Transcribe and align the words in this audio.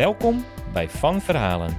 Welkom 0.00 0.44
bij 0.72 0.88
Van 0.88 1.20
Verhalen. 1.20 1.78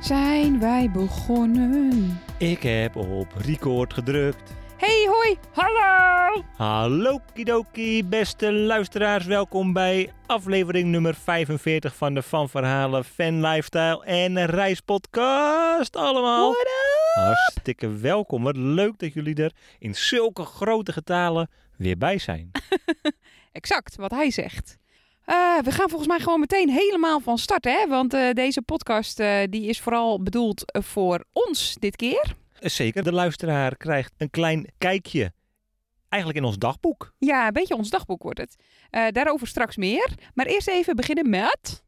Zijn 0.00 0.60
wij 0.60 0.90
begonnen? 0.90 2.20
Ik 2.38 2.62
heb 2.62 2.96
op 2.96 3.32
record 3.36 3.92
gedrukt. 3.92 4.52
Hey, 4.76 5.06
hoi, 5.08 5.36
hallo! 5.52 6.42
Hallo 6.56 7.18
kidoki, 7.34 8.04
beste 8.04 8.52
luisteraars. 8.52 9.24
Welkom 9.24 9.72
bij 9.72 10.12
aflevering 10.26 10.88
nummer 10.88 11.14
45 11.14 11.96
van 11.96 12.14
de 12.14 12.22
Van 12.22 12.48
Verhalen 12.48 13.04
Fan 13.04 13.40
Lifestyle 13.40 14.04
en 14.04 14.46
Reispodcast 14.46 15.96
allemaal. 15.96 16.54
Hartstikke 17.14 17.96
welkom. 17.96 18.42
Wat 18.42 18.56
leuk 18.56 18.98
dat 18.98 19.12
jullie 19.12 19.42
er 19.42 19.52
in 19.78 19.94
zulke 19.94 20.44
grote 20.44 20.92
getalen 20.92 21.48
weer 21.82 21.98
bij 21.98 22.18
zijn. 22.18 22.50
Exact, 23.52 23.96
wat 23.96 24.10
hij 24.10 24.30
zegt. 24.30 24.76
Eh, 25.24 25.58
we 25.58 25.70
gaan 25.70 25.88
volgens 25.88 26.08
mij 26.08 26.18
gewoon 26.18 26.40
meteen 26.40 26.68
helemaal 26.68 27.20
van 27.20 27.38
start, 27.38 27.64
hè? 27.64 27.86
Want 27.88 28.14
eh, 28.14 28.30
deze 28.30 28.62
podcast 28.62 29.20
eh, 29.20 29.38
die 29.50 29.66
is 29.66 29.80
vooral 29.80 30.22
bedoeld 30.22 30.62
voor 30.84 31.24
ons 31.32 31.76
dit 31.78 31.96
keer. 31.96 32.34
Zeker, 32.60 33.02
de 33.02 33.12
luisteraar 33.12 33.76
krijgt 33.76 34.12
een 34.16 34.30
klein 34.30 34.66
kijkje. 34.78 35.32
Eigenlijk 36.12 36.42
in 36.42 36.48
ons 36.48 36.58
dagboek. 36.58 37.14
Ja, 37.18 37.46
een 37.46 37.52
beetje 37.52 37.76
ons 37.76 37.90
dagboek 37.90 38.22
wordt 38.22 38.38
het. 38.38 38.56
Eh, 38.90 39.06
daarover 39.08 39.46
straks 39.46 39.76
meer. 39.76 40.12
Maar 40.34 40.46
eerst 40.46 40.68
even 40.68 40.96
beginnen 40.96 41.30
met... 41.30 41.82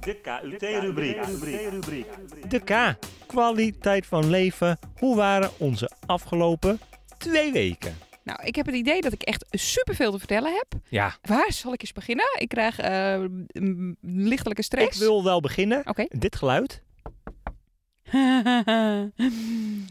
De 0.00 0.20
KUT-rubriek. 0.22 2.06
De 2.48 2.60
K. 2.60 2.96
Kwaliteit 3.26 4.06
van 4.06 4.30
leven. 4.30 4.78
Hoe 4.96 5.16
waren 5.16 5.50
onze 5.58 5.90
afgelopen 6.06 6.80
twee 7.18 7.52
weken? 7.52 7.96
Nou, 8.24 8.42
ik 8.44 8.54
heb 8.54 8.66
het 8.66 8.74
idee 8.74 9.00
dat 9.00 9.12
ik 9.12 9.22
echt 9.22 9.44
superveel 9.50 10.12
te 10.12 10.18
vertellen 10.18 10.52
heb. 10.52 10.66
Ja, 10.88 11.16
Waar 11.22 11.52
zal 11.52 11.72
ik 11.72 11.80
eens 11.80 11.92
beginnen? 11.92 12.26
Ik 12.38 12.48
krijg 12.48 12.78
eh, 12.78 13.12
een 13.46 13.96
lichtelijke 14.00 14.62
stress. 14.62 14.96
ik 15.00 15.02
wil 15.06 15.24
wel 15.24 15.40
beginnen. 15.40 15.86
Oké. 15.86 16.06
Dit 16.08 16.36
geluid. 16.36 16.82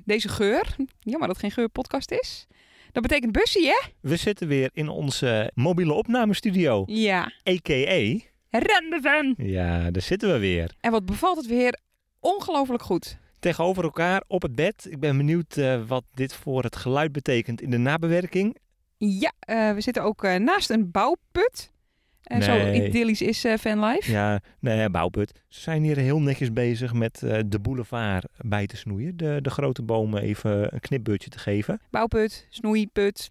Deze 0.05 0.30
geur. 0.30 0.76
Jammer 1.00 1.28
dat 1.28 1.30
het 1.30 1.39
geen 1.39 1.52
geurpodcast 1.52 2.11
is. 2.11 2.48
Dat 2.92 3.03
betekent 3.03 3.31
bussie, 3.31 3.66
hè? 3.66 3.81
We 4.02 4.16
zitten 4.16 4.47
weer 4.47 4.70
in 4.73 4.89
onze 4.89 5.52
mobiele 5.53 5.94
opnamestudio. 5.94 6.84
Ja. 6.86 7.31
A.k.a. 7.50 8.20
Rendeven. 8.50 9.36
Ja, 9.38 9.92
daar 9.92 10.02
zitten 10.02 10.31
we 10.31 10.39
weer. 10.39 10.72
En 10.80 10.92
wat 10.92 11.06
bevalt 11.06 11.38
het 11.38 11.45
weer 11.45 11.80
ongelooflijk 12.20 12.83
goed. 12.83 13.17
Tegenover 13.39 13.83
elkaar 13.83 14.23
op 14.27 14.42
het 14.42 14.55
bed. 14.55 14.88
Ik 14.89 14.99
ben 14.99 15.17
benieuwd 15.17 15.58
eh, 15.58 15.82
wat 15.88 16.04
dit 16.14 16.33
voor 16.33 16.64
het 16.64 16.76
geluid 16.76 17.11
betekent 17.11 17.61
in 17.61 17.70
de 17.70 17.77
nabewerking. 17.77 18.58
Ja, 18.98 19.32
eh, 19.39 19.73
we 19.73 19.82
zitten 19.82 20.04
ook 20.04 20.23
eh, 20.23 20.36
naast 20.36 20.70
een 20.70 20.92
bouwput. 20.92 21.71
En 22.31 22.43
zo 22.43 22.55
Nee. 22.55 22.87
idyllisch 22.87 23.21
is 23.21 23.45
uh, 23.45 23.53
Fanlife. 23.58 24.11
Ja, 24.11 24.39
nee, 24.59 24.89
bouwput. 24.89 25.31
Ze 25.47 25.59
zijn 25.59 25.83
hier 25.83 25.97
heel 25.97 26.19
netjes 26.21 26.53
bezig 26.53 26.93
met 26.93 27.23
eh, 27.23 27.39
de 27.45 27.59
boulevard 27.59 28.25
bij 28.37 28.67
te 28.67 28.77
snoeien. 28.77 29.17
De, 29.17 29.39
de 29.42 29.49
grote 29.49 29.81
bomen 29.81 30.21
even 30.21 30.73
een 30.73 30.80
knipbeurtje 30.80 31.30
te 31.30 31.39
geven. 31.39 31.81
Bouwput, 31.89 32.47
snoeiput, 32.49 33.27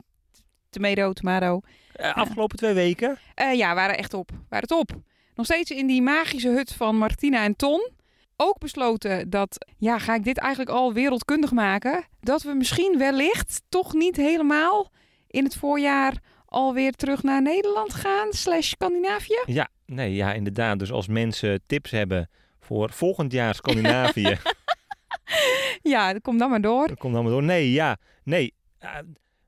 tomato, 0.71 1.13
tomato. 1.13 1.61
Eh, 1.93 2.17
afgelopen 2.17 2.57
twee 2.57 2.75
weken. 2.75 3.19
Eh, 3.35 3.55
ja, 3.55 3.75
waren 3.75 3.99
echt 3.99 4.15
op. 4.15 4.31
Waren 4.49 4.69
top. 4.69 4.91
Nog 5.35 5.47
steeds 5.47 5.71
in 5.71 5.87
die 5.87 6.03
magische 6.03 6.49
hut 6.49 6.73
van 6.73 6.97
Martina 6.97 7.45
en 7.45 7.57
Ton. 7.57 7.91
Ook 8.37 8.59
besloten 8.59 9.31
dat, 9.31 9.67
ja, 9.79 9.99
ga 9.99 10.15
ik 10.15 10.25
dit 10.25 10.39
eigenlijk 10.39 10.71
al 10.71 10.93
wereldkundig 10.93 11.53
maken? 11.53 12.05
Dat 12.21 12.43
we 12.43 12.53
misschien 12.55 12.99
wellicht 12.99 13.63
toch 13.69 13.95
niet 13.95 14.17
helemaal 14.17 14.91
in 15.27 15.45
het 15.45 15.57
voorjaar 15.57 16.15
alweer 16.51 16.93
terug 16.93 17.23
naar 17.23 17.43
Nederland 17.43 17.95
gaan, 17.95 18.33
slash 18.33 18.69
Scandinavië. 18.69 19.43
Ja, 19.47 19.69
nee, 19.87 20.15
ja, 20.15 20.33
inderdaad. 20.33 20.79
Dus 20.79 20.93
als 20.93 21.09
mensen 21.09 21.61
tips 21.67 21.91
hebben 21.91 22.31
voor 22.61 22.91
volgend 22.93 23.33
jaar 23.33 23.55
Scandinavië, 23.55 24.37
Ja, 25.83 26.13
kom 26.13 26.39
dan 26.39 26.51
maar 26.51 26.61
door. 26.61 26.97
komt 26.97 27.15
dan 27.15 27.23
maar 27.23 27.33
door. 27.33 27.43
Nee, 27.43 27.73
ja, 27.73 27.97
nee. 28.25 28.55
eh, 28.79 28.91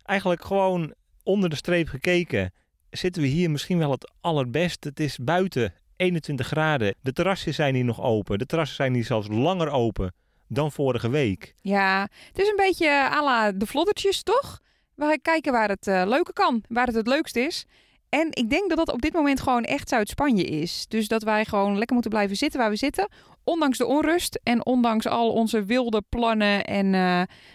eigenlijk 0.02 0.44
gewoon 0.44 0.94
onder 1.22 1.50
de 1.50 1.56
streep 1.56 1.88
gekeken 1.88 2.52
zitten 2.90 3.22
we 3.22 3.28
hier 3.28 3.50
misschien 3.50 3.78
wel 3.78 3.90
het 3.90 4.12
allerbest. 4.20 4.84
Het 4.84 5.00
is 5.00 5.18
buiten 5.18 5.74
21 5.96 6.46
graden. 6.46 6.94
De 7.00 7.12
terrassen 7.12 7.54
zijn 7.54 7.74
hier 7.74 7.84
nog 7.84 8.00
open. 8.00 8.38
De 8.38 8.46
terrassen 8.46 8.76
zijn 8.76 8.94
hier 8.94 9.04
zelfs 9.04 9.28
langer 9.28 9.70
open 9.70 10.14
dan 10.48 10.72
vorige 10.72 11.10
week. 11.10 11.54
Ja, 11.60 12.08
het 12.26 12.38
is 12.38 12.48
een 12.48 12.56
beetje 12.56 12.88
à 12.90 13.22
la 13.24 13.52
de 13.52 13.66
vloddertjes, 13.66 14.22
toch? 14.22 14.60
We 15.08 15.18
kijken 15.22 15.52
waar 15.52 15.68
het 15.68 15.86
eh, 15.86 16.02
leuke 16.06 16.32
kan, 16.32 16.64
waar 16.68 16.86
het 16.86 16.94
het 16.94 17.06
leukst 17.06 17.36
is. 17.36 17.66
En 18.08 18.28
ik 18.30 18.50
denk 18.50 18.68
dat 18.68 18.78
dat 18.78 18.92
op 18.92 19.02
dit 19.02 19.12
moment 19.12 19.40
gewoon 19.40 19.64
echt 19.64 19.88
Zuid-Spanje 19.88 20.44
is. 20.44 20.86
Dus 20.88 21.08
dat 21.08 21.22
wij 21.22 21.44
gewoon 21.44 21.72
lekker 21.72 21.92
moeten 21.92 22.10
blijven 22.10 22.36
zitten 22.36 22.60
waar 22.60 22.70
we 22.70 22.76
zitten. 22.76 23.08
Ondanks 23.44 23.78
de 23.78 23.86
onrust 23.86 24.40
en 24.42 24.66
ondanks 24.66 25.06
al 25.06 25.32
onze 25.32 25.64
wilde 25.64 26.02
plannen. 26.08 26.64
En 26.64 26.86
eh, 26.86 27.00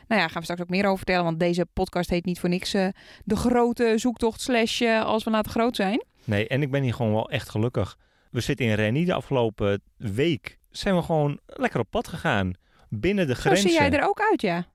nou 0.08 0.22
ja, 0.22 0.28
gaan 0.28 0.38
we 0.38 0.44
straks 0.44 0.62
ook 0.62 0.70
meer 0.70 0.86
over 0.86 0.98
vertellen. 0.98 1.24
Want 1.24 1.40
deze 1.40 1.66
podcast 1.74 2.10
heet 2.10 2.26
niet 2.26 2.40
voor 2.40 2.50
niks 2.50 2.74
eh, 2.74 2.88
de 3.24 3.36
grote 3.36 3.94
zoektocht 3.96 4.42
slash 4.42 4.82
als 4.82 5.24
we 5.24 5.30
laten 5.30 5.52
groot 5.52 5.76
zijn. 5.76 6.06
Nee, 6.24 6.48
en 6.48 6.62
ik 6.62 6.72
ben 6.72 6.84
hier 6.84 6.94
gewoon 6.94 7.14
wel 7.14 7.30
echt 7.30 7.50
gelukkig. 7.50 7.98
We 8.32 8.40
zitten 8.40 8.66
in 8.66 8.74
Rennie. 8.74 9.06
De 9.06 9.14
afgelopen 9.14 9.82
week 9.98 10.58
zijn 10.70 10.96
we 10.96 11.02
gewoon 11.02 11.40
lekker 11.46 11.80
op 11.80 11.88
pad 11.90 12.08
gegaan. 12.08 12.54
Binnen 12.90 13.28
de 13.28 13.34
Zo 13.34 13.40
grenzen. 13.40 13.70
zie 13.70 13.80
jij 13.80 13.92
er 13.92 14.08
ook 14.08 14.22
uit, 14.32 14.42
ja. 14.42 14.66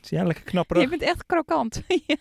Ja, 0.00 0.22
lekker 0.24 0.44
knapperig. 0.44 0.82
Je 0.82 0.88
bent 0.88 1.02
echt 1.02 1.26
krokant. 1.26 1.82
Ja. 2.06 2.16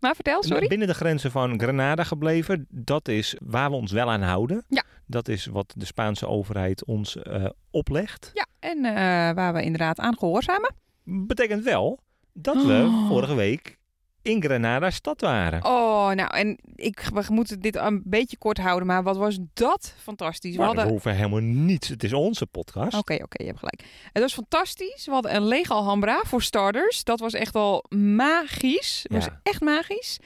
Maar 0.00 0.14
vertel, 0.14 0.42
sorry. 0.42 0.66
Binnen 0.68 0.88
de 0.88 0.94
grenzen 0.94 1.30
van 1.30 1.60
Granada 1.60 2.04
gebleven. 2.04 2.66
Dat 2.70 3.08
is 3.08 3.36
waar 3.44 3.70
we 3.70 3.76
ons 3.76 3.92
wel 3.92 4.10
aan 4.10 4.22
houden. 4.22 4.64
Ja. 4.68 4.82
Dat 5.06 5.28
is 5.28 5.46
wat 5.46 5.72
de 5.76 5.84
Spaanse 5.84 6.26
overheid 6.28 6.84
ons 6.84 7.16
eh, 7.16 7.44
oplegt. 7.70 8.30
Ja, 8.34 8.46
en 8.58 8.84
eh, 8.84 8.92
waar 9.34 9.52
we 9.54 9.62
inderdaad 9.62 9.98
aan 9.98 10.18
gehoorzamen. 10.18 10.74
Betekent 11.04 11.64
wel 11.64 12.00
dat 12.32 12.64
we 12.64 12.82
Oh. 12.86 13.08
vorige 13.08 13.34
week 13.34 13.78
in 14.26 14.42
Granada 14.42 14.90
stad 14.90 15.20
waren. 15.20 15.64
Oh, 15.64 16.10
nou, 16.10 16.36
en 16.36 16.58
ik, 16.74 17.08
we 17.12 17.24
moeten 17.28 17.60
dit 17.60 17.76
een 17.76 18.02
beetje 18.04 18.36
kort 18.38 18.58
houden, 18.58 18.86
maar 18.86 19.02
wat 19.02 19.16
was 19.16 19.38
dat 19.54 19.94
fantastisch. 19.98 20.52
We 20.52 20.58
maar 20.58 20.66
hadden... 20.66 20.84
we 20.84 20.90
hoeven 20.90 21.14
helemaal 21.14 21.40
niets. 21.40 21.88
Het 21.88 22.04
is 22.04 22.12
onze 22.12 22.46
podcast. 22.46 22.96
Oké, 22.96 23.14
oké, 23.14 23.42
je 23.42 23.46
hebt 23.46 23.58
gelijk. 23.58 23.84
Het 24.12 24.22
was 24.22 24.34
fantastisch. 24.34 25.06
We 25.06 25.12
hadden 25.12 25.34
een 25.34 25.46
lege 25.46 25.72
Alhambra 25.72 26.22
voor 26.24 26.42
starters. 26.42 27.04
Dat 27.04 27.20
was 27.20 27.32
echt 27.32 27.54
al 27.54 27.84
magisch. 27.88 29.06
Was 29.08 29.28
echt 29.42 29.60
magisch. 29.60 30.18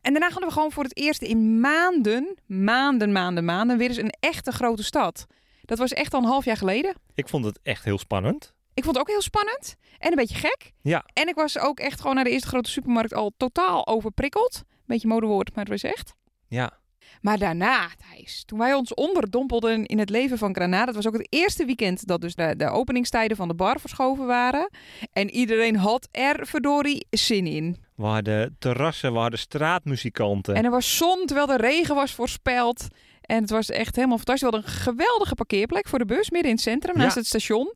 En 0.00 0.12
daarna 0.12 0.28
hadden 0.30 0.48
we 0.48 0.54
gewoon 0.54 0.72
voor 0.72 0.82
het 0.82 0.96
eerst 0.96 1.22
in 1.22 1.60
maanden, 1.60 2.38
maanden, 2.46 3.12
maanden, 3.12 3.44
maanden, 3.44 3.78
weer 3.78 3.88
eens 3.88 3.96
een 3.96 4.14
echte 4.20 4.52
grote 4.52 4.84
stad. 4.84 5.26
Dat 5.62 5.78
was 5.78 5.92
echt 5.92 6.14
al 6.14 6.20
een 6.20 6.28
half 6.28 6.44
jaar 6.44 6.56
geleden. 6.56 6.94
Ik 7.14 7.28
vond 7.28 7.44
het 7.44 7.58
echt 7.62 7.84
heel 7.84 7.98
spannend. 7.98 8.53
Ik 8.74 8.84
vond 8.84 8.96
het 8.96 9.04
ook 9.04 9.10
heel 9.10 9.22
spannend 9.22 9.76
en 9.98 10.10
een 10.10 10.16
beetje 10.16 10.34
gek. 10.38 10.72
Ja. 10.82 11.04
En 11.12 11.28
ik 11.28 11.34
was 11.34 11.58
ook 11.58 11.78
echt 11.80 12.00
gewoon 12.00 12.14
naar 12.14 12.24
de 12.24 12.30
eerste 12.30 12.48
grote 12.48 12.70
supermarkt 12.70 13.14
al 13.14 13.32
totaal 13.36 13.86
overprikkeld. 13.86 14.62
Beetje 14.86 15.08
modewoord, 15.08 15.54
maar 15.54 15.64
het 15.64 15.82
was 15.82 15.92
echt. 15.92 16.14
Ja. 16.48 16.82
Maar 17.20 17.38
daarna, 17.38 17.88
Thijs, 18.10 18.42
toen 18.46 18.58
wij 18.58 18.74
ons 18.74 18.94
onderdompelden 18.94 19.84
in 19.86 19.98
het 19.98 20.10
leven 20.10 20.38
van 20.38 20.54
Granada, 20.54 20.84
dat 20.84 20.94
was 20.94 21.06
ook 21.06 21.12
het 21.12 21.26
eerste 21.30 21.64
weekend 21.64 22.06
dat 22.06 22.20
dus 22.20 22.34
de, 22.34 22.54
de 22.56 22.68
openingstijden 22.68 23.36
van 23.36 23.48
de 23.48 23.54
bar 23.54 23.80
verschoven 23.80 24.26
waren. 24.26 24.70
En 25.12 25.30
iedereen 25.30 25.76
had 25.76 26.08
er 26.10 26.46
verdorie 26.46 27.06
zin 27.10 27.46
in. 27.46 27.76
We 27.96 28.04
hadden 28.04 28.56
terrassen, 28.58 29.12
we 29.12 29.18
hadden 29.18 29.38
straatmuzikanten. 29.38 30.54
En 30.54 30.64
er 30.64 30.70
was 30.70 30.96
zon 30.96 31.26
terwijl 31.26 31.46
de 31.46 31.56
regen 31.56 31.94
was 31.94 32.14
voorspeld. 32.14 32.86
En 33.20 33.40
het 33.40 33.50
was 33.50 33.70
echt 33.70 33.96
helemaal 33.96 34.16
fantastisch. 34.16 34.48
We 34.50 34.54
hadden 34.56 34.72
een 34.72 34.78
geweldige 34.80 35.34
parkeerplek 35.34 35.88
voor 35.88 35.98
de 35.98 36.04
bus 36.04 36.30
midden 36.30 36.50
in 36.50 36.56
het 36.56 36.64
centrum, 36.64 36.96
naast 36.96 37.14
Ja. 37.14 37.18
het 37.20 37.28
station. 37.28 37.74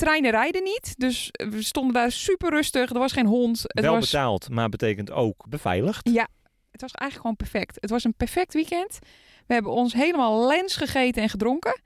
Treinen 0.00 0.30
rijden 0.30 0.62
niet, 0.62 0.94
dus 0.98 1.28
we 1.32 1.62
stonden 1.62 1.92
daar 1.94 2.12
super 2.12 2.50
rustig. 2.50 2.90
Er 2.90 2.98
was 2.98 3.12
geen 3.12 3.26
hond. 3.26 3.62
Het 3.62 3.80
wel 3.84 3.94
was... 3.94 4.10
betaald, 4.10 4.48
maar 4.48 4.68
betekent 4.68 5.10
ook 5.10 5.44
beveiligd. 5.48 6.08
Ja, 6.12 6.28
het 6.70 6.80
was 6.80 6.92
eigenlijk 6.92 7.20
gewoon 7.20 7.36
perfect. 7.36 7.76
Het 7.80 7.90
was 7.90 8.04
een 8.04 8.14
perfect 8.14 8.54
weekend. 8.54 8.98
We 9.46 9.54
hebben 9.54 9.72
ons 9.72 9.92
helemaal 9.92 10.46
lens 10.46 10.76
gegeten 10.76 11.22
en 11.22 11.28
gedronken. 11.28 11.80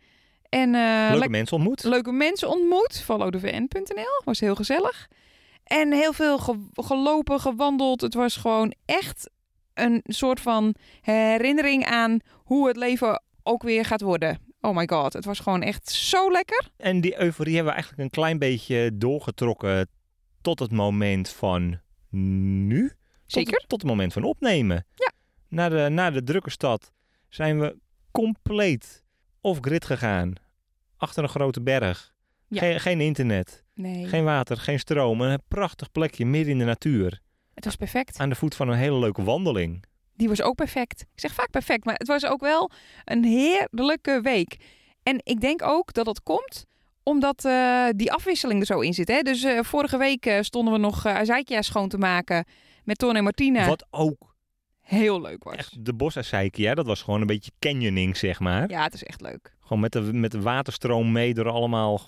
En 0.48 0.74
eh, 0.74 1.08
Leuke 1.10 1.28
mensen 1.28 1.56
ontmoet. 1.56 1.82
leuke 1.84 2.12
mensen 2.12 2.48
ontmoet. 2.48 3.00
Followthevn.nl. 3.04 4.22
Was 4.24 4.40
heel 4.40 4.54
gezellig. 4.54 5.08
En 5.64 5.92
heel 5.92 6.12
veel 6.12 6.38
ge- 6.38 6.68
gelopen, 6.72 7.40
gewandeld. 7.40 8.00
Het 8.00 8.14
was 8.14 8.36
gewoon 8.36 8.74
echt 8.84 9.30
een 9.74 10.00
soort 10.04 10.40
van 10.40 10.74
herinnering 11.00 11.86
aan 11.86 12.18
hoe 12.34 12.68
het 12.68 12.76
leven 12.76 13.22
ook 13.42 13.62
weer 13.62 13.84
gaat 13.84 14.00
worden. 14.00 14.38
Oh 14.64 14.76
my 14.76 14.86
god, 14.88 15.12
het 15.12 15.24
was 15.24 15.38
gewoon 15.40 15.62
echt 15.62 15.88
zo 15.90 16.30
lekker. 16.30 16.68
En 16.76 17.00
die 17.00 17.20
euforie 17.20 17.54
hebben 17.54 17.72
we 17.72 17.78
eigenlijk 17.78 18.02
een 18.04 18.10
klein 18.20 18.38
beetje 18.38 18.90
doorgetrokken 18.94 19.88
tot 20.40 20.58
het 20.58 20.70
moment 20.72 21.28
van 21.28 21.80
nu. 22.10 22.88
Tot- 22.88 22.96
Zeker. 23.26 23.58
Tot, 23.66 23.80
het 23.80 23.90
moment 23.90 24.12
van 24.12 24.22
opnemen. 24.24 24.86
Ja. 24.94 25.12
Naar 25.48 25.70
de, 25.70 25.88
naar 25.90 26.12
de 26.12 26.22
drukke 26.22 26.50
stad 26.50 26.92
zijn 27.28 27.60
we 27.60 27.76
compleet 28.10 29.04
off-grid 29.40 29.84
gegaan. 29.84 30.32
Achter 30.96 31.22
een 31.22 31.28
grote 31.28 31.62
berg. 31.62 32.12
Ja. 32.48 32.60
Geen, 32.60 32.80
geen 32.80 33.00
internet, 33.00 33.64
Nee, 33.74 34.06
geen 34.06 34.24
water, 34.24 34.56
geen 34.56 34.78
stroom. 34.78 35.20
Een 35.20 35.42
prachtig 35.48 35.92
plekje 35.92 36.26
midden 36.26 36.52
in 36.52 36.58
de 36.58 36.64
natuur. 36.64 37.20
het 37.54 37.64
was 37.64 37.76
perfect. 37.76 38.18
Aan 38.18 38.28
de 38.28 38.34
voet 38.34 38.54
van 38.54 38.68
een 38.68 38.78
hele 38.78 38.98
leuke 38.98 39.22
wandeling. 39.22 39.84
Die 40.16 40.28
was 40.28 40.42
ook 40.42 40.54
perfect. 40.54 41.00
Ik 41.00 41.20
zeg 41.20 41.32
vaak 41.32 41.50
perfect, 41.50 41.84
maar 41.84 41.94
het 41.94 42.06
was 42.06 42.26
ook 42.26 42.40
wel 42.40 42.70
een 43.04 43.24
heerlijke 43.24 44.20
week. 44.22 44.56
En 45.02 45.20
ik 45.22 45.40
denk 45.40 45.62
ook 45.62 45.92
dat 45.92 46.04
dat 46.04 46.22
komt 46.22 46.66
omdat 47.04 47.44
eh, 47.44 47.86
die 47.96 48.12
afwisseling 48.12 48.60
er 48.60 48.66
zo 48.66 48.80
in 48.80 48.94
zit. 48.94 49.08
Hè? 49.08 49.20
Dus 49.20 49.42
eh, 49.42 49.62
vorige 49.62 49.96
week 49.96 50.26
eh, 50.26 50.40
stonden 50.40 50.72
we 50.72 50.78
nog 50.78 51.06
uh, 51.06 51.60
schoon 51.60 51.88
te 51.88 51.98
maken 51.98 52.44
met 52.84 52.98
Ton 52.98 53.16
en 53.16 53.22
Martina. 53.22 53.66
Wat 53.66 53.86
ook 53.90 54.34
Heel 54.80 55.20
leuk 55.20 55.44
was. 55.44 55.56
echt 55.56 55.84
de 55.84 55.94
bosasseiki, 55.94 56.62
ja, 56.62 56.74
dat 56.74 56.86
was 56.86 57.02
gewoon 57.02 57.20
een 57.20 57.26
beetje 57.26 57.50
canyoning, 57.58 58.16
zeg 58.16 58.40
maar. 58.40 58.70
Ja, 58.70 58.82
het 58.82 58.94
is 58.94 59.02
echt 59.02 59.20
leuk. 59.20 59.54
Gewoon 59.60 59.80
met 59.80 59.92
de, 59.92 60.00
met 60.00 60.30
de 60.30 60.40
waterstroom 60.40 61.12
mee 61.12 61.34
door 61.34 61.48
allemaal 61.48 62.00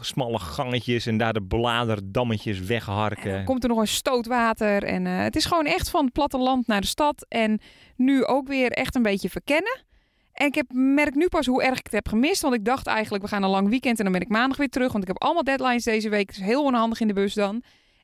smalle 0.00 0.38
gangetjes 0.38 1.06
en 1.06 1.16
daar 1.16 1.32
de 1.32 1.42
bladerdammetjes 1.42 2.58
En 2.58 2.66
wegharken. 2.66 3.44
komt 3.44 3.62
er 3.62 3.68
nog 3.68 3.78
een 3.78 3.88
stoot 3.88 4.26
water. 4.26 4.84
En 4.84 5.06
eh, 5.06 5.22
het 5.22 5.36
is 5.36 5.44
gewoon 5.44 5.66
echt 5.66 5.90
van 5.90 6.04
het 6.04 6.12
platteland 6.12 6.66
naar 6.66 6.80
de 6.80 6.86
stad. 6.86 7.26
En 7.28 7.60
nu 7.96 8.24
ook 8.24 8.48
weer 8.48 8.70
echt 8.70 8.94
een 8.94 9.02
beetje 9.02 9.30
verkennen. 9.30 9.84
En 10.32 10.46
ik 10.46 10.54
heb, 10.54 10.66
merk 10.72 11.14
nu 11.14 11.28
pas 11.28 11.46
hoe 11.46 11.62
erg 11.62 11.78
ik 11.78 11.84
het 11.84 11.92
heb 11.92 12.08
gemist. 12.08 12.42
Want 12.42 12.54
ik 12.54 12.64
dacht 12.64 12.86
eigenlijk, 12.86 13.24
we 13.24 13.30
gaan 13.30 13.42
een 13.42 13.50
lang 13.50 13.68
weekend 13.68 13.98
en 13.98 14.04
dan 14.04 14.12
ben 14.12 14.22
ik 14.22 14.28
maandag 14.28 14.56
weer 14.56 14.68
terug. 14.68 14.92
Want 14.92 15.02
ik 15.02 15.08
heb 15.08 15.22
allemaal 15.22 15.44
deadlines 15.44 15.84
deze 15.84 16.08
week. 16.08 16.30
Is 16.30 16.40
heel 16.40 16.64
onhandig 16.64 17.00
in 17.00 17.06
de 17.06 17.12
bus 17.12 17.34
dan. 17.34 17.62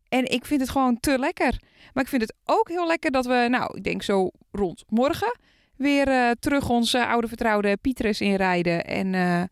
En 0.08 0.24
ik 0.24 0.44
vind 0.44 0.60
het 0.60 0.70
gewoon 0.70 1.00
te 1.00 1.18
lekker. 1.18 1.60
Maar 1.92 2.02
ik 2.02 2.10
vind 2.10 2.22
het 2.22 2.34
ook 2.44 2.68
heel 2.68 2.86
lekker 2.86 3.10
dat 3.10 3.26
we, 3.26 3.46
nou, 3.50 3.76
ik 3.76 3.84
denk 3.84 4.02
zo 4.02 4.30
rond 4.50 4.84
morgen... 4.88 5.38
weer 5.76 6.08
eh, 6.08 6.30
terug 6.30 6.68
onze 6.68 7.06
oude 7.06 7.28
vertrouwde 7.28 7.76
Pietres 7.76 8.20
inrijden. 8.20 8.84
En, 8.84 9.14
eh, 9.14 9.42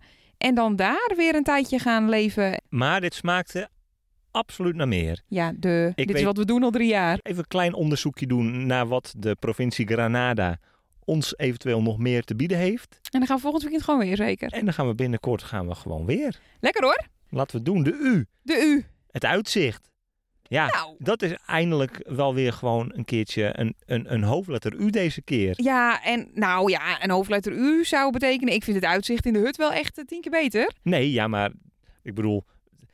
en 0.45 0.55
dan 0.55 0.77
daar 0.77 1.13
weer 1.17 1.35
een 1.35 1.43
tijdje 1.43 1.79
gaan 1.79 2.09
leven. 2.09 2.63
Maar 2.69 3.01
dit 3.01 3.15
smaakte 3.15 3.69
absoluut 4.31 4.75
naar 4.75 4.89
meer. 4.89 5.23
Ja, 5.27 5.53
de, 5.57 5.93
dit 5.95 6.07
weet- 6.07 6.17
is 6.17 6.23
wat 6.23 6.37
we 6.37 6.45
doen 6.45 6.63
al 6.63 6.71
drie 6.71 6.89
jaar. 6.89 7.19
Even 7.23 7.39
een 7.39 7.49
klein 7.49 7.75
onderzoekje 7.75 8.27
doen 8.27 8.67
naar 8.67 8.87
wat 8.87 9.15
de 9.17 9.35
provincie 9.35 9.87
Granada 9.87 10.59
ons 11.05 11.39
eventueel 11.39 11.83
nog 11.83 11.99
meer 11.99 12.23
te 12.25 12.37
bieden 12.37 12.59
heeft. 12.59 12.99
En 13.11 13.19
dan 13.19 13.27
gaan 13.27 13.37
we 13.37 13.43
volgend 13.43 13.63
weekend 13.63 13.85
gewoon 13.85 14.01
weer, 14.01 14.17
zeker. 14.17 14.53
En 14.53 14.65
dan 14.65 14.75
gaan 14.75 14.87
we 14.87 14.95
binnenkort 14.95 15.43
gaan 15.43 15.69
we 15.69 15.75
gewoon 15.75 16.07
weer. 16.07 16.41
Lekker 16.61 16.85
hoor. 16.85 17.07
Laten 17.29 17.57
we 17.57 17.63
doen. 17.63 17.83
De 17.83 17.93
U. 17.93 18.27
De 18.43 18.63
U. 18.67 18.85
Het 19.11 19.25
uitzicht. 19.25 19.89
Ja, 20.49 20.67
Nou. 20.67 20.95
dat 20.99 21.23
is 21.23 21.35
eindelijk 21.47 22.01
wel 22.09 22.35
weer 22.35 22.53
gewoon 22.53 22.93
een 22.95 23.05
keertje 23.05 23.51
een, 23.59 23.75
een, 23.87 24.13
een 24.13 24.23
hoofdletter 24.23 24.75
U 24.75 24.91
deze 24.91 25.23
keer. 25.23 25.53
Ja, 25.63 26.03
en 26.03 26.31
nou 26.35 26.71
ja, 26.71 27.03
een 27.03 27.11
hoofdletter 27.11 27.53
U 27.53 27.85
zou 27.85 28.13
betekenen... 28.13 28.55
Ik 28.55 28.65
vind 28.65 28.77
het 28.77 28.85
uitzicht 28.85 29.27
in 29.27 29.33
de 29.33 29.39
hut 29.39 29.57
wel 29.57 29.73
echt 29.73 29.99
eh, 29.99 30.05
tien 30.05 30.21
keer 30.21 30.31
beter. 30.31 30.73
Nee, 30.83 31.13
ja, 31.13 31.29
maar 31.29 31.51
ik 32.03 32.15
bedoel, 32.15 32.45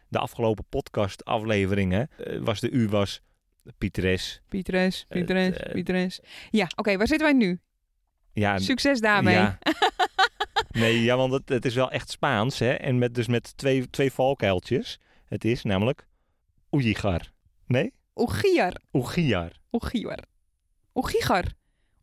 de 0.08 0.18
afgelopen 0.18 0.64
podcast 0.68 1.24
afleveringen 1.24 2.08
eh, 2.24 2.38
was 2.40 2.60
de 2.60 2.70
U 2.70 2.88
was 2.88 3.20
Pieteres. 3.78 4.40
Pieteres, 4.48 5.04
Eh, 5.08 5.18
Pieteres, 5.18 5.56
Pieteres. 5.72 6.20
Ja, 6.50 6.66
oké, 6.76 6.96
waar 6.96 7.06
zitten 7.06 7.26
wij 7.26 7.36
nu? 7.36 7.60
Ja, 8.32 8.58
Succes 8.58 9.00
daarmee. 9.00 9.34
Ja. 9.34 9.58
Nee, 10.70 11.02
ja, 11.02 11.16
want 11.16 11.32
het, 11.32 11.48
het 11.48 11.64
is 11.64 11.74
wel 11.74 11.90
echt 11.90 12.10
Spaans, 12.10 12.58
hè? 12.58 12.72
En 12.72 12.98
met, 12.98 13.14
dus 13.14 13.26
met 13.26 13.56
twee, 13.56 13.90
twee 13.90 14.12
valkuiltjes. 14.12 14.98
Het 15.24 15.44
is 15.44 15.62
namelijk 15.62 16.06
Oejigar. 16.70 17.20
Nee? 17.70 17.92
Oegiar. 18.14 18.76
Oegiar. 18.92 19.52
Oegiar. 19.72 20.24
Oegigar. 20.94 21.44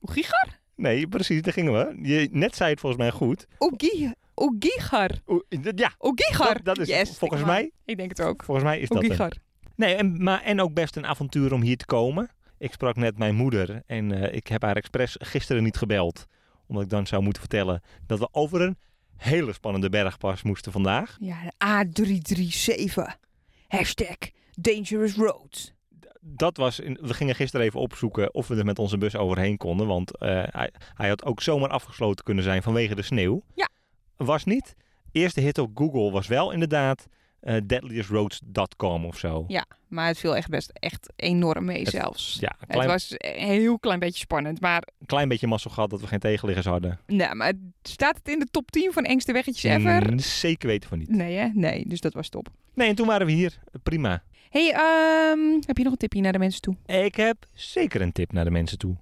Oegigar? 0.02 0.60
Nee, 0.76 1.08
precies, 1.08 1.42
daar 1.42 1.54
gingen 1.54 1.74
we. 1.74 2.08
Je, 2.08 2.30
net 2.32 2.56
zei 2.56 2.70
het 2.70 2.80
volgens 2.80 3.02
mij 3.02 3.12
goed. 3.12 3.46
Oe- 3.60 5.44
ja, 5.76 5.92
Oegigar. 6.02 6.54
dat, 6.54 6.66
dat 6.66 6.78
is 6.78 6.88
Yes, 6.88 7.18
volgens 7.18 7.42
ik- 7.42 7.48
mij. 7.48 7.72
Ik 7.86 7.98
denk 7.98 8.10
het 8.10 8.22
ook. 8.22 8.44
Volgens 8.44 8.66
mij 8.66 8.80
is 8.80 8.90
dat 8.90 9.04
het. 9.04 9.40
Nee, 9.76 9.96
en, 9.96 10.24
maar, 10.24 10.42
en 10.44 10.62
ook 10.62 10.74
best 10.74 10.96
een 10.96 11.06
avontuur 11.06 11.54
om 11.54 11.62
hier 11.62 11.78
te 11.78 11.86
komen. 11.86 12.30
Ik 12.58 12.72
sprak 12.72 12.96
net 12.96 13.18
mijn 13.18 13.36
moeder 13.36 13.82
en 13.86 14.12
eh, 14.12 14.36
ik 14.36 14.48
heb 14.48 14.62
haar 14.62 14.76
expres 14.76 15.16
gisteren 15.20 15.64
niet 15.64 15.78
gebeld. 15.78 16.26
Omdat 16.68 16.84
ik 16.84 16.90
dan 16.90 17.08
zou 17.08 17.22
moeten 17.24 17.42
vertellen 17.42 17.82
dat 18.06 18.20
we 18.20 18.28
over 18.32 18.62
een 18.62 18.78
hele 19.16 19.54
spannende 19.54 19.90
bergpas 19.90 20.44
moesten 20.44 20.72
vandaag. 20.72 21.18
Ja, 21.20 21.38
de 21.44 21.54
A337. 21.86 23.20
Hashtag 23.68 24.18
Dangerous 24.62 25.16
Roads. 25.16 25.74
Dat 26.22 26.58
was, 26.58 26.80
in- 26.80 26.98
we 27.02 27.14
gingen 27.14 27.36
gisteren 27.36 27.66
even 27.66 27.80
opzoeken 27.80 28.34
of 28.34 28.48
we 28.48 28.56
er 28.56 28.66
met 28.66 28.80
onze 28.80 28.98
bus 28.98 29.16
overheen 29.16 29.58
konden. 29.58 29.88
Want 29.88 30.18
eh, 30.18 30.44
hij, 30.46 30.72
hij 30.94 31.10
had 31.10 31.26
ook 31.26 31.42
zomaar 31.42 31.70
afgesloten 31.70 32.24
kunnen 32.26 32.44
zijn 32.44 32.64
vanwege 32.64 32.96
de 32.96 33.02
sneeuw. 33.02 33.44
Ja. 33.56 33.70
Was 34.16 34.44
niet. 34.44 34.76
Eerste 35.12 35.42
hit 35.42 35.58
op 35.58 35.72
Google 35.78 36.12
was 36.12 36.28
wel 36.28 36.52
inderdaad 36.52 37.08
eh 37.40 37.56
deadliestroads.com 37.66 39.06
of 39.06 39.18
zo. 39.18 39.44
Ja, 39.48 39.66
maar 39.88 40.08
het 40.08 40.18
viel 40.18 40.36
echt 40.36 40.50
best 40.50 40.70
echt 40.74 41.14
enorm 41.16 41.66
mee 41.66 41.80
Het- 41.80 41.90
zelfs. 41.90 42.38
Ja, 42.40 42.56
een 42.68 42.80
Het 42.80 42.86
was 42.90 43.14
een 43.18 43.48
heel 43.48 43.80
klein 43.80 44.00
beetje 44.00 44.20
spannend, 44.20 44.60
maar, 44.62 44.84
klein 45.06 45.28
beetje 45.28 45.48
mazzel 45.48 45.72
gehad 45.72 45.90
dat 45.90 46.02
we 46.02 46.08
geen 46.08 46.20
tegenliggers 46.20 46.66
hadden. 46.68 47.00
nou, 47.08 47.36
maar 47.36 47.54
staat 47.82 48.18
het 48.18 48.28
in 48.30 48.40
de 48.40 48.48
top 48.52 48.72
10 48.72 48.92
van 48.94 49.04
engste 49.04 49.34
weggetjes 49.34 49.72
ever? 49.72 50.12
Mm, 50.12 50.20
zeker 50.20 50.68
weten 50.68 50.90
van 50.90 50.98
niet. 50.98 51.10
Nee, 51.10 51.36
hè? 51.36 51.48
Nee, 51.54 51.86
dus 51.88 52.02
dat 52.02 52.14
was 52.14 52.30
top. 52.30 52.48
Nee, 52.74 52.88
en 52.90 52.96
toen 52.96 53.08
waren 53.08 53.26
we 53.28 53.34
hier. 53.34 53.58
Prima. 53.84 54.24
Hey, 54.50 54.72
ehm, 54.72 55.62
heb 55.66 55.78
je 55.78 55.84
nog 55.84 55.92
een 55.92 55.98
tipje 55.98 56.22
naar 56.22 56.32
de 56.32 56.40
mensen 56.40 56.62
toe? 56.62 56.76
Ik 56.86 57.16
heb 57.16 57.38
zeker 57.54 58.02
een 58.02 58.12
tip 58.12 58.32
naar 58.32 58.44
de 58.44 58.52
mensen 58.52 58.78
toe. 58.78 58.96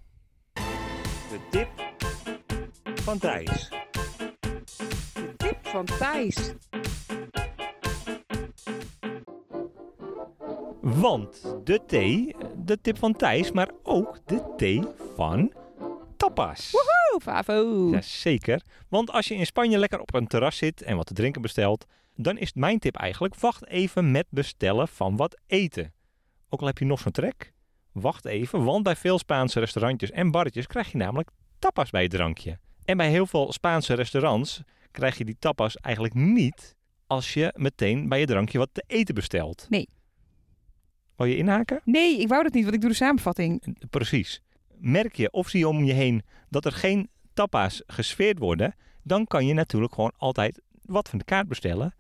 De 0.54 1.40
tip 1.50 1.70
van 3.02 3.18
Thijs. 3.18 3.70
De 5.14 5.34
tip 5.38 5.58
van 5.62 5.86
Thijs. 5.86 6.54
Want 10.82 11.56
de 11.64 11.86
thee, 11.86 12.36
de 12.66 12.82
tip 12.82 12.98
van 12.98 13.14
Thijs, 13.14 13.52
maar 13.52 13.70
ook 13.84 14.20
de 14.26 14.54
thee 14.58 14.82
van 15.16 15.54
tapas. 16.18 16.72
Oh, 16.76 17.22
Favo. 17.22 17.90
Jazeker. 17.92 18.62
Want 18.90 19.12
als 19.12 19.28
je 19.28 19.36
in 19.36 19.46
Spanje 19.46 19.78
lekker 19.78 20.00
op 20.00 20.14
een 20.14 20.28
terras 20.28 20.58
zit 20.58 20.82
en 20.82 20.96
wat 20.96 21.06
te 21.06 21.14
drinken 21.14 21.42
bestelt, 21.42 21.86
dan 22.16 22.38
is 22.38 22.54
mijn 22.54 22.80
tip 22.80 22.96
eigenlijk: 22.96 23.36
wacht 23.36 23.68
even 23.68 24.12
met 24.12 24.26
bestellen 24.30 24.88
van 24.88 25.16
wat 25.16 25.38
eten. 25.48 25.94
Ook 26.50 26.62
al 26.62 26.68
heb 26.68 26.78
je 26.78 26.86
nog 26.86 27.00
zo'n 27.00 27.12
trek, 27.12 27.54
wacht 27.92 28.26
even, 28.26 28.64
want 28.64 28.84
bij 28.84 28.96
veel 28.96 29.20
Spaanse 29.20 29.60
restaurantjes 29.60 30.12
en 30.12 30.32
barretjes 30.32 30.68
krijg 30.68 30.92
je 30.92 30.98
namelijk 30.98 31.30
tapas 31.60 31.90
bij 31.90 32.02
je 32.02 32.10
drankje. 32.10 32.60
En 32.86 32.98
bij 32.98 33.10
heel 33.10 33.26
veel 33.26 33.54
Spaanse 33.54 33.94
restaurants 33.94 34.62
krijg 34.92 35.18
je 35.18 35.26
die 35.26 35.36
tapas 35.40 35.76
eigenlijk 35.76 36.16
niet 36.16 36.76
als 37.08 37.34
je 37.34 37.54
meteen 37.56 38.10
bij 38.10 38.20
je 38.20 38.26
drankje 38.26 38.58
wat 38.58 38.70
te 38.72 38.84
eten 38.88 39.16
bestelt. 39.16 39.66
Nee. 39.70 39.90
Wil 41.16 41.26
je 41.26 41.38
inhaken? 41.38 41.82
Nee, 41.84 42.20
ik 42.20 42.28
wou 42.28 42.44
dat 42.44 42.54
niet, 42.54 42.64
want 42.64 42.76
ik 42.76 42.82
doe 42.82 42.90
de 42.90 42.96
samenvatting. 42.96 43.78
Precies. 43.90 44.42
Merk 44.78 45.16
je 45.16 45.32
of 45.32 45.50
zie 45.50 45.60
je 45.60 45.68
om 45.68 45.84
je 45.84 45.94
heen 45.94 46.24
dat 46.50 46.66
er 46.66 46.72
geen 46.72 47.10
tapa's 47.34 47.84
gesfeerd 47.88 48.40
worden, 48.40 48.76
dan 49.04 49.26
kan 49.26 49.46
je 49.46 49.54
natuurlijk 49.54 49.94
gewoon 49.94 50.14
altijd 50.18 50.62
wat 50.82 51.10
van 51.10 51.20
de 51.20 51.26
kaart 51.26 51.48
bestellen 51.48 51.94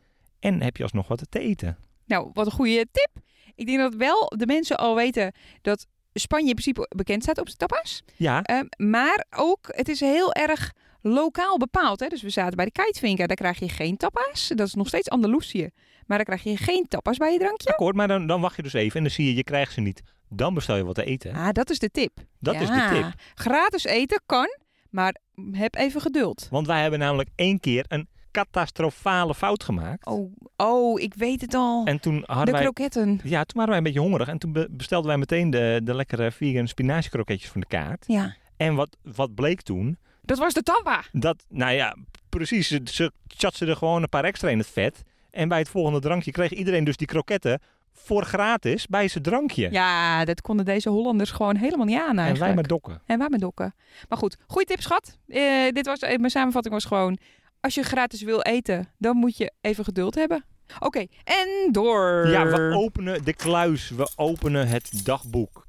en 0.45 0.61
heb 0.61 0.77
je 0.77 0.83
alsnog 0.83 1.07
wat 1.07 1.21
te 1.29 1.39
eten. 1.39 1.77
Nou, 2.05 2.29
wat 2.33 2.45
een 2.45 2.51
goede 2.51 2.85
tip. 2.91 3.09
Ik 3.55 3.65
denk 3.65 3.79
dat 3.79 3.93
wel 3.95 4.31
de 4.37 4.45
mensen 4.45 4.77
al 4.77 4.95
weten 4.95 5.31
dat 5.61 5.85
Spanje 6.13 6.47
in 6.47 6.55
principe 6.55 6.87
bekend 6.95 7.23
staat 7.23 7.37
op 7.37 7.45
zijn 7.47 7.57
tapas. 7.57 8.03
Ja, 8.15 8.41
Ehm, 8.41 8.65
maar 8.77 9.25
ook, 9.35 9.59
het 9.67 9.89
is 9.89 9.99
heel 9.99 10.33
erg 10.33 10.71
lokaal 11.01 11.57
bepaald. 11.57 11.99
Hè? 11.99 12.07
Dus 12.07 12.21
we 12.21 12.29
zaten 12.29 12.55
bij 12.55 12.65
de 12.65 12.71
Kijtvinker, 12.71 13.27
daar 13.27 13.35
krijg 13.35 13.59
je 13.59 13.69
geen 13.69 13.97
tapas. 13.97 14.47
Dat 14.55 14.67
is 14.67 14.73
nog 14.73 14.87
steeds 14.87 15.09
Andalusië. 15.09 15.69
Maar 16.05 16.17
daar 16.17 16.25
krijg 16.25 16.43
je 16.43 16.57
geen 16.57 16.85
tapas 16.87 17.17
bij 17.17 17.31
je 17.33 17.39
drankje. 17.39 17.69
akkoord, 17.69 17.95
maar 17.95 18.07
dan, 18.07 18.27
dan 18.27 18.41
wacht 18.41 18.55
je 18.55 18.61
dus 18.61 18.73
even 18.73 18.95
en 18.95 19.03
dan 19.03 19.11
zie 19.11 19.25
je, 19.25 19.35
je 19.35 19.43
krijgt 19.43 19.73
ze 19.73 19.81
niet. 19.81 20.01
Dan 20.29 20.53
bestel 20.53 20.75
je 20.75 20.83
wat 20.85 20.95
te 20.95 21.05
eten. 21.05 21.33
Ah, 21.33 21.49
dat 21.49 21.69
is 21.69 21.79
de 21.79 21.89
tip. 21.89 22.11
Dat 22.39 22.55
is 22.55 22.67
de 22.67 22.87
tip. 22.91 23.13
Gratis 23.35 23.83
eten 23.83 24.21
kan, 24.25 24.47
maar 24.89 25.15
heb 25.51 25.75
even 25.75 26.01
geduld. 26.01 26.47
Want 26.51 26.67
wij 26.67 26.81
hebben 26.81 26.99
namelijk 26.99 27.29
één 27.35 27.59
keer 27.59 27.85
een 27.87 28.07
catastrofale 28.35 29.35
fout 29.35 29.63
gemaakt. 29.63 30.05
Oh, 30.05 30.31
oh, 30.57 31.01
ik 31.01 31.13
weet 31.13 31.41
het 31.41 31.53
al. 31.53 31.85
En 31.85 31.99
toen 31.99 32.19
de 32.19 32.23
hadden 32.33 32.53
wij... 32.53 32.63
kroketten. 32.63 33.19
Ja, 33.23 33.43
toen 33.43 33.55
waren 33.55 33.67
wij 33.67 33.77
een 33.77 33.83
beetje 33.83 33.99
hongerig. 33.99 34.27
En 34.27 34.37
toen 34.37 34.51
be- 34.51 34.67
bestelden 34.71 35.07
wij 35.07 35.17
meteen 35.17 35.49
de, 35.49 35.81
de 35.83 35.95
lekkere 35.95 36.31
vegan 36.31 36.67
spinaziekroketjes 36.67 37.49
van 37.49 37.61
de 37.61 37.67
kaart. 37.67 38.03
Ja. 38.07 38.35
En 38.57 38.75
wat, 38.75 38.97
wat 39.01 39.35
bleek 39.35 39.61
toen? 39.61 39.97
Dat 40.21 40.37
was 40.37 40.53
de 40.53 40.61
tamba. 40.61 41.03
Dat, 41.11 41.45
nou 41.49 41.73
ja, 41.73 41.95
precies. 42.29 42.67
Ze, 42.67 42.81
ze 42.83 43.11
chatsen 43.27 43.67
er 43.67 43.75
gewoon 43.75 44.01
een 44.01 44.09
paar 44.09 44.23
extra 44.23 44.49
in 44.49 44.57
het 44.57 44.67
vet. 44.67 45.03
En 45.31 45.47
bij 45.47 45.59
het 45.59 45.69
volgende 45.69 45.99
drankje 45.99 46.31
kreeg 46.31 46.51
iedereen 46.51 46.83
dus 46.83 46.97
die 46.97 47.07
kroketten 47.07 47.61
voor 47.93 48.25
gratis 48.25 48.87
bij 48.87 49.07
zijn 49.07 49.23
drankje. 49.23 49.71
Ja, 49.71 50.25
dat 50.25 50.41
konden 50.41 50.65
deze 50.65 50.89
Hollanders 50.89 51.31
gewoon 51.31 51.55
helemaal 51.55 51.85
niet 51.85 51.99
aan 51.99 52.19
en 52.19 52.39
wij 52.39 52.53
maar 52.53 52.67
dokken. 52.67 53.01
En 53.05 53.17
waar 53.17 53.29
met 53.29 53.39
dokken. 53.39 53.75
Maar 54.09 54.17
goed, 54.17 54.37
goeie 54.47 54.67
tip 54.67 54.81
schat. 54.81 55.17
Eh, 55.27 55.71
dit 55.71 55.85
was, 55.85 55.99
eh, 55.99 56.17
mijn 56.17 56.31
samenvatting 56.31 56.73
was 56.73 56.85
gewoon... 56.85 57.17
Als 57.65 57.75
je 57.75 57.83
gratis 57.83 58.21
wil 58.21 58.41
eten, 58.41 58.87
dan 58.97 59.17
moet 59.17 59.37
je 59.37 59.51
even 59.61 59.83
geduld 59.83 60.15
hebben. 60.15 60.45
Oké, 60.79 61.05
en 61.23 61.69
door. 61.71 62.27
Ja, 62.27 62.45
we 62.45 62.75
openen 62.77 63.23
de 63.23 63.33
kluis. 63.33 63.89
We 63.89 64.09
openen 64.15 64.67
het 64.67 65.05
dagboek. 65.05 65.67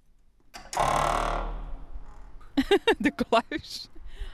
de 2.98 3.12
kluis. 3.28 3.88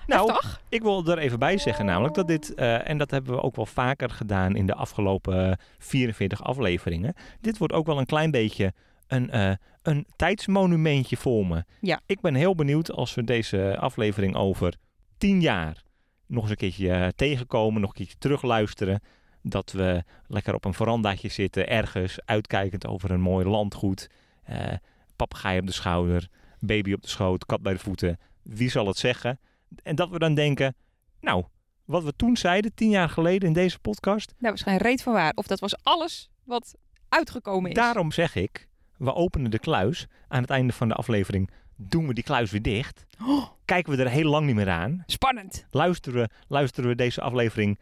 Nou, 0.07 0.41
ik 0.69 0.83
wil 0.83 1.07
er 1.07 1.19
even 1.19 1.39
bij 1.39 1.59
zeggen 1.59 1.85
namelijk 1.85 2.15
dat 2.15 2.27
dit, 2.27 2.55
eh, 2.55 2.89
en 2.89 2.99
dat 2.99 3.11
hebben 3.11 3.35
we 3.35 3.43
ook 3.43 3.57
wel 3.57 3.67
vaker 3.67 4.11
gedaan 4.11 4.57
in 4.57 4.67
de 4.67 4.75
afgelopen 4.75 5.51
eh, 5.51 5.57
44 5.79 6.45
afleveringen. 6.45 7.15
Dit 7.41 7.59
wordt 7.59 7.73
ook 7.73 7.87
wel 7.87 7.99
een 7.99 8.07
klein 8.07 8.31
beetje 8.31 8.73
een, 9.07 9.31
eh, 9.31 9.53
een 9.83 10.07
tijdsmonumentje 10.17 11.17
voor 11.17 11.47
me. 11.47 11.65
Ja. 11.81 12.01
Ik 12.07 12.21
ben 12.21 12.35
heel 12.35 12.55
benieuwd 12.55 12.93
als 12.93 13.15
we 13.15 13.25
deze 13.25 13.77
aflevering 13.79 14.37
over 14.37 14.75
10 15.19 15.41
jaar 15.41 15.83
nog 16.33 16.43
eens 16.43 16.51
een 16.51 16.57
keertje 16.57 16.91
eh, 16.91 17.09
tegenkomen, 17.17 17.81
nog 17.81 17.91
een 17.91 17.97
keertje 17.97 18.19
terugluisteren. 18.19 19.03
Dat 19.43 19.73
we 19.73 20.05
lekker 20.27 20.55
op 20.55 20.65
een 20.65 20.75
verandaatje 20.75 21.29
zitten, 21.29 21.69
ergens 21.69 22.19
uitkijkend 22.25 22.87
over 22.87 23.11
een 23.11 23.21
mooi 23.21 23.47
landgoed. 23.47 24.09
eh 24.45 24.73
papegaai 25.17 25.59
op 25.59 25.67
de 25.67 25.73
schouder, 25.73 26.29
baby 26.59 26.93
op 26.93 27.03
de 27.03 27.09
schoot, 27.09 27.47
kat 27.47 27.63
bij 27.63 27.73
de 27.73 27.79
voeten. 27.79 28.19
Wie 28.43 28.71
zal 28.71 28.87
het 28.87 28.97
zeggen? 28.97 29.41
En 29.83 29.95
dat 29.95 30.11
we 30.11 30.19
dan 30.19 30.35
denken, 30.35 30.75
nou, 31.21 31.45
wat 31.85 32.05
we 32.05 32.13
toen 32.17 32.37
zeiden, 32.37 32.75
tien 32.75 32.91
jaar 32.91 33.09
geleden 33.09 33.49
in 33.49 33.55
deze 33.55 33.79
podcast. 33.79 34.29
Nou, 34.29 34.49
waarschijnlijk 34.49 34.87
reet 34.87 35.03
van 35.03 35.13
waar. 35.13 35.33
Of 35.35 35.47
dat 35.47 35.61
was 35.61 35.77
alles 35.83 36.31
wat 36.45 36.75
uitgekomen 37.09 37.71
is. 37.71 37.77
Daarom 37.77 38.13
zeg 38.13 38.35
ik, 38.35 38.69
we 38.97 39.15
openen 39.15 39.51
de 39.51 39.59
kluis. 39.59 40.07
Aan 40.29 40.41
het 40.41 40.51
einde 40.51 40.73
van 40.73 40.89
de 40.89 40.95
aflevering 40.95 41.51
doen 41.89 42.07
we 42.07 42.15
die 42.15 42.25
kluis 42.25 42.51
weer 42.51 42.63
dicht. 42.63 43.07
Oh, 43.27 43.45
Kijken 43.65 43.97
we 43.97 44.03
er 44.05 44.11
heel 44.11 44.31
lang 44.31 44.47
niet 44.47 44.55
meer 44.55 44.69
aan. 44.71 45.03
spannend. 45.07 45.67
Luisteren 45.71 46.21
we, 46.23 46.29
luisteren 46.49 46.91
we 46.91 46.97
deze 46.97 47.21
aflevering 47.21 47.79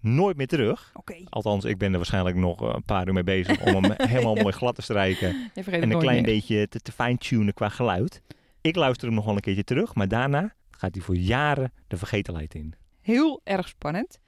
nooit 0.00 0.36
meer 0.36 0.46
terug. 0.46 0.90
Oké, 0.94 1.16
Althans, 1.28 1.64
ik 1.64 1.78
ben 1.78 1.90
er 1.90 1.96
waarschijnlijk 1.96 2.36
nog 2.36 2.60
een 2.60 2.82
paar 2.82 3.06
uur 3.06 3.12
mee 3.12 3.22
bezig 3.22 3.64
om 3.74 3.84
hem 3.84 3.92
helemaal 4.08 4.34
Ja. 4.36 4.42
mooi 4.42 4.54
glad 4.54 4.74
te 4.74 4.82
strijken. 4.82 5.50
En 5.54 5.90
een 5.90 5.98
klein 5.98 6.14
meer. 6.14 6.22
beetje 6.22 6.68
te, 6.68 6.80
te 6.80 6.92
fine-tunen 6.92 7.54
qua 7.54 7.68
geluid. 7.68 8.22
Ik 8.60 8.76
luister 8.76 9.06
hem 9.06 9.16
nog 9.16 9.24
wel 9.24 9.34
een 9.34 9.40
keertje 9.40 9.64
terug, 9.64 9.94
maar 9.94 10.08
daarna 10.08 10.54
gaat 10.70 10.94
hij 10.94 11.02
voor 11.02 11.16
jaren 11.16 11.72
de 11.86 11.96
vergetelheid 11.96 12.54
in. 12.54 12.74
Heel 13.00 13.40
erg 13.44 13.68
spannend. 13.68 14.18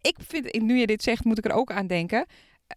Ik 0.00 0.16
vind, 0.28 0.60
nu 0.62 0.78
je 0.78 0.86
dit 0.86 1.02
zegt, 1.02 1.24
moet 1.24 1.38
ik 1.38 1.44
er 1.44 1.52
ook 1.52 1.72
aan 1.72 1.86
denken. 1.86 2.26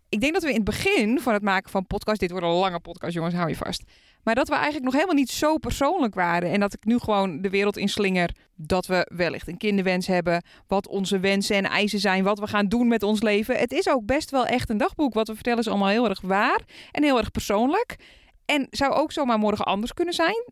Ik 0.10 0.22
denk 0.22 0.34
dat 0.34 0.44
we 0.44 0.50
in 0.50 0.56
het 0.56 0.64
begin 0.64 1.20
van 1.20 1.34
het 1.34 1.44
maken 1.44 1.72
van 1.72 1.88
podcast, 1.88 2.20
dit 2.20 2.32
wordt 2.32 2.46
een 2.46 2.52
lange 2.52 2.80
podcast, 2.80 3.14
jongens, 3.14 3.36
hou 3.36 3.50
je 3.50 3.56
vast. 3.56 3.84
Maar 4.24 4.36
dat 4.36 4.48
we 4.48 4.54
eigenlijk 4.54 4.84
nog 4.84 4.94
helemaal 4.94 5.16
niet 5.16 5.30
zo 5.30 5.58
persoonlijk 5.58 6.14
waren. 6.14 6.52
En 6.52 6.60
dat 6.60 6.74
ik 6.74 6.86
nu 6.86 7.00
gewoon 7.00 7.42
de 7.42 7.50
wereld 7.50 7.78
inslinger. 7.78 8.36
Dat 8.56 8.86
we 8.86 9.10
wellicht 9.14 9.48
een 9.48 9.58
kinderwens 9.58 10.08
hebben. 10.08 10.44
Wat 10.68 10.88
onze 10.88 11.20
wensen 11.20 11.56
en 11.56 11.66
eisen 11.66 12.00
zijn. 12.00 12.24
Wat 12.24 12.40
we 12.40 12.48
gaan 12.48 12.68
doen 12.68 12.88
met 12.88 13.04
ons 13.04 13.22
leven. 13.22 13.58
Het 13.58 13.72
is 13.72 13.90
ook 13.90 14.06
best 14.06 14.32
wel 14.32 14.46
echt 14.46 14.70
een 14.70 14.78
dagboek. 14.78 15.14
Wat 15.14 15.28
we 15.28 15.34
vertellen 15.34 15.60
is 15.60 15.68
allemaal 15.68 15.88
heel 15.88 16.10
erg 16.10 16.22
waar. 16.22 16.62
En 16.92 17.04
heel 17.04 17.18
erg 17.18 17.32
persoonlijk. 17.32 17.96
En 18.46 18.68
zou 18.70 18.94
ook 18.94 19.12
zomaar 19.12 19.40
morgen 19.40 19.66
anders 19.66 19.94
kunnen 19.94 20.14
zijn. 20.14 20.46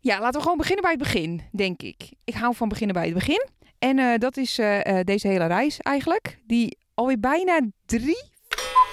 Ja, 0.00 0.20
laten 0.20 0.34
we 0.34 0.42
gewoon 0.42 0.58
beginnen 0.58 0.82
bij 0.82 0.92
het 0.92 1.02
begin, 1.02 1.42
denk 1.52 1.82
ik. 1.82 2.12
Ik 2.24 2.34
hou 2.34 2.54
van 2.54 2.68
beginnen 2.68 2.94
bij 2.94 3.04
het 3.04 3.14
begin. 3.14 3.48
En 3.78 3.98
eh, 3.98 4.18
dat 4.18 4.36
is 4.36 4.58
eh, 4.58 4.98
eh, 4.98 5.04
deze 5.04 5.28
hele 5.28 5.46
reis 5.46 5.80
eigenlijk. 5.80 6.38
Die 6.46 6.78
alweer 6.94 7.20
bijna 7.20 7.60
drie 7.86 8.31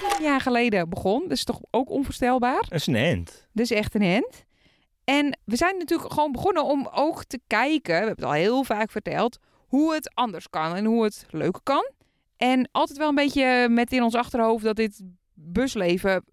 vier 0.00 0.26
jaar 0.26 0.40
geleden 0.40 0.88
begon. 0.88 1.20
Dat 1.22 1.30
is 1.30 1.44
toch 1.44 1.60
ook 1.70 1.90
onvoorstelbaar. 1.90 2.62
Dat 2.68 2.72
is 2.72 2.86
een 2.86 2.94
end. 2.94 3.48
Dus 3.52 3.70
echt 3.70 3.94
een 3.94 4.02
end. 4.02 4.44
En 5.04 5.38
we 5.44 5.56
zijn 5.56 5.78
natuurlijk 5.78 6.12
gewoon 6.12 6.32
begonnen 6.32 6.64
om 6.64 6.88
ook 6.92 7.24
te 7.24 7.40
kijken, 7.46 7.92
we 7.92 7.98
hebben 7.98 8.14
het 8.14 8.24
al 8.24 8.32
heel 8.32 8.64
vaak 8.64 8.90
verteld, 8.90 9.38
hoe 9.66 9.94
het 9.94 10.14
anders 10.14 10.50
kan 10.50 10.76
en 10.76 10.84
hoe 10.84 11.04
het 11.04 11.26
leuker 11.30 11.62
kan. 11.62 11.90
En 12.36 12.68
altijd 12.72 12.98
wel 12.98 13.08
een 13.08 13.14
beetje 13.14 13.68
met 13.68 13.92
in 13.92 14.02
ons 14.02 14.14
achterhoofd 14.14 14.64
dat 14.64 14.76
dit 14.76 15.02
busleven 15.34 16.24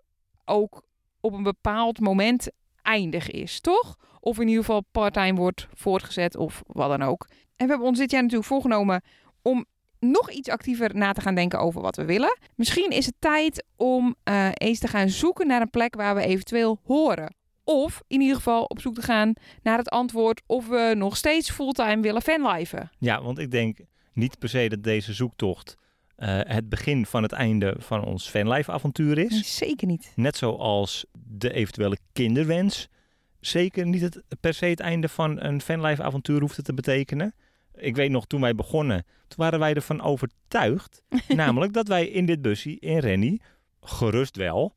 ook 0.46 0.84
op 1.20 1.34
een 1.34 1.44
bepaald 1.44 2.00
moment 2.00 2.50
eindig 2.82 3.30
is, 3.30 3.60
toch? 3.60 3.96
Of 4.20 4.40
in 4.40 4.48
ieder 4.48 4.64
geval 4.64 4.84
parttime 4.92 5.40
wordt 5.40 5.68
voortgezet 5.74 6.36
of 6.36 6.64
wat 6.68 6.90
dan 6.90 7.02
ook. 7.02 7.28
En 7.30 7.66
we 7.66 7.72
hebben 7.72 7.88
ons 7.88 7.98
dit 7.98 8.12
jaar 8.12 8.22
natuurlijk 8.22 8.50
voorgenomen 8.50 9.02
om 9.42 9.66
nog 10.00 10.32
iets 10.32 10.50
actiever 10.50 10.96
na 10.96 11.12
te 11.12 11.22
gaan 11.22 11.36
denken 11.36 11.60
over 11.60 11.82
wat 11.82 11.96
we 11.96 12.06
willen. 12.06 12.38
Misschien 12.56 12.89
is 12.89 13.06
het 13.06 13.16
tijd 13.20 13.66
om 13.75 14.16
eh, 14.24 14.50
eens 14.54 14.80
te 14.80 14.88
gaan 14.88 15.10
zoeken 15.10 15.48
naar 15.48 15.62
een 15.62 15.70
plek 15.70 15.96
waar 15.96 16.16
we 16.16 16.22
eventueel 16.22 16.80
horen. 16.84 17.36
Of 17.63 18.01
in 18.08 18.22
ieder 18.22 18.36
geval 18.36 18.63
op 18.63 18.82
zoek 18.82 18.96
te 18.96 19.01
gaan 19.01 19.34
naar 19.63 19.77
het 19.77 19.89
antwoord 19.89 20.42
of 20.46 20.68
we 20.68 20.94
nog 20.98 21.18
steeds 21.18 21.51
fulltime 21.51 22.01
willen 22.01 22.22
fanliven. 22.22 22.89
Ja, 22.98 23.22
want 23.22 23.39
ik 23.39 23.51
denk 23.51 23.77
niet 24.13 24.39
per 24.39 24.50
se 24.50 24.70
dat 24.70 24.84
deze 24.84 25.13
zoektocht 25.13 25.77
eh, 26.16 26.39
het 26.44 26.70
begin 26.70 27.06
van 27.06 27.24
het 27.24 27.32
einde 27.32 27.75
van 27.77 28.06
ons 28.06 28.30
fanlife 28.30 28.72
avontuur 28.72 29.18
is. 29.18 29.32
Nee, 29.32 29.44
zeker 29.44 29.88
niet. 29.88 30.12
Net 30.16 30.38
zoals 30.38 31.06
de 31.27 31.54
eventuele 31.54 31.98
kinderwens 32.13 32.89
zeker 33.39 33.86
niet 33.86 34.01
het, 34.01 34.24
per 34.39 34.54
se 34.54 34.66
het 34.66 34.80
einde 34.80 35.10
van 35.10 35.44
een 35.44 35.62
fanlife 35.62 36.04
avontuur 36.04 36.39
hoeft 36.39 36.56
het 36.56 36.66
te 36.66 36.74
betekenen. 36.74 37.34
Ik 37.77 37.96
weet 37.96 38.12
nog, 38.12 38.25
toen 38.25 38.41
wij 38.41 38.55
begonnen, 38.55 39.05
toen 39.27 39.38
waren 39.38 39.60
wij 39.60 39.74
ervan 39.74 40.01
overtuigd. 40.01 41.01
namelijk 41.27 41.74
dat 41.74 41.88
wij 41.88 42.07
in 42.07 42.25
dit 42.25 42.41
busje, 42.41 42.79
in 42.79 42.98
Rennie, 42.98 43.41
gerust 43.81 44.36
wel, 44.36 44.75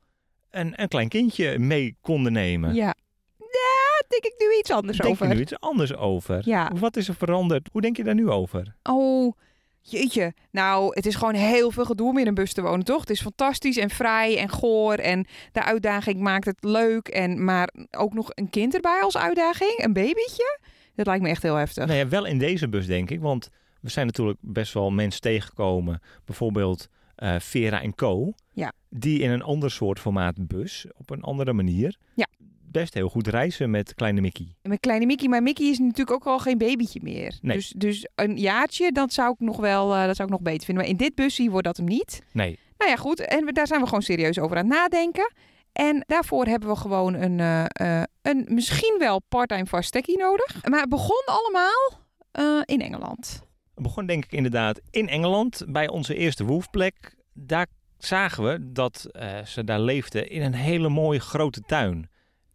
een, 0.50 0.72
een 0.82 0.88
klein 0.88 1.08
kindje 1.08 1.58
mee 1.58 1.96
konden 2.00 2.32
nemen. 2.32 2.74
Ja. 2.74 2.94
Daar 3.38 4.04
denk 4.08 4.24
ik 4.24 4.34
nu 4.38 4.58
iets 4.58 4.70
anders 4.70 4.98
Denk 4.98 5.10
over. 5.10 5.28
je 5.28 5.34
nu 5.34 5.40
iets 5.40 5.60
anders 5.60 5.96
over? 5.96 6.40
Ja. 6.44 6.70
Wat 6.74 6.96
is 6.96 7.08
er 7.08 7.14
veranderd? 7.14 7.68
Hoe 7.72 7.80
denk 7.80 7.96
je 7.96 8.04
daar 8.04 8.14
nu 8.14 8.28
over? 8.28 8.76
Oh, 8.82 9.32
jeetje. 9.80 10.34
Nou, 10.50 10.94
het 10.94 11.06
is 11.06 11.14
gewoon 11.14 11.34
heel 11.34 11.70
veel 11.70 11.84
gedoe 11.84 12.08
om 12.08 12.18
in 12.18 12.26
een 12.26 12.34
bus 12.34 12.52
te 12.52 12.62
wonen, 12.62 12.84
toch? 12.84 13.00
Het 13.00 13.10
is 13.10 13.20
fantastisch 13.20 13.76
en 13.76 13.90
vrij 13.90 14.38
en 14.38 14.48
goor. 14.48 14.94
En 14.94 15.26
de 15.52 15.62
uitdaging 15.62 16.20
maakt 16.20 16.44
het 16.44 16.64
leuk. 16.64 17.08
En, 17.08 17.44
maar 17.44 17.72
ook 17.90 18.14
nog 18.14 18.30
een 18.34 18.50
kind 18.50 18.74
erbij 18.74 19.00
als 19.02 19.16
uitdaging. 19.16 19.74
Een 19.76 19.92
babytje. 19.92 20.58
Dat 21.04 21.08
lijkt 21.08 21.22
me 21.24 21.30
echt 21.30 21.42
heel 21.42 21.54
heftig. 21.54 21.86
Nou 21.86 21.98
ja, 21.98 22.08
wel 22.08 22.26
in 22.26 22.38
deze 22.38 22.68
bus 22.68 22.86
denk 22.86 23.10
ik, 23.10 23.20
want 23.20 23.48
we 23.80 23.90
zijn 23.90 24.06
natuurlijk 24.06 24.38
best 24.40 24.72
wel 24.74 24.90
mensen 24.90 25.20
tegengekomen. 25.20 26.00
Bijvoorbeeld 26.24 26.88
eh, 27.16 27.36
Vera 27.38 27.82
en 27.82 27.94
Co. 27.94 28.32
Ja. 28.52 28.72
Die 28.88 29.18
in 29.20 29.30
een 29.30 29.42
ander 29.42 29.70
soort 29.70 29.98
formaat 29.98 30.46
bus, 30.46 30.86
op 30.96 31.10
een 31.10 31.22
andere 31.22 31.52
manier, 31.52 31.96
Ja. 32.14 32.26
best 32.62 32.94
heel 32.94 33.08
goed 33.08 33.26
reizen 33.26 33.70
met 33.70 33.94
kleine 33.94 34.20
Mickey. 34.20 34.46
Met 34.62 34.80
kleine 34.80 35.06
Mickey. 35.06 35.28
Maar 35.28 35.42
Mickey 35.42 35.66
is 35.66 35.78
natuurlijk 35.78 36.10
ook 36.10 36.26
al 36.26 36.38
geen 36.38 36.58
babytje 36.58 37.00
meer. 37.02 37.38
Nee. 37.42 37.56
Dus, 37.56 37.72
dus 37.76 38.06
een 38.14 38.36
jaartje, 38.38 38.92
dat 38.92 39.12
zou 39.12 39.32
ik 39.32 39.40
nog 39.40 39.56
wel 39.56 39.94
eh, 39.94 40.06
dat 40.06 40.16
zou 40.16 40.28
ik 40.28 40.34
nog 40.34 40.42
beter 40.42 40.64
vinden. 40.64 40.84
Maar 40.84 40.92
in 40.92 40.98
dit 40.98 41.14
busje 41.14 41.50
wordt 41.50 41.66
dat 41.66 41.76
hem 41.76 41.86
niet. 41.86 42.22
Nee, 42.32 42.58
Nou 42.78 42.90
ja, 42.90 42.96
goed. 42.96 43.20
En 43.20 43.44
we- 43.44 43.52
daar 43.52 43.66
zijn 43.66 43.80
we 43.80 43.86
gewoon 43.86 44.02
serieus 44.02 44.38
over 44.38 44.56
aan 44.56 44.64
het 44.66 44.74
nadenken. 44.74 45.32
En 45.72 46.04
daarvoor 46.06 46.46
hebben 46.46 46.68
we 46.68 46.76
gewoon 46.76 47.14
een, 47.14 47.40
eh, 47.40 47.64
eh, 48.00 48.04
een 48.22 48.46
misschien 48.48 48.96
wel 48.98 49.20
part-time 49.28 49.82
nodig. 50.16 50.64
Maar 50.68 50.80
het 50.80 50.88
begon 50.88 51.22
allemaal 51.24 51.98
eh, 52.30 52.60
in 52.64 52.80
Engeland. 52.80 53.42
het 53.74 53.82
begon 53.82 54.06
denk 54.06 54.24
ik 54.24 54.32
inderdaad 54.32 54.80
in 54.90 55.08
Engeland 55.08 55.64
bij 55.68 55.88
onze 55.88 56.14
eerste 56.14 56.44
woefplek. 56.44 57.16
Daar 57.32 57.66
zagen 57.98 58.44
we 58.44 58.72
dat 58.72 59.06
ze 59.44 59.64
daar 59.64 59.80
leefden 59.80 60.30
in 60.30 60.42
een 60.42 60.54
hele 60.54 60.88
mooie 60.88 61.20
grote 61.20 61.60
tuin. 61.60 62.10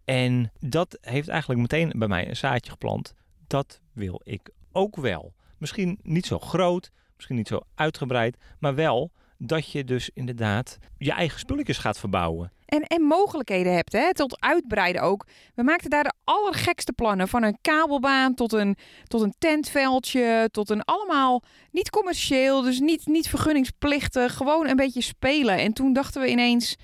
En 0.06 0.52
dat 0.60 0.98
heeft 1.02 1.28
eigenlijk 1.28 1.62
meteen 1.62 1.92
bij 1.96 2.08
mij 2.08 2.28
een 2.28 2.36
zaadje 2.36 2.72
geplant. 2.72 3.14
Dat 3.48 3.82
wil 3.94 4.22
ik 4.24 4.50
ook 4.72 4.96
wel. 4.96 5.34
Misschien 5.58 6.00
niet 6.02 6.26
zo 6.26 6.40
groot, 6.40 6.92
misschien 7.16 7.36
niet 7.36 7.48
zo 7.48 7.60
uitgebreid, 7.76 8.38
maar 8.60 8.76
wel 8.76 9.12
dat 9.38 9.72
je 9.72 9.84
dus 9.84 10.10
inderdaad 10.14 10.78
je 10.98 11.12
eigen 11.12 11.40
spulletjes 11.40 11.78
gaat 11.78 12.00
verbouwen. 12.00 12.52
En, 12.66 12.82
en 12.82 13.02
mogelijkheden 13.02 13.74
hebt, 13.74 13.94
hè, 13.94 14.14
tot 14.14 14.42
uitbreiden 14.42 15.02
ook. 15.02 15.26
We 15.56 15.64
maakten 15.64 15.90
daar 15.90 16.04
de 16.04 16.14
allergekste 16.24 16.94
plannen. 16.94 17.28
Van 17.28 17.44
een 17.44 17.58
kabelbaan 17.62 18.34
tot 18.34 18.54
een, 18.54 18.78
tot 19.08 19.22
een 19.22 19.36
tentveldje, 19.38 20.50
tot 20.52 20.70
een 20.70 20.84
allemaal 20.84 21.44
niet 21.72 21.90
commercieel, 21.90 22.62
dus 22.62 22.80
niet, 22.80 23.06
niet 23.06 23.30
vergunningsplichtig. 23.30 24.34
Gewoon 24.34 24.68
een 24.68 24.76
beetje 24.76 25.02
spelen. 25.02 25.58
En 25.58 25.74
toen 25.74 25.94
dachten 25.94 26.22
we 26.22 26.30
ineens, 26.30 26.76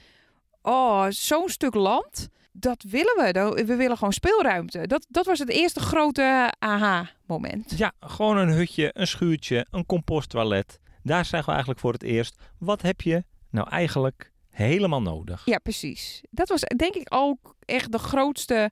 oh, 0.61 1.05
zo'n 1.09 1.49
stuk 1.49 1.73
land, 1.73 2.29
dat 2.51 2.83
willen 2.87 3.15
we. 3.15 3.63
We 3.65 3.75
willen 3.75 3.97
gewoon 3.97 4.13
speelruimte. 4.13 4.87
Dat, 4.87 5.05
dat 5.09 5.25
was 5.25 5.39
het 5.39 5.49
eerste 5.49 5.79
grote 5.79 6.53
aha-moment. 6.59 7.77
Ja, 7.77 7.91
gewoon 7.99 8.37
een 8.37 8.51
hutje, 8.51 8.89
een 8.93 9.07
schuurtje, 9.07 9.65
een 9.69 9.85
composttoilet. 9.85 10.79
daar 11.03 11.25
zagen 11.25 11.45
we 11.45 11.51
eigenlijk 11.51 11.79
voor 11.79 11.93
het 11.93 12.03
eerst, 12.03 12.35
wat 12.57 12.81
heb 12.81 13.01
je 13.01 13.23
nou 13.49 13.69
eigenlijk 13.69 14.30
helemaal 14.51 15.01
nodig? 15.01 15.41
Ja, 15.45 15.57
precies. 15.57 16.23
Dat 16.29 16.49
was 16.49 16.61
denk 16.61 16.95
ik 16.95 17.07
ook 17.09 17.55
echt 17.65 17.91
de 17.91 17.99
grootste 17.99 18.71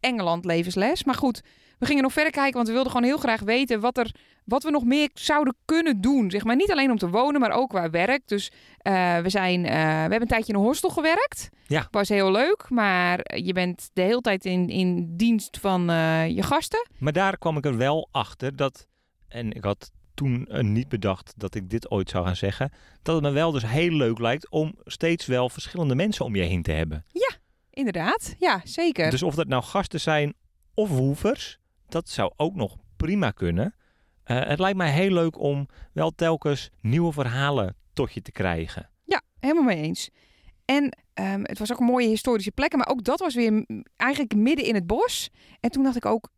Engeland 0.00 0.44
levensles. 0.44 1.04
Maar 1.04 1.14
goed, 1.14 1.42
we 1.80 1.86
gingen 1.86 2.02
nog 2.02 2.12
verder 2.12 2.32
kijken, 2.32 2.54
want 2.54 2.66
we 2.66 2.72
wilden 2.72 2.92
gewoon 2.92 3.06
heel 3.06 3.18
graag 3.18 3.40
weten 3.40 3.80
wat, 3.80 3.98
er, 3.98 4.14
wat 4.44 4.62
we 4.62 4.70
nog 4.70 4.84
meer 4.84 5.10
zouden 5.14 5.54
kunnen 5.64 6.00
doen. 6.00 6.30
Zeg 6.30 6.44
maar 6.44 6.56
niet 6.56 6.70
alleen 6.70 6.90
om 6.90 6.98
te 6.98 7.08
wonen, 7.10 7.40
maar 7.40 7.50
ook 7.50 7.68
qua 7.68 7.90
werk. 7.90 8.22
Dus 8.28 8.50
eh, 8.78 9.18
we, 9.18 9.28
zijn, 9.28 9.64
eh, 9.64 9.72
we 9.72 9.78
hebben 9.78 10.20
een 10.20 10.26
tijdje 10.26 10.52
in 10.52 10.58
een 10.58 10.64
hostel 10.64 10.90
gewerkt. 10.90 11.48
Ja. 11.66 11.88
Was 11.90 12.08
heel 12.08 12.30
leuk, 12.30 12.64
maar 12.68 13.36
je 13.36 13.52
bent 13.52 13.90
de 13.92 14.02
hele 14.02 14.20
tijd 14.20 14.44
in, 14.44 14.68
in 14.68 15.16
dienst 15.16 15.58
van 15.60 15.90
eh, 15.90 16.28
je 16.28 16.42
gasten. 16.42 16.88
Maar 16.98 17.12
daar 17.12 17.38
kwam 17.38 17.56
ik 17.56 17.64
er 17.64 17.76
wel 17.76 18.08
achter 18.10 18.56
dat, 18.56 18.86
en 19.28 19.52
ik 19.52 19.64
had 19.64 19.90
toen 20.20 20.46
eh, 20.46 20.62
niet 20.62 20.88
bedacht 20.88 21.32
dat 21.36 21.54
ik 21.54 21.70
dit 21.70 21.90
ooit 21.90 22.10
zou 22.10 22.24
gaan 22.24 22.36
zeggen, 22.36 22.72
dat 23.02 23.14
het 23.14 23.24
me 23.24 23.30
wel 23.30 23.50
dus 23.52 23.66
heel 23.66 23.90
leuk 23.90 24.18
lijkt 24.18 24.50
om 24.50 24.74
steeds 24.84 25.26
wel 25.26 25.48
verschillende 25.48 25.94
mensen 25.94 26.24
om 26.24 26.36
je 26.36 26.42
heen 26.42 26.62
te 26.62 26.72
hebben. 26.72 27.04
Inderdaad, 27.70 28.34
ja, 28.38 28.60
zeker. 28.64 29.10
Dus 29.10 29.22
of 29.22 29.34
dat 29.34 29.48
nou 29.48 29.62
gasten 29.62 30.00
zijn 30.00 30.34
of 30.74 30.88
woevers, 30.88 31.58
dat 31.88 32.08
zou 32.08 32.32
ook 32.36 32.54
nog 32.54 32.76
prima 32.96 33.30
kunnen. 33.30 33.74
Eh, 34.24 34.46
het 34.46 34.58
lijkt 34.58 34.76
mij 34.76 34.90
heel 34.90 35.10
leuk 35.10 35.38
om 35.38 35.68
wel 35.92 36.10
telkens 36.10 36.70
nieuwe 36.80 37.12
verhalen 37.12 37.76
tot 37.92 38.12
je 38.12 38.22
te 38.22 38.32
krijgen. 38.32 38.90
Ja, 39.04 39.22
helemaal 39.38 39.64
mee 39.64 39.82
eens. 39.82 40.10
En 40.64 40.96
ehm, 41.14 41.42
het 41.42 41.58
was 41.58 41.72
ook 41.72 41.80
een 41.80 41.86
mooie 41.86 42.08
historische 42.08 42.52
plek, 42.52 42.76
maar 42.76 42.88
ook 42.88 43.04
dat 43.04 43.20
was 43.20 43.34
weer 43.34 43.66
eigenlijk 43.96 44.34
midden 44.34 44.64
in 44.66 44.74
het 44.74 44.86
bos. 44.86 45.30
En 45.60 45.70
toen 45.70 45.82
dacht 45.82 45.96
ik 45.96 46.06
ook, 46.06 46.28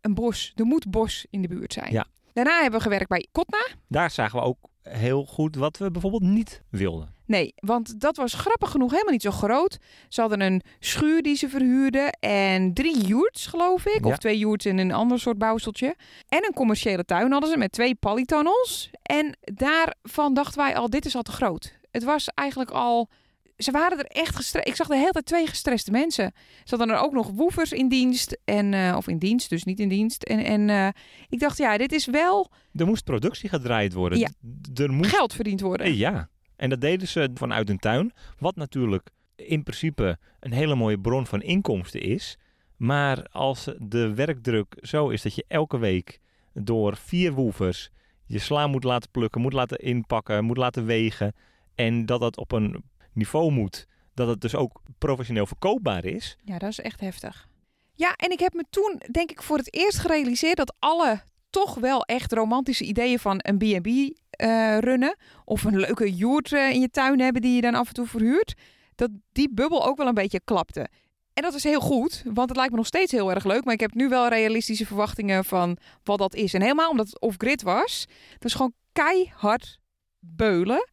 een 0.00 0.14
bos, 0.14 0.52
er 0.54 0.64
moet 0.64 0.90
bos 0.90 1.26
in 1.30 1.42
de 1.42 1.48
buurt 1.48 1.72
zijn. 1.72 1.92
Ja. 1.92 2.06
Daarna 2.44 2.60
hebben 2.60 2.78
we 2.78 2.84
gewerkt 2.84 3.08
bij 3.08 3.28
Kotna. 3.32 3.66
Daar 3.88 4.10
zagen 4.10 4.38
we 4.38 4.44
ook 4.44 4.58
heel 4.82 5.24
goed 5.24 5.56
wat 5.56 5.76
we 5.76 5.90
bijvoorbeeld 5.90 6.22
niet 6.22 6.62
wilden. 6.70 7.14
Nee, 7.26 7.54
want 7.56 8.00
dat 8.00 8.16
was 8.16 8.34
grappig 8.34 8.70
genoeg 8.70 8.90
helemaal 8.90 9.12
niet 9.12 9.22
zo 9.22 9.30
groot. 9.30 9.78
Ze 10.08 10.20
hadden 10.20 10.40
een 10.40 10.62
schuur 10.78 11.22
die 11.22 11.36
ze 11.36 11.48
verhuurden 11.48 12.10
en 12.10 12.74
drie 12.74 13.06
yurts, 13.06 13.46
geloof 13.46 13.86
ik. 13.86 14.04
Ja. 14.04 14.10
Of 14.10 14.18
twee 14.18 14.38
yurts 14.38 14.66
in 14.66 14.78
een 14.78 14.92
ander 14.92 15.20
soort 15.20 15.38
bouwseltje. 15.38 15.96
En 16.28 16.44
een 16.44 16.54
commerciële 16.54 17.04
tuin 17.04 17.32
hadden 17.32 17.50
ze 17.50 17.56
met 17.56 17.72
twee 17.72 17.94
polytunnels. 17.94 18.90
En 19.02 19.36
daarvan 19.40 20.34
dachten 20.34 20.58
wij 20.58 20.76
al, 20.76 20.90
dit 20.90 21.06
is 21.06 21.16
al 21.16 21.22
te 21.22 21.32
groot. 21.32 21.78
Het 21.90 22.04
was 22.04 22.28
eigenlijk 22.34 22.70
al... 22.70 23.08
Ze 23.58 23.70
waren 23.70 23.98
er 23.98 24.04
echt 24.04 24.36
gestrest. 24.36 24.68
Ik 24.68 24.74
zag 24.74 24.86
de 24.86 24.96
hele 24.96 25.10
tijd 25.10 25.26
twee 25.26 25.46
gestreste 25.46 25.90
mensen. 25.90 26.32
Ze 26.64 26.76
hadden 26.76 26.96
er 26.96 27.02
ook 27.02 27.12
nog 27.12 27.30
woefers 27.30 27.72
in 27.72 27.88
dienst. 27.88 28.38
En, 28.44 28.74
eh, 28.74 28.94
of 28.96 29.08
in 29.08 29.18
dienst, 29.18 29.50
dus 29.50 29.64
niet 29.64 29.80
in 29.80 29.88
dienst. 29.88 30.22
En, 30.22 30.44
en 30.44 30.70
eh, 30.70 30.88
ik 31.28 31.40
dacht, 31.40 31.58
ja, 31.58 31.78
dit 31.78 31.92
is 31.92 32.06
wel 32.06 32.50
Er 32.74 32.86
moest 32.86 33.04
productie 33.04 33.48
gedraaid 33.48 33.92
worden. 33.92 34.18
Ja. 34.18 34.28
Er 34.74 34.92
moest 34.92 35.10
geld 35.10 35.34
verdiend 35.34 35.60
worden. 35.60 35.86
Eh, 35.86 35.98
Ja, 35.98 36.28
en 36.56 36.70
dat 36.70 36.80
deden 36.80 37.08
ze 37.08 37.30
vanuit 37.34 37.68
hun 37.68 37.78
tuin. 37.78 38.12
Wat 38.38 38.56
natuurlijk 38.56 39.10
in 39.36 39.62
principe 39.62 40.18
een 40.40 40.52
hele 40.52 40.74
mooie 40.74 40.98
bron 40.98 41.26
van 41.26 41.42
inkomsten 41.42 42.00
is. 42.00 42.38
Maar 42.76 43.26
als 43.28 43.68
de 43.78 44.14
werkdruk 44.14 44.76
zo 44.80 45.08
is 45.08 45.22
dat 45.22 45.34
je 45.34 45.44
elke 45.48 45.78
week 45.78 46.20
door 46.52 46.96
vier 46.96 47.32
woevers 47.32 47.90
je 48.28 48.38
sla 48.38 48.66
moet 48.66 48.84
laten 48.84 49.10
plukken, 49.10 49.40
moet 49.40 49.52
laten 49.52 49.78
inpakken, 49.78 50.44
moet 50.44 50.56
laten 50.56 50.84
wegen. 50.84 51.34
En 51.74 52.06
dat 52.06 52.20
dat 52.20 52.36
op 52.36 52.52
een 52.52 52.84
niveau 53.18 53.50
moet 53.50 53.86
dat 54.14 54.28
het 54.28 54.40
dus 54.40 54.54
ook 54.54 54.82
professioneel 54.98 55.46
verkoopbaar 55.46 56.04
is. 56.04 56.36
Ja, 56.44 56.58
dat 56.58 56.70
is 56.70 56.80
echt 56.80 57.00
heftig. 57.00 57.48
Ja, 57.94 58.14
en 58.14 58.30
ik 58.30 58.38
heb 58.38 58.54
me 58.54 58.64
toen, 58.70 59.02
denk 59.10 59.30
ik, 59.30 59.42
voor 59.42 59.56
het 59.56 59.74
eerst 59.74 59.98
gerealiseerd 59.98 60.56
dat 60.56 60.74
alle 60.78 61.22
toch 61.50 61.74
wel 61.74 62.02
echt 62.02 62.32
romantische 62.32 62.84
ideeën 62.84 63.18
van 63.18 63.40
een 63.42 63.58
B&B 63.58 63.86
eh, 64.30 64.78
runnen 64.78 65.16
of 65.44 65.64
een 65.64 65.78
leuke 65.78 66.14
yurt 66.14 66.52
eh, 66.52 66.70
in 66.70 66.80
je 66.80 66.90
tuin 66.90 67.20
hebben 67.20 67.42
die 67.42 67.54
je 67.54 67.60
dan 67.60 67.74
af 67.74 67.88
en 67.88 67.94
toe 67.94 68.06
verhuurt, 68.06 68.54
dat 68.94 69.10
die 69.32 69.50
bubbel 69.52 69.86
ook 69.86 69.96
wel 69.96 70.06
een 70.06 70.14
beetje 70.14 70.40
klapte. 70.44 70.88
En 71.32 71.42
dat 71.42 71.54
is 71.54 71.64
heel 71.64 71.80
goed, 71.80 72.22
want 72.24 72.48
het 72.48 72.56
lijkt 72.56 72.70
me 72.70 72.76
nog 72.76 72.86
steeds 72.86 73.12
heel 73.12 73.30
erg 73.30 73.44
leuk. 73.44 73.64
Maar 73.64 73.74
ik 73.74 73.80
heb 73.80 73.94
nu 73.94 74.08
wel 74.08 74.28
realistische 74.28 74.86
verwachtingen 74.86 75.44
van 75.44 75.76
wat 76.02 76.18
dat 76.18 76.34
is. 76.34 76.54
En 76.54 76.62
helemaal 76.62 76.90
omdat 76.90 77.06
het 77.06 77.20
off-grid 77.20 77.62
was. 77.62 78.06
Dat 78.32 78.44
is 78.44 78.54
gewoon 78.54 78.72
keihard 78.92 79.78
beulen. 80.18 80.88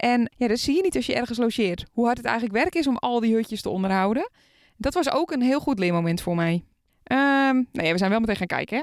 En 0.00 0.30
ja, 0.36 0.48
dat 0.48 0.58
zie 0.58 0.76
je 0.76 0.82
niet 0.82 0.96
als 0.96 1.06
je 1.06 1.14
ergens 1.14 1.38
logeert. 1.38 1.84
Hoe 1.92 2.04
hard 2.04 2.16
het 2.16 2.26
eigenlijk 2.26 2.56
werk 2.56 2.74
is 2.74 2.86
om 2.86 2.96
al 2.96 3.20
die 3.20 3.34
hutjes 3.34 3.62
te 3.62 3.68
onderhouden. 3.68 4.30
Dat 4.76 4.94
was 4.94 5.10
ook 5.10 5.30
een 5.30 5.42
heel 5.42 5.60
goed 5.60 5.78
leermoment 5.78 6.22
voor 6.22 6.34
mij. 6.34 6.64
Ja, 7.04 7.54
we 7.72 7.98
zijn 7.98 8.10
wel 8.10 8.20
meteen 8.20 8.36
gaan 8.36 8.46
kijken. 8.46 8.76
Hè? 8.76 8.82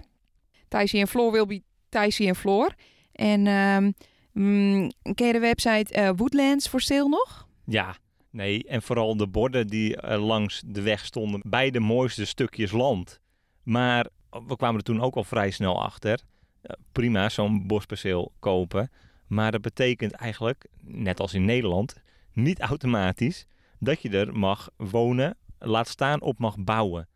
Thijsie 0.67 0.99
en 0.99 1.07
Floor 1.07 1.31
will 1.31 1.45
be 1.45 1.61
Thijsie 1.89 2.27
en 2.27 2.35
Floor. 2.35 2.73
En 3.11 3.47
ehm 3.47 3.91
mm, 4.31 4.91
ken 5.13 5.27
je 5.27 5.33
de 5.33 5.39
website 5.39 5.93
eh, 5.93 6.09
Woodlands 6.15 6.67
for 6.67 6.81
sale 6.81 7.09
nog? 7.09 7.47
Ja, 7.65 7.95
nee. 8.31 8.63
En 8.63 8.81
vooral 8.81 9.17
de 9.17 9.27
borden 9.27 9.67
die 9.67 9.97
eh, 9.97 10.25
langs 10.25 10.63
de 10.65 10.81
weg 10.81 11.05
stonden 11.05 11.41
bij 11.45 11.71
de 11.71 11.79
mooiste 11.79 12.25
stukjes 12.25 12.71
land. 12.71 13.19
Maar 13.63 14.07
we 14.29 14.55
kwamen 14.55 14.77
er 14.77 14.83
toen 14.83 15.01
ook 15.01 15.15
al 15.15 15.23
vrij 15.23 15.51
snel 15.51 15.83
achter. 15.83 16.21
Eh, 16.61 16.75
prima, 16.91 17.29
zo'n 17.29 17.67
bosperceel 17.67 18.31
kopen. 18.39 18.89
Maar 19.27 19.51
dat 19.51 19.61
betekent 19.61 20.11
eigenlijk, 20.11 20.65
net 20.81 21.19
als 21.19 21.33
in 21.33 21.45
Nederland, 21.45 21.95
niet 22.33 22.59
automatisch 22.59 23.45
dat 23.79 24.01
je 24.01 24.09
er 24.09 24.37
mag 24.37 24.69
wonen, 24.77 25.37
laat 25.59 25.87
staan 25.87 26.21
op 26.21 26.39
mag 26.39 26.55
bouwen. 26.59 27.07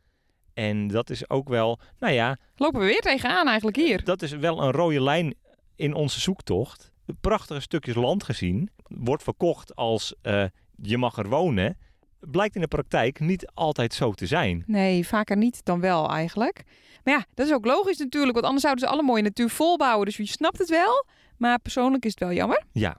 En 0.54 0.88
dat 0.88 1.10
is 1.10 1.30
ook 1.30 1.50
wel, 1.50 1.80
nou 2.00 2.14
ja, 2.14 2.38
Lopen 2.56 2.80
we 2.80 2.86
weer 2.86 3.00
tegenaan 3.02 3.48
eigenlijk 3.48 3.78
hier. 3.78 4.04
dat 4.04 4.22
is 4.22 4.32
wel 4.32 4.64
een 4.64 4.72
rode 4.72 5.02
lijn 5.02 5.36
in 5.76 5.94
onze 5.94 6.20
zoektocht. 6.20 6.92
Prachtige 7.22 7.60
stukjes 7.60 7.96
land 7.96 8.24
gezien, 8.24 8.70
wordt 8.88 9.24
verkocht 9.24 9.76
als 9.76 10.16
eh, 10.22 10.44
je 10.76 10.98
mag 10.98 11.18
er 11.18 11.30
wonen. 11.30 11.78
Blijkt 12.20 12.56
in 12.56 12.62
de 12.62 12.68
praktijk 12.68 13.20
niet 13.20 13.52
altijd 13.54 13.94
zo 13.94 14.12
te 14.12 14.26
zijn. 14.28 14.64
Nee, 14.68 15.08
vaker 15.08 15.38
niet 15.38 15.66
dan 15.66 15.80
wel 15.80 16.10
eigenlijk. 16.10 16.64
Maar 17.04 17.14
ja, 17.14 17.26
dat 17.34 17.48
is 17.48 17.54
ook 17.54 17.66
logisch 17.66 17.98
natuurlijk. 17.98 18.34
Want 18.34 18.46
anders 18.46 18.64
zouden 18.64 18.86
ze 18.86 18.92
alle 18.92 19.04
mooie 19.04 19.22
natuur 19.24 19.50
volbouwen. 19.50 20.06
Dus 20.06 20.18
je 20.18 20.26
snapt 20.28 20.58
het 20.58 20.70
wel. 20.70 21.06
Maar 21.42 21.60
persoonlijk 21.60 22.06
is 22.06 22.12
het 22.12 22.20
wel 22.20 22.32
jammer. 22.34 22.64
Ja, 22.72 22.98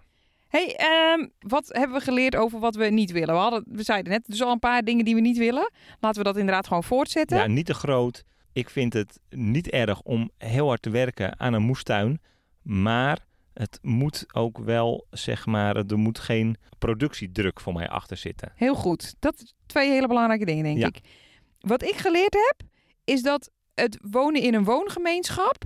hey, 0.48 0.76
ehm, 0.76 1.28
wat 1.38 1.66
hebben 1.68 1.96
we 1.98 2.02
geleerd 2.04 2.36
over 2.36 2.58
wat 2.60 2.74
we 2.74 2.84
niet 2.84 3.10
willen? 3.10 3.34
We, 3.34 3.40
hadden, 3.40 3.64
we 3.66 3.82
zeiden 3.82 4.12
net 4.12 4.24
dus 4.26 4.42
al 4.42 4.52
een 4.52 4.58
paar 4.58 4.82
dingen 4.82 5.04
die 5.04 5.14
we 5.14 5.20
niet 5.20 5.38
willen. 5.38 5.70
Laten 6.00 6.18
we 6.18 6.24
dat 6.28 6.36
inderdaad 6.36 6.66
gewoon 6.66 6.84
voortzetten. 6.84 7.36
ja, 7.38 7.46
niet 7.46 7.66
te 7.66 7.74
groot. 7.74 8.24
Ik 8.52 8.70
vind 8.70 8.92
het 8.92 9.18
niet 9.30 9.70
erg 9.70 10.00
om 10.02 10.30
heel 10.38 10.66
hard 10.66 10.82
te 10.82 10.90
werken 10.90 11.40
aan 11.40 11.52
een 11.52 11.62
moestuin. 11.62 12.20
Maar 12.62 13.18
het 13.54 13.78
moet 13.82 14.24
ook 14.34 14.58
wel, 14.58 15.06
zeg 15.10 15.46
maar, 15.46 15.76
er 15.76 15.98
moet 15.98 16.18
geen 16.18 16.56
productiedruk 16.78 17.60
voor 17.60 17.72
mij 17.72 17.88
achter 17.88 18.16
zitten. 18.16 18.52
Heel 18.54 18.74
goed. 18.74 19.14
Dat 19.18 19.34
zijn 19.36 19.50
twee 19.66 19.90
hele 19.90 20.06
belangrijke 20.06 20.44
dingen, 20.44 20.64
denk 20.64 20.78
Ja. 20.78 20.86
ik. 20.86 21.00
Wat 21.60 21.82
ik 21.82 21.94
geleerd 21.94 22.34
heb, 22.34 22.68
is 23.04 23.22
dat 23.22 23.50
het 23.74 23.98
wonen 24.10 24.42
in 24.42 24.54
een 24.54 24.64
woongemeenschap 24.64 25.64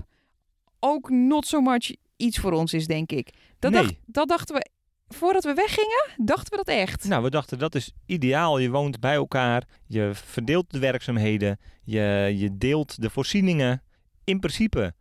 ook 0.81 1.11
not 1.11 1.47
so 1.47 1.61
much 1.61 1.93
iets 2.17 2.39
voor 2.39 2.53
ons 2.53 2.73
is, 2.75 2.87
denk 2.87 3.13
ik. 3.13 3.31
Dat, 3.59 3.73
Nee. 3.73 3.83
dacht, 3.83 3.95
dat 4.07 4.29
dachten 4.29 4.55
we, 4.55 4.67
voordat 5.09 5.45
we 5.45 5.55
weggingen, 5.55 6.09
dachten 6.17 6.51
we 6.51 6.65
dat 6.65 6.75
echt. 6.75 7.05
Nou, 7.09 7.23
we 7.23 7.31
dachten 7.31 7.59
dat 7.59 7.75
is 7.75 7.93
ideaal. 8.07 8.59
Je 8.59 8.71
woont 8.71 9.01
bij 9.01 9.15
elkaar, 9.15 9.65
je 9.87 10.11
verdeelt 10.15 10.71
de 10.71 10.79
werkzaamheden, 10.79 11.59
je, 11.85 12.35
je 12.37 12.57
deelt 12.59 13.01
de 13.03 13.11
voorzieningen. 13.11 13.83
In 14.25 14.41
principe 14.41 14.93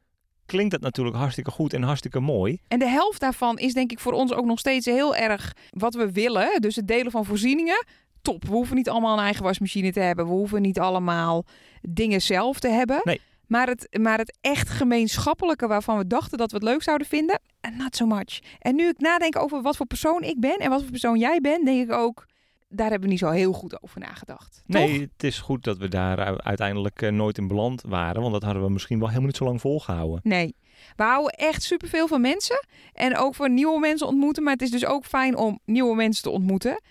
klinkt 0.45 0.71
dat 0.71 0.81
natuurlijk 0.81 1.15
hartstikke 1.17 1.51
goed 1.51 1.73
en 1.73 1.83
hartstikke 1.83 2.19
mooi. 2.19 2.59
En 2.67 2.79
de 2.79 2.89
helft 2.89 3.19
daarvan 3.19 3.57
is 3.57 3.73
denk 3.73 3.91
ik 3.91 3.99
voor 3.99 4.13
ons 4.13 4.33
ook 4.33 4.45
nog 4.45 4.59
steeds 4.59 4.85
heel 4.85 5.15
erg 5.15 5.53
wat 5.69 5.93
we 5.93 6.11
willen. 6.11 6.61
Dus 6.61 6.75
het 6.75 6.87
delen 6.87 7.11
van 7.11 7.25
voorzieningen. 7.25 7.85
Top. 8.21 8.43
We 8.45 8.51
hoeven 8.51 8.75
niet 8.75 8.89
allemaal 8.89 9.17
een 9.17 9.23
eigen 9.23 9.43
wasmachine 9.43 9.91
te 9.91 9.99
hebben. 9.99 10.25
We 10.25 10.31
hoeven 10.31 10.61
niet 10.61 10.79
allemaal 10.79 11.45
dingen 11.81 12.21
zelf 12.21 12.59
te 12.59 12.67
hebben. 12.67 13.01
Nee. 13.03 13.21
Maar 13.47 13.67
het, 13.67 13.97
maar 14.01 14.17
het 14.17 14.37
echt 14.41 14.69
gemeenschappelijke 14.69 15.67
waarvan 15.67 15.97
we 15.97 16.07
dachten 16.07 16.37
dat 16.37 16.51
we 16.51 16.57
het 16.57 16.65
leuk 16.65 16.83
zouden 16.83 17.07
vinden, 17.07 17.39
eh, 17.59 17.71
not 17.77 17.95
so 17.95 18.05
much. 18.05 18.39
En 18.59 18.75
nu 18.75 18.87
ik 18.87 18.99
nadenk 18.99 19.35
over 19.37 19.61
wat 19.61 19.77
voor 19.77 19.85
persoon 19.85 20.21
ik 20.23 20.39
ben 20.39 20.57
en 20.57 20.69
wat 20.69 20.81
voor 20.81 20.91
persoon 20.91 21.19
jij 21.19 21.39
bent, 21.41 21.65
denk 21.65 21.89
ik 21.89 21.91
ook, 21.91 22.25
daar 22.69 22.89
hebben 22.89 23.03
we 23.05 23.13
niet 23.13 23.19
zo 23.19 23.29
heel 23.29 23.53
goed 23.53 23.83
over 23.83 23.99
nagedacht. 23.99 24.61
Nee, 24.65 24.87
Toch? 24.87 24.99
het 25.01 25.23
is 25.23 25.39
goed 25.39 25.63
dat 25.63 25.77
we 25.77 25.87
daar 25.87 26.41
uiteindelijk 26.41 27.01
eh, 27.01 27.11
nooit 27.11 27.37
in 27.37 27.47
beland 27.47 27.81
waren. 27.87 28.21
Want 28.21 28.33
dat 28.33 28.43
hadden 28.43 28.63
we 28.63 28.69
misschien 28.69 28.97
wel 28.97 29.07
helemaal 29.07 29.27
niet 29.27 29.37
zo 29.37 29.45
lang 29.45 29.61
volgehouden. 29.61 30.19
Nee. 30.23 30.55
We 30.95 31.03
houden 31.03 31.31
echt 31.33 31.63
superveel 31.63 32.07
van 32.07 32.21
mensen. 32.21 32.65
En 32.93 33.17
ook 33.17 33.35
van 33.35 33.53
nieuwe 33.53 33.79
mensen 33.79 34.07
ontmoeten. 34.07 34.43
Maar 34.43 34.53
het 34.53 34.61
is 34.61 34.71
dus 34.71 34.85
ook 34.85 35.05
fijn 35.05 35.35
om 35.37 35.59
nieuwe 35.65 35.95
mensen 35.95 36.23
te 36.23 36.29
ontmoeten. 36.29 36.81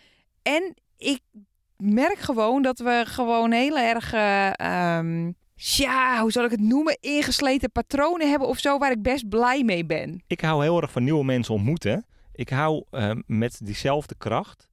En 0.43 0.75
ik 0.97 1.21
merk 1.77 2.19
gewoon 2.19 2.63
dat 2.63 2.79
we 2.79 3.03
gewoon 3.07 3.53
heel 3.53 3.79
erg... 3.79 4.13
eh, 4.13 4.53
ehm, 4.59 5.33
ja, 5.55 6.21
hoe 6.21 6.33
zal 6.33 6.45
ik 6.45 6.51
het 6.51 6.61
noemen? 6.61 6.99
Ingesleten 7.01 7.73
patronen 7.73 8.31
hebben 8.31 8.49
of 8.49 8.59
zo... 8.59 8.79
waar 8.79 8.91
ik 8.91 9.03
best 9.03 9.29
blij 9.29 9.65
mee 9.65 9.87
ben. 9.87 10.23
Ik 10.27 10.41
hou 10.41 10.63
heel 10.63 10.81
erg 10.81 10.91
van 10.91 11.05
nieuwe 11.05 11.25
mensen 11.25 11.55
ontmoeten. 11.55 12.07
Ik 12.33 12.49
hou 12.49 12.85
eh, 12.91 13.11
met 13.27 13.61
diezelfde 13.65 14.15
kracht 14.19 14.69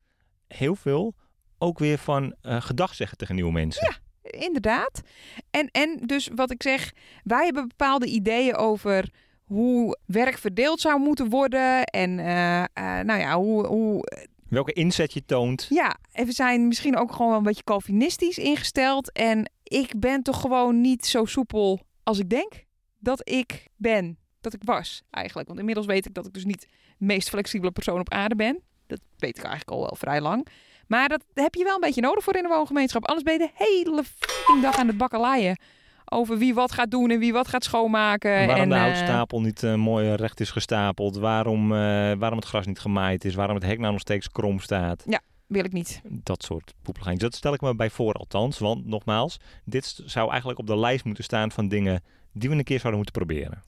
heel 0.47 0.75
veel 0.75 1.15
ook 1.57 1.79
weer 1.79 1.97
van 1.97 2.35
eh 2.41 2.61
gedag 2.61 2.95
zeggen 2.95 3.17
tegen 3.17 3.35
nieuwe 3.35 3.51
mensen. 3.51 3.95
Inderdaad. 4.21 5.01
En, 5.49 5.67
en 5.71 5.99
dus 6.05 6.29
wat 6.35 6.51
ik 6.51 6.61
zeg... 6.63 6.91
wij 7.23 7.45
hebben 7.45 7.67
bepaalde 7.67 8.05
ideeën 8.05 8.55
over... 8.55 9.09
hoe 9.43 9.97
werk 10.05 10.37
verdeeld 10.37 10.81
zou 10.81 10.99
moeten 10.99 11.29
worden. 11.29 11.83
En 11.83 12.19
eh, 12.19 12.63
nou 13.03 13.19
ja, 13.19 13.37
hoe, 13.37 13.65
hoe 13.65 14.03
Welke 14.49 14.73
inzet 14.73 15.13
je 15.13 15.25
toont. 15.25 15.67
ja, 15.69 15.97
en 16.11 16.25
we 16.25 16.31
zijn 16.31 16.67
misschien 16.67 16.97
ook 16.97 17.11
gewoon 17.11 17.33
een 17.33 17.43
beetje 17.43 17.63
Calvinistisch 17.63 18.37
ingesteld. 18.37 19.11
En 19.11 19.51
ik 19.71 19.99
ben 19.99 20.23
toch 20.23 20.41
gewoon 20.41 20.81
niet 20.81 21.05
zo 21.05 21.25
soepel 21.25 21.79
als 22.03 22.19
ik 22.19 22.29
denk 22.29 22.65
dat 22.99 23.29
ik 23.29 23.67
ben. 23.75 24.17
Dat 24.41 24.53
ik 24.53 24.61
was 24.63 25.01
eigenlijk. 25.09 25.47
Want 25.47 25.59
inmiddels 25.59 25.87
weet 25.87 26.05
ik 26.05 26.13
dat 26.13 26.25
ik 26.25 26.33
dus 26.33 26.45
niet 26.45 26.67
de 26.97 27.05
meest 27.05 27.29
flexibele 27.29 27.71
persoon 27.71 27.99
op 27.99 28.09
aarde 28.09 28.35
ben. 28.35 28.61
Dat 28.87 28.99
weet 29.17 29.37
ik 29.37 29.43
eigenlijk 29.43 29.71
al 29.71 29.79
wel 29.79 29.95
vrij 29.95 30.21
lang. 30.21 30.47
Maar 30.87 31.09
dat 31.09 31.23
heb 31.33 31.55
je 31.55 31.63
wel 31.63 31.73
een 31.73 31.81
beetje 31.81 32.01
nodig 32.01 32.23
voor 32.23 32.35
in 32.35 32.43
de 32.43 32.49
woongemeenschap. 32.49 33.05
Anders 33.05 33.23
ben 33.23 33.33
je 33.33 33.39
de 33.39 33.65
hele 33.65 34.03
fucking 34.03 34.61
dag 34.61 34.77
aan 34.77 34.87
het 34.87 34.97
bakkeleien. 34.97 35.59
Over 36.05 36.37
wie 36.37 36.53
wat 36.53 36.71
gaat 36.71 36.91
doen 36.91 37.09
en 37.09 37.19
wie 37.19 37.33
wat 37.33 37.47
gaat 37.47 37.63
schoonmaken. 37.63 38.31
Waarom 38.31 38.55
en, 38.55 38.69
de 38.69 38.75
eh, 38.75 38.81
houtstapel 38.81 39.41
niet 39.41 39.63
eh, 39.63 39.75
mooi 39.75 40.13
recht 40.13 40.39
is 40.39 40.51
gestapeld. 40.51 41.17
Waarom, 41.17 41.71
eh, 41.71 41.77
waarom 42.17 42.37
het 42.37 42.47
gras 42.47 42.65
niet 42.65 42.79
gemaaid 42.79 43.25
is. 43.25 43.35
Waarom 43.35 43.55
het 43.55 43.65
hek 43.65 43.79
nou 43.79 43.91
nog 43.91 44.01
steeds 44.01 44.29
krom 44.29 44.59
staat. 44.59 45.03
Wil 45.51 45.65
ik 45.65 45.71
niet. 45.71 46.01
Dat 46.09 46.43
soort 46.43 46.73
poepelgeintjes. 46.81 47.29
Dat 47.29 47.37
stel 47.39 47.53
ik 47.53 47.61
me 47.61 47.75
bij 47.75 47.89
voor 47.89 48.13
althans. 48.13 48.59
Want 48.59 48.85
nogmaals, 48.85 49.37
dit 49.65 50.01
zou 50.05 50.29
eigenlijk 50.29 50.59
op 50.59 50.67
de 50.67 50.77
lijst 50.77 51.05
moeten 51.05 51.23
staan 51.23 51.51
van 51.51 51.67
dingen 51.67 52.03
die 52.33 52.49
we 52.49 52.55
een 52.55 52.63
keer 52.63 52.79
zouden 52.79 53.01
moeten 53.01 53.25
proberen. 53.25 53.63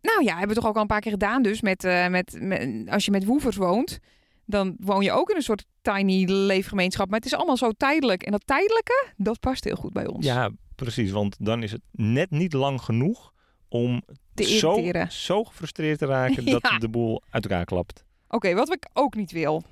Nou 0.00 0.24
ja, 0.24 0.30
hebben 0.30 0.48
we 0.48 0.60
toch 0.60 0.66
ook 0.70 0.74
al 0.74 0.80
een 0.80 0.86
paar 0.86 1.00
keer 1.00 1.12
gedaan. 1.12 1.42
Dus 1.42 1.60
met, 1.60 1.84
eh, 1.84 2.08
met, 2.08 2.36
met, 2.40 2.88
als 2.88 3.04
je 3.04 3.10
met 3.10 3.24
woevers 3.24 3.56
woont, 3.56 3.98
dan 4.46 4.76
woon 4.78 5.02
je 5.04 5.12
ook 5.12 5.30
in 5.30 5.36
een 5.36 5.42
soort 5.42 5.64
tiny 5.82 6.24
leefgemeenschap. 6.30 7.08
Maar 7.08 7.18
het 7.18 7.26
is 7.26 7.34
allemaal 7.34 7.56
zo 7.56 7.70
tijdelijk. 7.72 8.22
En 8.22 8.32
dat 8.32 8.46
tijdelijke, 8.46 9.06
dat 9.16 9.40
past 9.40 9.64
heel 9.64 9.76
goed 9.76 9.92
bij 9.92 10.06
ons. 10.06 10.26
Ja, 10.26 10.50
precies. 10.74 11.10
Want 11.10 11.36
dan 11.40 11.62
is 11.62 11.72
het 11.72 11.80
net 11.90 12.30
niet 12.30 12.52
lang 12.52 12.80
genoeg 12.80 13.32
om 13.68 14.02
zo, 14.34 14.90
zo 15.08 15.44
gefrustreerd 15.44 15.98
te 15.98 16.06
raken 16.06 16.44
dat 16.50 16.68
Ja. 16.70 16.78
de 16.78 16.88
boel 16.88 17.22
uit 17.30 17.44
elkaar 17.44 17.64
klapt. 17.64 18.04
Oké, 18.28 18.54
wat 18.54 18.72
ik 18.72 18.88
ook 18.92 19.14
niet 19.14 19.32
wil. 19.32 19.62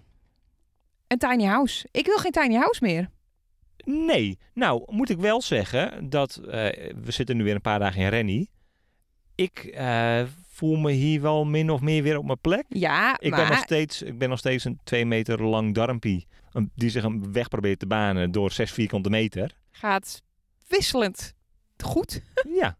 Een 1.13 1.19
tiny 1.19 1.45
house. 1.45 1.89
Ik 1.91 2.07
wil 2.07 2.17
geen 2.17 2.31
tiny 2.31 2.55
house 2.55 2.85
meer. 2.85 3.11
Nee, 3.85 4.39
nou 4.55 4.83
moet 4.93 5.11
ik 5.11 5.19
wel 5.19 5.43
zeggen 5.43 6.09
dat 6.11 6.37
eh, 6.37 6.51
we 7.05 7.11
zitten 7.13 7.37
nu 7.37 7.45
weer 7.45 7.55
een 7.55 7.61
paar 7.61 7.79
dagen 7.79 8.01
in 8.03 8.09
Rennie. 8.09 8.51
Ik 9.35 9.59
eh, 9.59 10.23
voel 10.49 10.77
me 10.77 10.91
hier 10.91 11.21
wel 11.21 11.45
min 11.45 11.71
of 11.71 11.81
meer 11.81 12.03
weer 12.03 12.19
op 12.19 12.25
mijn 12.25 12.41
plek. 12.41 12.65
Ja, 12.69 13.17
Ik, 13.21 13.31
maar... 13.31 13.41
ben 13.41 13.49
nog 13.49 13.59
steeds, 13.59 14.03
ik 14.03 14.19
ben 14.19 14.29
nog 14.29 14.39
steeds 14.39 14.65
een 14.65 14.81
twee 14.85 15.07
meter 15.07 15.43
lang 15.43 15.75
darmpie 15.75 16.27
die 16.75 16.91
zich 16.91 17.05
een 17.05 17.33
weg 17.33 17.49
probeert 17.49 17.79
te 17.79 17.87
banen 17.87 18.31
door 18.31 18.53
zes 18.53 18.73
vierkante 18.73 19.11
meter. 19.11 19.57
gaat 19.71 20.23
wisselend 20.69 21.35
goed. 21.85 22.21
Ja, 22.61 22.77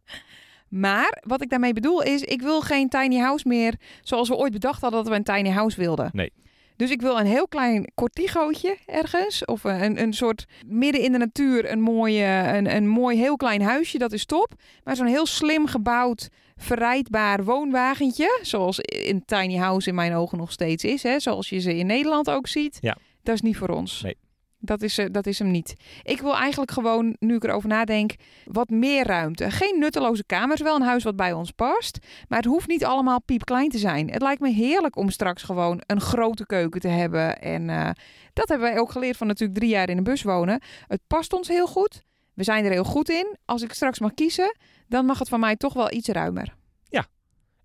Maar 0.69 1.23
wat 1.27 1.43
ik 1.43 1.51
daarmee 1.51 1.73
bedoel 1.73 2.03
is, 2.03 2.23
ik 2.23 2.43
wil 2.43 2.61
geen 2.61 2.89
tiny 2.89 3.17
house 3.19 3.49
meer 3.49 3.75
zoals 4.03 4.29
we 4.29 4.37
ooit 4.37 4.53
bedacht 4.53 4.81
hadden 4.81 5.01
dat 5.05 5.09
we 5.13 5.17
een 5.17 5.37
tiny 5.37 5.51
house 5.51 5.81
wilden. 5.81 6.11
Nee. 6.13 6.33
Dus 6.77 6.91
ik 6.91 7.01
wil 7.01 7.19
een 7.19 7.27
heel 7.27 7.49
klein 7.49 7.93
cortigootje 7.95 8.77
ergens. 8.87 9.45
Of 9.45 9.65
een, 9.65 10.03
een 10.03 10.13
soort 10.13 10.47
midden 10.67 11.01
in 11.01 11.13
de 11.13 11.19
natuur 11.19 11.71
een, 11.71 11.81
mooie, 11.81 12.25
een, 12.25 12.75
een 12.77 12.89
mooi 12.89 13.17
heel 13.17 13.37
klein 13.37 13.63
huisje, 13.63 13.99
dat 13.99 14.13
is 14.13 14.25
top. 14.25 14.55
Maar 14.85 14.97
zo'n 14.97 15.07
heel 15.07 15.27
slim 15.27 15.67
gebouwd, 15.67 16.29
verrijdbaar 16.57 17.45
woonwagentje. 17.45 18.39
Zoals 18.43 18.79
een 18.81 19.25
tiny 19.25 19.57
house 19.57 19.89
in 19.89 19.95
mijn 19.95 20.15
ogen 20.15 20.39
nog 20.39 20.53
steeds 20.53 20.85
is. 20.85 21.03
Hè? 21.03 21.21
Zoals 21.21 21.49
je 21.49 21.59
ze 21.59 21.77
in 21.77 21.87
Nederland 21.87 22.31
ook 22.31 22.47
ziet. 22.47 22.79
Ja. 22.81 22.97
Dat 23.23 23.35
is 23.35 23.41
niet 23.41 23.57
voor 23.57 23.69
ons. 23.69 24.03
Nee. 24.03 24.17
Dat 24.65 24.83
is, 24.83 24.99
eh, 24.99 25.07
dat 25.11 25.27
is 25.27 25.39
hem 25.39 25.51
niet. 25.51 25.75
Ik 26.03 26.21
wil 26.21 26.37
eigenlijk 26.37 26.71
gewoon, 26.71 27.17
nu 27.19 27.35
ik 27.35 27.45
erover 27.45 27.69
nadenk, 27.69 28.15
wat 28.45 28.69
meer 28.69 29.07
ruimte. 29.07 29.51
Geen 29.51 29.79
nutteloze 29.79 30.25
kamers, 30.25 30.61
wel 30.61 30.77
een 30.77 30.83
huis 30.83 31.05
wat 31.05 31.17
bij 31.17 31.33
ons 31.33 31.51
past. 31.51 31.99
Maar 32.29 32.39
het 32.39 32.49
hoeft 32.49 32.69
niet 32.69 32.85
allemaal 32.85 33.23
piepklein 33.23 33.69
te 33.69 33.79
zijn. 33.79 34.11
Het 34.11 34.23
lijkt 34.23 34.41
me 34.41 34.51
heerlijk 34.51 34.97
om 34.97 35.11
straks 35.11 35.43
gewoon 35.43 35.83
een 35.87 36.01
grote 36.01 36.47
keuken 36.47 36.81
te 36.81 36.89
hebben. 36.89 37.41
En 37.41 37.71
eh, 37.71 37.91
dat 38.33 38.49
hebben 38.49 38.69
wij 38.69 38.79
ook 38.79 38.91
geleerd 38.91 39.17
van 39.17 39.27
natuurlijk 39.27 39.59
drie 39.59 39.71
jaar 39.71 39.89
in 39.89 39.97
een 39.97 40.05
bus 40.05 40.23
wonen. 40.23 40.63
Het 40.87 41.01
past 41.07 41.33
ons 41.33 41.49
heel 41.49 41.67
goed. 41.67 42.03
We 42.35 42.45
zijn 42.45 42.65
er 42.65 42.71
heel 42.71 42.85
goed 42.85 43.09
in. 43.09 43.37
Als 43.45 43.63
ik 43.63 43.73
straks 43.73 43.99
mag 43.99 44.15
kiezen, 44.15 44.57
dan 44.89 45.07
mag 45.07 45.19
het 45.19 45.29
van 45.29 45.41
mij 45.41 45.57
toch 45.57 45.73
wel 45.73 45.93
iets 45.93 46.09
ruimer. 46.09 46.55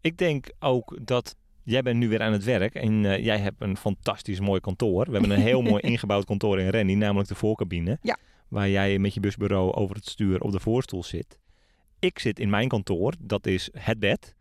ik 0.01 0.17
denk 0.17 0.49
ook 0.59 0.97
dat 1.01 1.35
jij 1.67 1.81
bent 1.81 1.97
nu 1.97 2.09
weer 2.09 2.21
aan 2.21 2.31
het 2.31 2.43
werk 2.43 2.75
en 2.75 3.05
eh, 3.05 3.23
jij 3.23 3.37
hebt 3.37 3.61
een 3.61 3.77
fantastisch 3.77 4.39
mooi 4.39 4.59
kantoor. 4.59 5.05
We 5.05 5.11
hebben 5.11 5.31
een 5.31 5.41
heel 5.41 5.61
mooi 5.61 5.81
ingebouwd 5.91 6.25
kantoor 6.25 6.59
in 6.59 6.69
Rennie, 6.69 6.95
namelijk 6.95 7.29
de 7.29 7.35
voorcabine. 7.35 7.97
Ja. 8.01 8.17
Waar 8.47 8.69
jij 8.69 8.99
met 8.99 9.13
je 9.13 9.19
busbureau 9.19 9.73
over 9.73 9.95
het 9.95 10.05
stuur 10.05 10.41
op 10.41 10.51
de 10.51 10.59
voorstoel 10.59 11.03
zit. 11.03 11.39
Ik 11.99 12.19
zit 12.19 12.39
in 12.39 12.49
mijn 12.49 12.67
kantoor, 12.67 13.13
dat 13.19 13.47
is 13.47 13.69
het 13.73 13.99
bed. 13.99 14.35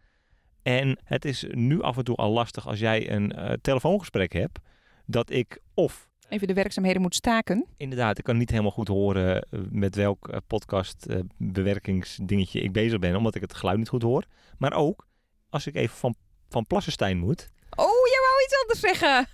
En 0.62 0.98
het 1.04 1.24
is 1.24 1.44
nu 1.50 1.82
af 1.82 1.96
en 1.96 2.04
toe 2.04 2.16
al 2.16 2.32
lastig 2.32 2.66
als 2.66 2.78
jij 2.78 3.10
een 3.10 3.32
eh, 3.32 3.52
telefoongesprek 3.60 4.32
hebt, 4.32 4.58
dat 5.06 5.30
ik 5.30 5.60
of 5.74 6.08
Even 6.28 6.46
de 6.46 6.54
werkzaamheden 6.54 7.02
moet 7.02 7.14
staken. 7.14 7.66
inderdaad, 7.76 8.18
ik 8.18 8.24
kan 8.24 8.36
niet 8.36 8.50
helemaal 8.50 8.70
goed 8.70 8.88
horen 8.88 9.42
eh, 9.42 9.60
met 9.70 9.94
welk 9.94 10.28
eh, 10.28 10.38
podcast 10.46 11.06
eh, 11.06 11.18
bewerkingsdingetje 11.36 12.60
ik 12.60 12.72
bezig 12.72 12.98
ben, 12.98 13.16
omdat 13.16 13.34
ik 13.34 13.40
het 13.40 13.54
geluid 13.54 13.78
niet 13.78 13.88
goed 13.88 14.02
hoor. 14.02 14.24
Maar 14.58 14.72
ook 14.72 15.06
als 15.48 15.66
ik 15.66 15.74
even 15.74 15.96
van, 15.96 16.14
van 16.56 16.66
Plassenstein 16.66 17.18
moet, 17.18 17.48
Oh, 17.74 17.86
jij 17.86 18.20
wou 18.20 18.42
iets 18.44 18.60
anders 18.62 18.80
zeggen. 18.80 19.28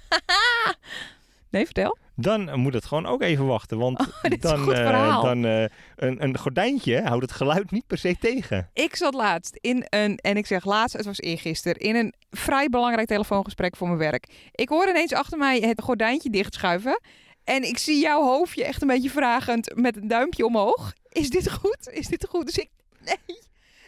nee, 1.54 1.64
vertel. 1.64 1.96
dan 2.14 2.58
moet 2.58 2.74
het 2.74 2.84
gewoon 2.84 3.06
ook 3.06 3.22
even 3.22 3.46
wachten. 3.46 3.78
Want 3.78 4.00
Oh, 4.00 4.06
dan, 4.40 4.58
goed 4.58 4.74
verhaal. 4.74 5.22
dan 5.22 5.44
eh, 5.44 5.64
een, 5.96 6.22
een 6.22 6.38
gordijntje 6.38 7.02
houdt 7.02 7.22
het 7.22 7.32
geluid 7.32 7.70
niet 7.70 7.86
per 7.86 7.98
se 7.98 8.16
tegen. 8.20 8.70
Ik 8.72 8.96
zat 8.96 9.14
laatst 9.14 9.58
in 9.60 9.86
een, 9.88 10.16
en 10.16 10.36
ik 10.36 10.46
zeg 10.46 10.64
laatst, 10.64 10.96
het 10.96 11.06
was 11.06 11.18
eergisteren, 11.20 11.80
in 11.80 11.96
een 11.96 12.14
vrij 12.30 12.68
belangrijk 12.68 13.08
telefoongesprek 13.08 13.76
voor 13.76 13.86
mijn 13.86 13.98
werk. 13.98 14.28
Ik 14.52 14.68
hoor 14.68 14.88
ineens 14.88 15.12
achter 15.12 15.38
mij 15.38 15.58
het 15.60 15.80
gordijntje 15.82 16.30
dichtschuiven. 16.30 17.00
En 17.44 17.62
ik 17.62 17.78
zie 17.78 18.00
jouw 18.00 18.22
hoofdje 18.22 18.64
echt 18.64 18.82
een 18.82 18.88
beetje 18.88 19.10
vragend 19.10 19.74
met 19.74 19.96
een 19.96 20.08
duimpje 20.08 20.44
omhoog. 20.46 20.92
Is 21.08 21.30
dit 21.30 21.50
goed? 21.52 21.88
Is 21.90 22.06
dit 22.06 22.26
goed? 22.28 22.46
Dus 22.46 22.58
ik, 22.58 22.68
nee. 23.04 23.38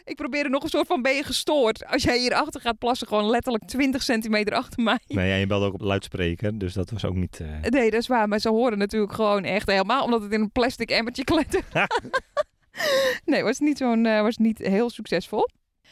Ik 0.05 0.15
probeerde 0.15 0.49
nog 0.49 0.63
een 0.63 0.69
soort 0.69 0.87
van, 0.87 1.01
ben 1.01 1.15
je 1.15 1.23
gestoord? 1.23 1.85
Als 1.85 2.03
jij 2.03 2.19
hierachter 2.19 2.61
gaat 2.61 2.77
plassen, 2.77 3.07
gewoon 3.07 3.29
letterlijk 3.29 3.63
20 3.67 4.03
centimeter 4.03 4.53
achter 4.53 4.83
mij. 4.83 4.99
Nee, 5.07 5.27
ja, 5.29 5.35
je 5.35 5.47
belde 5.47 5.65
ook 5.65 5.73
op 5.73 5.81
luidspreker, 5.81 6.57
dus 6.57 6.73
dat 6.73 6.89
was 6.89 7.05
ook 7.05 7.15
niet... 7.15 7.39
eh, 7.39 7.69
Nee, 7.69 7.91
dat 7.91 7.99
is 8.01 8.07
waar. 8.07 8.27
Maar 8.27 8.39
ze 8.39 8.49
horen 8.49 8.77
natuurlijk 8.77 9.13
gewoon 9.13 9.43
echt 9.43 9.67
helemaal, 9.69 10.03
omdat 10.03 10.21
het 10.21 10.31
in 10.31 10.41
een 10.41 10.51
plastic 10.51 10.89
emmertje 10.89 11.23
klettert. 11.23 11.65
nee, 13.25 13.43
was 13.43 13.59
niet, 13.59 13.77
zo'n, 13.77 14.05
eh, 14.05 14.21
was 14.21 14.37
niet 14.37 14.57
heel 14.57 14.89
succesvol. 14.89 15.49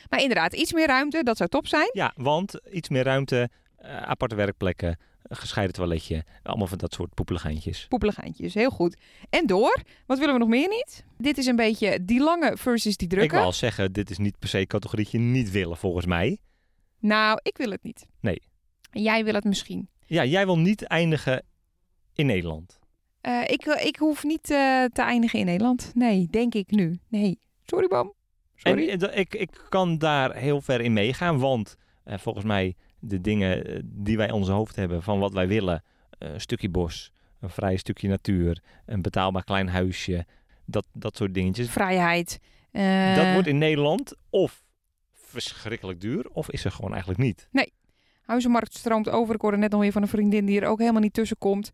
Maar 0.09 0.21
inderdaad, 0.21 0.53
iets 0.53 0.73
meer 0.73 0.87
ruimte, 0.87 1.23
dat 1.23 1.37
zou 1.37 1.49
top 1.49 1.67
zijn. 1.67 1.89
Ja, 1.93 2.13
want 2.15 2.59
iets 2.71 2.89
meer 2.89 3.03
ruimte, 3.03 3.49
eh, 3.77 4.01
aparte 4.01 4.35
werkplekken, 4.35 4.97
een 5.33 5.39
gescheiden 5.39 5.75
toiletje, 5.75 6.23
allemaal 6.43 6.67
van 6.67 6.77
dat 6.77 6.93
soort 6.93 7.13
poepeligheintjes. 7.13 7.85
Poepeligeintjes, 7.89 8.53
heel 8.53 8.69
goed. 8.69 8.97
En 9.29 9.45
door, 9.45 9.81
wat 10.05 10.17
willen 10.17 10.33
we 10.33 10.39
nog 10.39 10.49
meer 10.49 10.69
niet? 10.69 11.05
Dit 11.17 11.37
is 11.37 11.45
een 11.45 11.55
beetje 11.55 12.05
die 12.05 12.19
lange 12.19 12.57
versus 12.57 12.97
die 12.97 13.07
Ik 13.07 13.13
drukke. 13.13 13.35
wil 13.35 13.45
al 13.45 13.53
zeggen, 13.53 13.91
dit 13.93 14.09
is 14.09 14.17
niet 14.17 14.39
per 14.39 14.49
se 14.49 14.65
categorietje 14.65 15.19
niet 15.19 15.51
willen 15.51 15.77
volgens 15.77 16.05
mij. 16.05 16.37
Nou, 16.99 17.39
ik 17.41 17.57
wil 17.57 17.69
het 17.69 17.83
niet. 17.83 18.05
Nee. 18.19 18.41
Jij 18.91 19.23
wil 19.23 19.33
het 19.33 19.43
misschien. 19.43 19.89
Ja, 20.05 20.25
jij 20.25 20.45
wil 20.45 20.59
niet 20.59 20.83
eindigen 20.83 21.43
in 22.13 22.25
Nederland. 22.25 22.79
Eh, 23.21 23.41
ik, 23.45 23.65
ik 23.65 23.95
hoef 23.95 24.23
niet 24.23 24.49
eh, 24.49 24.83
te 24.83 25.01
eindigen 25.01 25.39
in 25.39 25.45
Nederland. 25.45 25.91
Nee, 25.95 26.27
denk 26.31 26.53
ik 26.53 26.71
nu. 26.71 26.99
Nee. 27.07 27.39
Sorry, 27.65 27.87
Bam. 27.87 28.13
Sorry. 28.55 28.89
En 28.89 29.11
eh, 29.11 29.19
ik, 29.19 29.35
ik 29.35 29.65
kan 29.69 29.97
daar 29.97 30.35
heel 30.35 30.61
ver 30.61 30.81
in 30.81 30.93
meegaan, 30.93 31.39
want 31.39 31.75
volgens 32.05 32.45
mij 32.45 32.75
de 33.03 33.21
dingen 33.21 33.65
eh, 33.65 33.79
die 33.83 34.17
wij 34.17 34.27
in 34.27 34.33
ons 34.33 34.47
hoofd 34.47 34.75
hebben 34.75 35.03
van 35.03 35.19
wat 35.19 35.33
wij 35.33 35.47
willen, 35.47 35.83
eh, 36.17 36.33
een 36.33 36.41
stukje 36.41 36.69
bos, 36.69 37.11
een 37.39 37.49
vrij 37.49 37.77
stukje 37.77 38.07
natuur, 38.07 38.63
een 38.85 39.01
betaalbaar 39.01 39.43
klein 39.43 39.67
huisje, 39.67 40.25
dat, 40.65 40.85
dat 40.93 41.15
soort 41.17 41.33
dingetjes. 41.33 41.69
Vrijheid. 41.69 42.39
Eh, 42.71 43.15
dat 43.15 43.33
wordt 43.33 43.47
in 43.47 43.57
Nederland 43.57 44.15
of 44.29 44.63
verschrikkelijk 45.11 46.01
duur, 46.01 46.29
of 46.29 46.51
is 46.51 46.65
er 46.65 46.71
gewoon 46.71 46.91
eigenlijk 46.91 47.21
niet. 47.21 47.47
Huizenmarkt 48.25 48.73
stroomt 48.73 49.09
over. 49.09 49.35
Ik 49.35 49.41
hoorde 49.41 49.57
net 49.57 49.71
nog 49.71 49.81
weer 49.81 49.91
van 49.91 50.01
een 50.01 50.07
vriendin 50.07 50.45
die 50.45 50.61
er 50.61 50.67
ook 50.67 50.79
helemaal 50.79 51.01
niet 51.01 51.13
tussen 51.13 51.37
komt. 51.37 51.71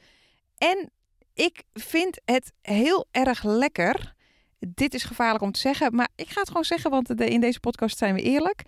En 0.57 0.89
ik 1.33 1.63
vind 1.73 2.21
het 2.25 2.53
heel 2.61 3.07
erg 3.11 3.43
lekker. 3.43 4.13
Dit 4.59 4.93
is 4.93 5.03
gevaarlijk 5.03 5.43
om 5.43 5.51
te 5.51 5.59
zeggen, 5.59 5.95
maar 5.95 6.09
ik 6.15 6.29
ga 6.29 6.39
het 6.39 6.47
gewoon 6.47 6.63
zeggen, 6.63 6.91
want 6.91 7.21
in 7.21 7.41
deze 7.41 7.59
podcast 7.59 7.97
zijn 7.97 8.13
we 8.13 8.21
eerlijk. 8.21 8.63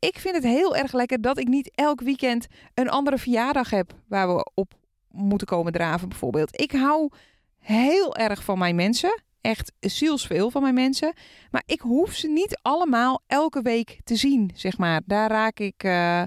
Ik 0.00 0.18
vind 0.18 0.34
het 0.34 0.44
heel 0.44 0.76
erg 0.76 0.92
lekker 0.92 1.20
dat 1.20 1.38
ik 1.38 1.48
niet 1.48 1.70
elk 1.74 2.00
weekend 2.00 2.46
een 2.74 2.88
andere 2.88 3.18
verjaardag 3.18 3.70
heb 3.70 3.92
waar 4.08 4.34
we 4.34 4.50
op 4.54 4.72
moeten 5.10 5.46
komen 5.46 5.72
draven, 5.72 6.08
bijvoorbeeld. 6.08 6.60
Ik 6.60 6.72
hou 6.72 7.10
heel 7.58 8.16
erg 8.16 8.44
van 8.44 8.58
mijn 8.58 8.74
mensen. 8.74 9.22
Echt 9.40 9.72
zielsveel 9.80 10.50
van 10.50 10.62
mijn 10.62 10.74
mensen. 10.74 11.12
Maar 11.50 11.62
ik 11.66 11.80
hoef 11.80 12.12
ze 12.12 12.28
niet 12.28 12.58
allemaal 12.62 13.22
elke 13.26 13.62
week 13.62 14.00
te 14.04 14.16
zien, 14.16 14.50
zeg 14.54 14.78
maar. 14.78 15.00
Daar 15.04 15.30
raak 15.30 15.58
ik 15.58 15.82
eh, 15.82 16.20
eh, 16.20 16.26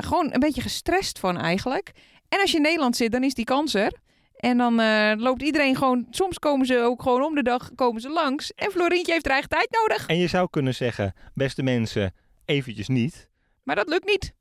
gewoon 0.00 0.32
een 0.32 0.40
beetje 0.40 0.62
gestrest 0.62 1.18
van 1.18 1.38
eigenlijk. 1.38 1.92
En 2.28 2.40
als 2.40 2.50
je 2.50 2.56
in 2.56 2.62
Nederland 2.62 2.96
zit, 2.96 3.12
dan 3.12 3.24
is 3.24 3.34
die 3.34 3.44
kans 3.44 3.74
er. 3.74 3.92
En 4.36 4.58
dan 4.58 4.80
eh, 4.80 5.12
loopt 5.16 5.42
iedereen 5.42 5.76
gewoon... 5.76 6.06
Soms 6.10 6.38
komen 6.38 6.66
ze 6.66 6.78
ook 6.78 7.02
gewoon 7.02 7.22
om 7.22 7.34
de 7.34 7.42
dag 7.42 7.70
komen 7.74 8.00
ze 8.00 8.08
langs. 8.08 8.52
En 8.52 8.70
Florientje 8.70 9.12
heeft 9.12 9.24
er 9.24 9.32
eigen 9.32 9.48
tijd 9.48 9.68
nodig. 9.70 10.06
En 10.06 10.18
je 10.18 10.26
zou 10.26 10.48
kunnen 10.50 10.74
zeggen, 10.74 11.14
beste 11.34 11.62
mensen, 11.62 12.14
eventjes 12.44 12.88
niet. 12.88 13.28
Maar 13.62 13.76
dat 13.76 13.88
lukt 13.88 14.06
niet. 14.06 14.34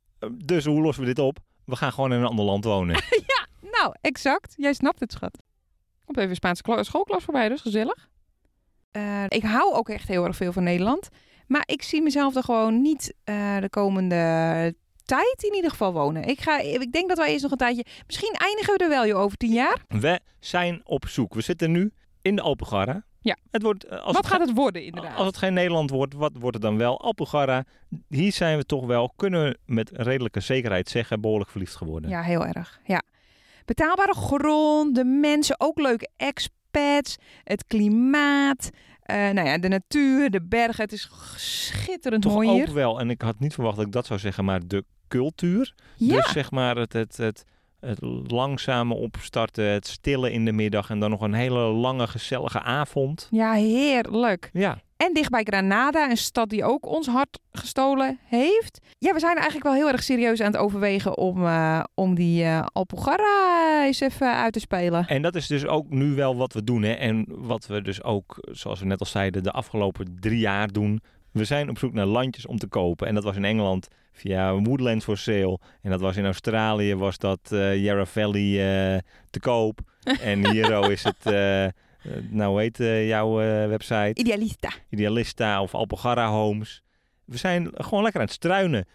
Dus 0.46 0.66
hoe 0.66 0.82
lossen 0.82 1.04
we 1.04 1.10
dit 1.14 1.26
op? 1.26 1.38
We 1.66 1.76
gaan 1.76 1.94
gewoon 1.94 2.14
in 2.14 2.20
een 2.20 2.26
ander 2.28 2.46
land 2.46 2.64
wonen. 2.64 2.96
Nou, 3.80 3.96
exact. 4.02 4.54
Jij 4.58 4.74
snapt 4.74 5.00
het, 5.00 5.12
schat. 5.12 5.38
Komt 6.06 6.18
even 6.18 6.36
Spaanse 6.36 6.62
kla- 6.62 6.84
schoolklas 6.84 7.24
voorbij, 7.24 7.50
dus 7.50 7.62
gezellig. 7.62 8.10
Eh, 8.92 9.24
ik 9.28 9.44
hou 9.44 9.74
ook 9.74 9.90
echt 9.90 10.08
heel 10.08 10.26
erg 10.26 10.36
veel 10.36 10.52
van 10.54 10.64
Nederland. 10.64 11.10
Maar 11.48 11.64
ik 11.66 11.82
zie 11.84 12.02
mezelf 12.02 12.36
er 12.36 12.44
gewoon 12.44 12.82
niet 12.82 13.14
eh, 13.24 13.58
de 13.60 13.70
komende 13.70 14.16
tijd 15.06 15.44
in 15.44 15.54
ieder 15.56 15.70
geval 15.70 15.94
wonen. 15.94 16.24
Ik, 16.24 16.42
ga, 16.42 16.60
ik 16.60 16.92
denk 16.92 17.08
dat 17.10 17.18
wij 17.18 17.30
eerst 17.32 17.42
nog 17.42 17.52
een 17.52 17.58
tijdje... 17.58 17.86
Misschien 18.08 18.34
eindigen 18.34 18.78
we 18.78 18.84
er 18.84 18.90
wel 18.90 19.08
joh, 19.08 19.20
over 19.20 19.38
tien 19.38 19.52
jaar. 19.54 19.78
We 19.88 20.20
zijn 20.40 20.82
op 20.84 21.08
zoek. 21.08 21.34
We 21.34 21.42
zitten 21.42 21.72
nu 21.72 21.92
in 22.22 22.36
de 22.36 22.42
Alpugarra. 22.42 23.06
Ja. 23.24 23.38
Het 23.52 23.62
wordt, 23.62 23.84
eh, 23.86 23.92
als 23.92 24.06
Wat 24.06 24.16
het 24.16 24.28
gaat 24.28 24.40
het 24.48 24.54
worden 24.54 24.84
inderdaad? 24.86 25.18
Als 25.18 25.28
het 25.28 25.38
geen 25.38 25.54
Nederland 25.54 25.90
wordt, 25.90 26.14
wat 26.14 26.32
wordt 26.40 26.56
het 26.56 26.66
dan 26.66 26.78
wel? 26.78 27.02
Alpugarra. 27.02 27.64
Hier 28.10 28.32
zijn 28.32 28.58
we 28.58 28.66
toch 28.66 28.86
wel, 28.86 29.14
kunnen 29.16 29.44
we 29.44 29.58
met 29.66 29.90
redelijke 29.94 30.40
zekerheid 30.40 30.90
zeggen, 30.90 31.22
behoorlijk 31.22 31.50
verliefd 31.50 31.76
geworden. 31.76 32.10
Ja, 32.10 32.22
heel 32.22 32.46
erg. 32.46 32.80
Ja. 32.86 33.02
Betaalbare 33.66 34.14
grond, 34.14 34.96
de 34.96 35.04
mensen, 35.06 35.56
ook 35.58 35.80
leuke 35.80 36.10
expats, 36.18 37.18
het 37.44 37.66
klimaat, 37.68 38.70
eh, 39.02 39.16
nou 39.16 39.48
ja, 39.48 39.58
de 39.58 39.68
natuur, 39.68 40.30
de 40.30 40.42
bergen. 40.42 40.84
Het 40.84 40.92
is 40.92 41.10
schitterend 41.36 42.22
toch 42.22 42.34
mooi 42.34 42.50
ook 42.50 42.56
hier. 42.56 42.74
wel, 42.74 43.00
en 43.00 43.10
ik 43.10 43.22
had 43.22 43.40
niet 43.40 43.54
verwacht 43.54 43.76
dat 43.76 43.86
ik 43.86 43.92
dat 43.92 44.06
zou 44.06 44.20
zeggen, 44.20 44.46
maar 44.46 44.68
de 44.68 44.86
cultuur. 45.08 45.74
Ja, 45.96 46.16
Dus 46.16 46.32
zeg 46.32 46.52
maar 46.52 46.76
het, 46.76 46.94
het, 46.94 47.18
het, 47.18 47.44
het 47.86 48.32
langzame 48.32 48.94
opstarten, 48.94 49.66
het 49.66 49.88
stille 49.88 50.32
in 50.32 50.46
de 50.46 50.52
middag 50.52 50.90
en 50.90 51.00
dan 51.00 51.10
nog 51.10 51.22
een 51.22 51.34
hele 51.34 51.60
lange 51.60 52.08
gezellige 52.08 52.62
avond. 52.62 53.28
ja, 53.32 53.54
heerlijk. 53.54 54.50
Ja, 54.54 54.78
En 54.98 55.14
dicht 55.14 55.30
bij 55.30 55.44
Granada, 55.44 56.10
een 56.10 56.18
stad 56.18 56.50
die 56.50 56.64
ook 56.64 56.86
ons 56.86 57.08
hart 57.08 57.40
gestolen 57.52 58.20
heeft. 58.26 58.80
Ja, 59.00 59.14
we 59.14 59.20
zijn 59.20 59.36
eigenlijk 59.36 59.66
wel 59.66 59.74
heel 59.74 59.88
erg 59.92 60.04
serieus 60.04 60.42
aan 60.42 60.52
het 60.52 60.62
overwegen 60.62 61.18
om, 61.18 61.46
eh, 61.46 61.84
om 61.96 62.16
die 62.16 62.44
eh 62.44 62.66
Alpujarra 62.74 63.86
eens 63.86 64.00
even 64.00 64.36
uit 64.36 64.54
te 64.54 64.60
spelen. 64.60 65.06
en 65.08 65.22
dat 65.22 65.36
is 65.36 65.48
dus 65.48 65.66
ook 65.66 65.90
nu 65.90 66.16
wel 66.16 66.36
wat 66.36 66.54
we 66.54 66.64
doen. 66.64 66.84
Hè? 66.84 66.92
En 66.94 67.26
wat 67.28 67.66
we 67.68 67.82
dus 67.82 68.04
ook, 68.04 68.36
zoals 68.52 68.80
we 68.80 68.86
net 68.86 69.00
al 69.00 69.06
zeiden, 69.06 69.44
de 69.44 69.52
afgelopen 69.52 70.18
drie 70.20 70.40
jaar 70.40 70.68
doen. 70.72 71.02
We 71.34 71.46
zijn 71.46 71.70
op 71.70 71.78
zoek 71.78 71.94
naar 71.94 72.06
landjes 72.06 72.46
om 72.46 72.58
te 72.58 72.68
kopen. 72.68 73.08
En 73.08 73.14
dat 73.14 73.24
was 73.24 73.36
in 73.36 73.46
Engeland 73.46 73.88
via 74.12 74.56
Woodlands 74.56 75.06
for 75.06 75.18
Sale. 75.18 75.60
En 75.82 75.90
dat 75.90 76.02
was 76.02 76.18
in 76.18 76.26
Australië, 76.26 76.96
was 76.96 77.18
dat 77.18 77.52
eh 77.52 77.84
Yarra 77.84 78.06
Valley 78.06 78.50
eh, 78.96 79.00
te 79.30 79.40
koop. 79.40 79.80
en 80.22 80.50
hier 80.52 80.92
is 80.92 81.04
het, 81.04 81.26
eh, 81.26 81.66
nou 82.30 82.52
hoe 82.52 82.60
heet 82.60 82.78
jouw 83.08 83.36
website? 83.68 84.14
Idealista. 84.14 84.70
Idealista 84.90 85.62
of 85.62 85.74
Alpugarra 85.74 86.30
Homes. 86.30 86.84
We 87.26 87.38
zijn 87.38 87.70
gewoon 87.74 88.04
lekker 88.04 88.22
aan 88.22 88.28
het 88.28 88.36
struinen. 88.36 88.86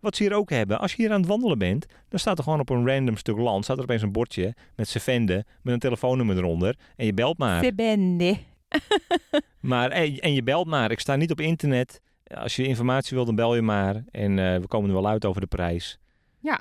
Wat 0.00 0.16
ze 0.16 0.22
hier 0.22 0.34
ook 0.34 0.50
hebben, 0.50 0.78
als 0.78 0.94
je 0.94 1.02
hier 1.02 1.12
aan 1.12 1.20
het 1.20 1.28
wandelen 1.28 1.58
bent, 1.58 1.86
dan 2.08 2.18
staat 2.18 2.38
er 2.38 2.44
gewoon 2.44 2.60
op 2.60 2.70
een 2.70 2.86
random 2.86 3.16
stuk 3.16 3.36
land, 3.36 3.64
staat 3.64 3.76
er 3.76 3.82
opeens 3.82 4.02
een 4.02 4.12
bordje 4.12 4.54
met 4.76 4.88
Sevende, 4.88 5.44
met 5.62 5.74
een 5.74 5.80
telefoonnummer 5.80 6.36
eronder. 6.36 6.76
En 6.96 7.06
je 7.06 7.14
belt 7.14 7.38
maar. 7.38 7.64
Sebende. 7.64 8.38
maar 9.60 9.90
en, 9.90 10.18
en 10.18 10.34
je 10.34 10.42
belt 10.42 10.66
maar. 10.66 10.90
Ik 10.90 11.00
sta 11.00 11.16
niet 11.16 11.30
op 11.30 11.40
internet. 11.40 12.00
Als 12.34 12.56
je 12.56 12.66
informatie 12.66 13.16
wil, 13.16 13.24
dan 13.24 13.34
bel 13.34 13.54
je 13.54 13.62
maar. 13.62 14.04
En 14.10 14.38
eh, 14.38 14.60
we 14.60 14.66
komen 14.66 14.88
er 14.88 14.94
wel 14.94 15.08
uit 15.08 15.24
over 15.24 15.40
de 15.40 15.46
prijs. 15.46 15.98
Ja. 16.40 16.60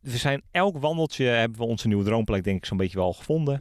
We 0.00 0.16
zijn 0.16 0.42
elk 0.50 0.78
wandeltje 0.78 1.24
hebben 1.24 1.58
we 1.58 1.66
onze 1.66 1.88
nieuwe 1.88 2.04
droomplek 2.04 2.44
denk 2.44 2.56
ik 2.56 2.64
zo'n 2.64 2.76
beetje 2.76 2.98
wel 2.98 3.12
gevonden. 3.12 3.60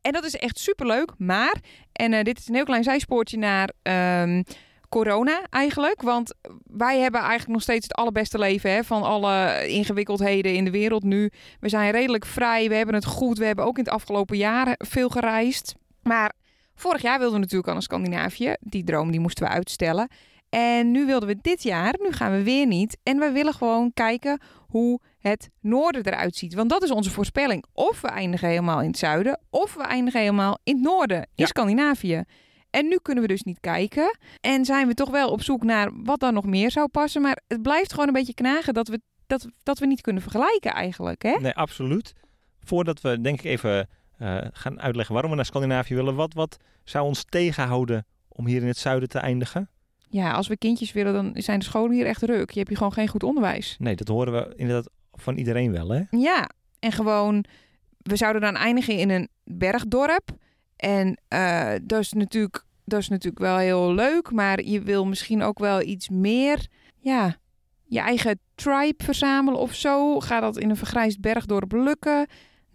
En 0.00 0.12
dat 0.12 0.24
is 0.24 0.36
echt 0.36 0.58
superleuk. 0.58 1.12
Maar, 1.16 1.54
en 1.92 2.12
eh, 2.12 2.24
dit 2.24 2.38
is 2.38 2.48
een 2.48 2.54
heel 2.54 2.64
klein 2.64 2.82
zijspoortje 2.82 3.38
naar 3.38 3.72
ehm, 3.82 4.42
corona 4.88 5.46
eigenlijk. 5.50 6.02
Want 6.02 6.34
wij 6.64 6.98
hebben 6.98 7.20
eigenlijk 7.20 7.50
nog 7.50 7.62
steeds 7.62 7.86
het 7.86 7.96
allerbeste 7.96 8.38
leven 8.38 8.70
hè, 8.70 8.84
van 8.84 9.02
alle 9.02 9.66
ingewikkeldheden 9.68 10.54
in 10.54 10.64
de 10.64 10.70
wereld 10.70 11.02
nu. 11.02 11.30
We 11.60 11.68
zijn 11.68 11.90
redelijk 11.90 12.26
vrij, 12.26 12.68
we 12.68 12.74
hebben 12.74 12.94
het 12.94 13.04
goed. 13.04 13.38
We 13.38 13.44
hebben 13.44 13.64
ook 13.64 13.78
in 13.78 13.84
het 13.84 13.92
afgelopen 13.92 14.36
jaar 14.36 14.74
veel 14.78 15.08
gereisd. 15.08 15.74
Maar 16.02 16.32
vorig 16.78 17.02
jaar 17.02 17.18
wilden 17.18 17.34
we 17.34 17.40
natuurlijk 17.40 17.66
al 17.68 17.72
naar 17.74 17.82
Scandinavië. 17.82 18.54
Die 18.60 18.84
droom 18.84 19.10
die 19.10 19.20
moesten 19.20 19.44
we 19.44 19.50
uitstellen. 19.50 20.08
En 20.48 20.90
nu 20.90 21.06
wilden 21.06 21.28
we 21.28 21.38
dit 21.42 21.62
jaar, 21.62 21.94
nu 22.02 22.12
gaan 22.12 22.32
we 22.32 22.42
weer 22.42 22.66
niet. 22.66 22.98
En 23.02 23.18
we 23.18 23.30
willen 23.30 23.54
gewoon 23.54 23.92
kijken 23.94 24.40
hoe 24.66 25.00
het 25.18 25.50
noorden 25.60 26.06
eruit 26.06 26.36
ziet. 26.36 26.54
Want 26.54 26.70
dat 26.70 26.82
is 26.82 26.90
onze 26.90 27.10
voorspelling. 27.10 27.64
Of 27.72 28.00
we 28.00 28.08
eindigen 28.08 28.48
helemaal 28.48 28.80
in 28.80 28.88
het 28.88 28.98
zuiden, 28.98 29.40
of 29.50 29.74
we 29.74 29.82
eindigen 29.82 30.20
helemaal 30.20 30.58
in 30.64 30.74
het 30.74 30.84
noorden, 30.84 31.18
in 31.18 31.26
Ja. 31.34 31.46
Scandinavië. 31.46 32.22
En 32.70 32.88
nu 32.88 32.98
kunnen 33.02 33.22
we 33.22 33.28
dus 33.28 33.42
niet 33.42 33.60
kijken. 33.60 34.18
En 34.40 34.64
zijn 34.64 34.86
we 34.86 34.94
toch 34.94 35.10
wel 35.10 35.30
op 35.30 35.42
zoek 35.42 35.62
naar 35.62 35.90
wat 35.92 36.20
dan 36.20 36.34
nog 36.34 36.44
meer 36.44 36.70
zou 36.70 36.88
passen. 36.88 37.22
Maar 37.22 37.40
het 37.46 37.62
blijft 37.62 37.90
gewoon 37.92 38.06
een 38.06 38.12
beetje 38.12 38.34
knagen 38.34 38.74
dat 38.74 38.88
we, 38.88 39.00
dat, 39.26 39.46
dat 39.62 39.78
we 39.78 39.86
niet 39.86 40.00
kunnen 40.00 40.22
vergelijken 40.22 40.72
eigenlijk. 40.72 41.22
Hè? 41.22 41.36
Nee, 41.40 41.54
absoluut. 41.54 42.12
Voordat 42.60 43.00
we 43.00 43.20
denk 43.20 43.38
ik 43.38 43.44
even 43.44 43.88
eh, 44.18 44.38
gaan 44.52 44.80
uitleggen 44.80 45.12
waarom 45.12 45.30
we 45.30 45.36
naar 45.36 45.46
Scandinavië 45.46 45.94
willen. 45.94 46.14
Wat, 46.14 46.34
wat 46.34 46.56
zou 46.84 47.06
ons 47.06 47.24
tegenhouden 47.28 48.06
om 48.28 48.46
hier 48.46 48.60
in 48.60 48.66
het 48.66 48.78
zuiden 48.78 49.08
te 49.08 49.18
eindigen? 49.18 49.70
Ja, 50.10 50.32
als 50.32 50.48
we 50.48 50.56
kindjes 50.56 50.92
willen, 50.92 51.12
dan 51.12 51.32
zijn 51.34 51.58
de 51.58 51.64
scholen 51.64 51.92
hier 51.92 52.06
echt 52.06 52.22
ruk. 52.22 52.50
Je 52.50 52.56
hebt 52.56 52.68
hier 52.68 52.76
gewoon 52.76 52.92
geen 52.92 53.08
goed 53.08 53.22
onderwijs. 53.22 53.76
Nee, 53.78 53.96
dat 53.96 54.08
horen 54.08 54.32
we 54.32 54.52
inderdaad 54.56 54.90
van 55.12 55.36
iedereen 55.36 55.72
wel, 55.72 55.88
hè? 55.88 56.02
Ja, 56.10 56.50
en 56.78 56.92
gewoon, 56.92 57.44
we 57.98 58.16
zouden 58.16 58.42
dan 58.42 58.56
eindigen 58.56 58.98
in 58.98 59.10
een 59.10 59.28
bergdorp. 59.44 60.30
En 60.76 61.20
eh, 61.28 61.72
dat, 61.82 62.00
is 62.00 62.12
natuurlijk, 62.12 62.64
dat 62.84 63.00
is 63.00 63.08
natuurlijk 63.08 63.42
wel 63.42 63.56
heel 63.56 63.94
leuk, 63.94 64.30
maar 64.30 64.62
je 64.62 64.82
wil 64.82 65.06
misschien 65.06 65.42
ook 65.42 65.58
wel 65.58 65.82
iets 65.82 66.08
meer, 66.08 66.66
ja, 66.98 67.36
je 67.84 68.00
eigen 68.00 68.40
tribe 68.54 69.04
verzamelen 69.04 69.60
of 69.60 69.74
zo. 69.74 70.20
Gaat 70.20 70.42
dat 70.42 70.56
in 70.56 70.70
een 70.70 70.76
vergrijsd 70.76 71.20
bergdorp 71.20 71.72
lukken? 71.72 72.26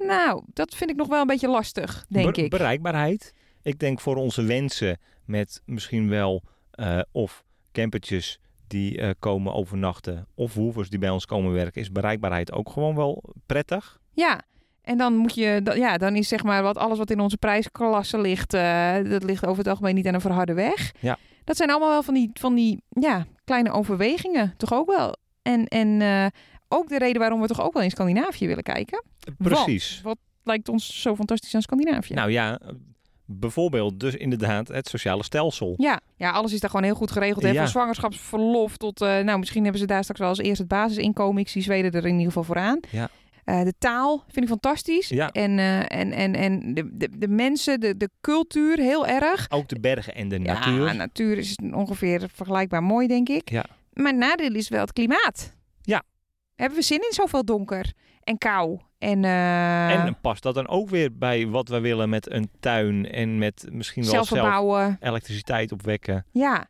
Nou, 0.07 0.43
dat 0.53 0.75
vind 0.75 0.89
ik 0.89 0.95
nog 0.95 1.07
wel 1.07 1.21
een 1.21 1.27
beetje 1.27 1.47
lastig, 1.49 2.05
denk 2.09 2.35
Be- 2.35 2.41
ik. 2.41 2.49
Bereikbaarheid. 2.49 3.33
Ik 3.61 3.79
denk 3.79 3.99
voor 3.99 4.15
onze 4.15 4.43
wensen 4.43 4.97
met 5.25 5.61
misschien 5.65 6.09
wel 6.09 6.43
eh, 6.71 6.99
of 7.11 7.43
campertjes 7.71 8.39
die 8.67 8.97
eh, 8.97 9.09
komen 9.19 9.53
overnachten 9.53 10.27
of 10.35 10.53
woevers 10.53 10.89
die 10.89 10.99
bij 10.99 11.09
ons 11.09 11.25
komen 11.25 11.51
werken, 11.51 11.81
is 11.81 11.91
bereikbaarheid 11.91 12.51
ook 12.51 12.69
gewoon 12.69 12.95
wel 12.95 13.23
prettig. 13.45 13.99
Ja, 14.11 14.41
en 14.81 14.97
dan 14.97 15.15
moet 15.15 15.35
je, 15.35 15.61
ja, 15.75 15.97
dan 15.97 16.15
is 16.15 16.27
zeg 16.27 16.43
maar 16.43 16.63
wat 16.63 16.77
alles 16.77 16.97
wat 16.97 17.09
in 17.09 17.19
onze 17.19 17.37
prijsklasse 17.37 18.21
ligt, 18.21 18.53
eh, 18.53 18.95
dat 19.03 19.23
ligt 19.23 19.45
over 19.45 19.57
het 19.57 19.67
algemeen 19.67 19.95
niet 19.95 20.07
aan 20.07 20.13
een 20.13 20.21
verharde 20.21 20.53
weg. 20.53 20.91
Ja. 20.99 21.17
Dat 21.43 21.57
zijn 21.57 21.69
allemaal 21.69 21.89
wel 21.89 22.03
van 22.03 22.13
die, 22.13 22.29
van 22.33 22.55
die 22.55 22.83
ja, 22.89 23.25
kleine 23.43 23.71
overwegingen, 23.71 24.53
toch 24.57 24.73
ook 24.73 24.87
wel. 24.95 25.15
En, 25.41 25.67
en 25.67 26.01
ook 26.73 26.89
de 26.89 26.97
reden 26.97 27.19
waarom 27.19 27.41
we 27.41 27.47
toch 27.47 27.61
ook 27.61 27.73
wel 27.73 27.83
in 27.83 27.89
Scandinavië 27.89 28.47
willen 28.47 28.63
kijken. 28.63 29.03
Precies. 29.37 29.99
Wat 30.03 30.17
lijkt 30.43 30.69
ons 30.69 31.01
zo 31.01 31.15
fantastisch 31.15 31.55
aan 31.55 31.61
Scandinavië? 31.61 32.13
Nou 32.13 32.31
ja, 32.31 32.59
bijvoorbeeld 33.25 33.99
dus 33.99 34.15
inderdaad 34.15 34.67
het 34.67 34.87
sociale 34.87 35.23
stelsel. 35.23 35.73
Ja, 35.77 35.99
ja, 36.15 36.31
alles 36.31 36.53
is 36.53 36.59
daar 36.59 36.69
gewoon 36.69 36.85
heel 36.85 36.95
goed 36.95 37.11
geregeld. 37.11 37.43
Hè? 37.43 37.49
Ja. 37.49 37.59
Van 37.59 37.67
zwangerschapsverlof 37.67 38.77
tot, 38.77 39.01
eh, 39.01 39.19
nou 39.19 39.39
misschien 39.39 39.63
hebben 39.63 39.81
ze 39.81 39.87
daar 39.87 40.01
straks 40.01 40.19
wel 40.19 40.29
als 40.29 40.37
eerst 40.39 40.59
het 40.59 40.67
basisinkomen. 40.67 41.41
Ik 41.41 41.49
zie 41.49 41.61
Zweden 41.61 41.91
er 41.91 42.05
in 42.05 42.11
ieder 42.11 42.25
geval 42.25 42.43
vooraan. 42.43 42.79
Ja. 42.89 43.09
Eh, 43.43 43.63
de 43.63 43.73
taal 43.77 44.23
vind 44.27 44.45
ik 44.45 44.47
fantastisch. 44.51 45.09
Ja. 45.09 45.31
En, 45.31 45.59
eh, 45.59 45.79
en, 45.99 46.11
en, 46.11 46.35
en 46.35 46.73
de, 46.73 46.97
de, 46.97 47.09
de 47.17 47.27
mensen, 47.27 47.79
de, 47.79 47.97
de 47.97 48.09
cultuur 48.21 48.77
heel 48.77 49.07
erg. 49.07 49.45
Ook 49.49 49.67
de 49.67 49.79
bergen 49.79 50.15
en 50.15 50.29
de 50.29 50.39
Ja, 50.39 50.53
natuur. 50.53 50.95
natuur 50.95 51.37
is 51.37 51.57
ongeveer 51.73 52.29
vergelijkbaar 52.33 52.83
mooi, 52.83 53.07
denk 53.07 53.29
ik. 53.29 53.49
Ja. 53.49 53.65
Maar 53.93 54.15
nadeel 54.15 54.53
is 54.53 54.69
wel 54.69 54.81
het 54.81 54.93
klimaat. 54.93 55.53
Hebben 56.55 56.77
we 56.77 56.83
zin 56.83 56.97
in 56.97 57.13
zoveel 57.13 57.45
donker 57.45 57.93
en 58.23 58.37
kou? 58.37 58.79
En, 58.97 59.23
eh, 59.25 59.89
En 60.05 60.19
past 60.21 60.43
dat 60.43 60.55
dan 60.55 60.67
ook 60.67 60.89
weer 60.89 61.17
bij 61.17 61.47
wat 61.47 61.69
we 61.69 61.79
willen 61.79 62.09
met 62.09 62.31
een 62.31 62.49
tuin 62.59 63.11
en 63.11 63.37
met 63.37 63.67
misschien 63.71 64.03
wel 64.03 64.11
zelf 64.11 64.29
elektriciteit 64.99 65.71
opwekken? 65.71 66.25
Ja. 66.31 66.67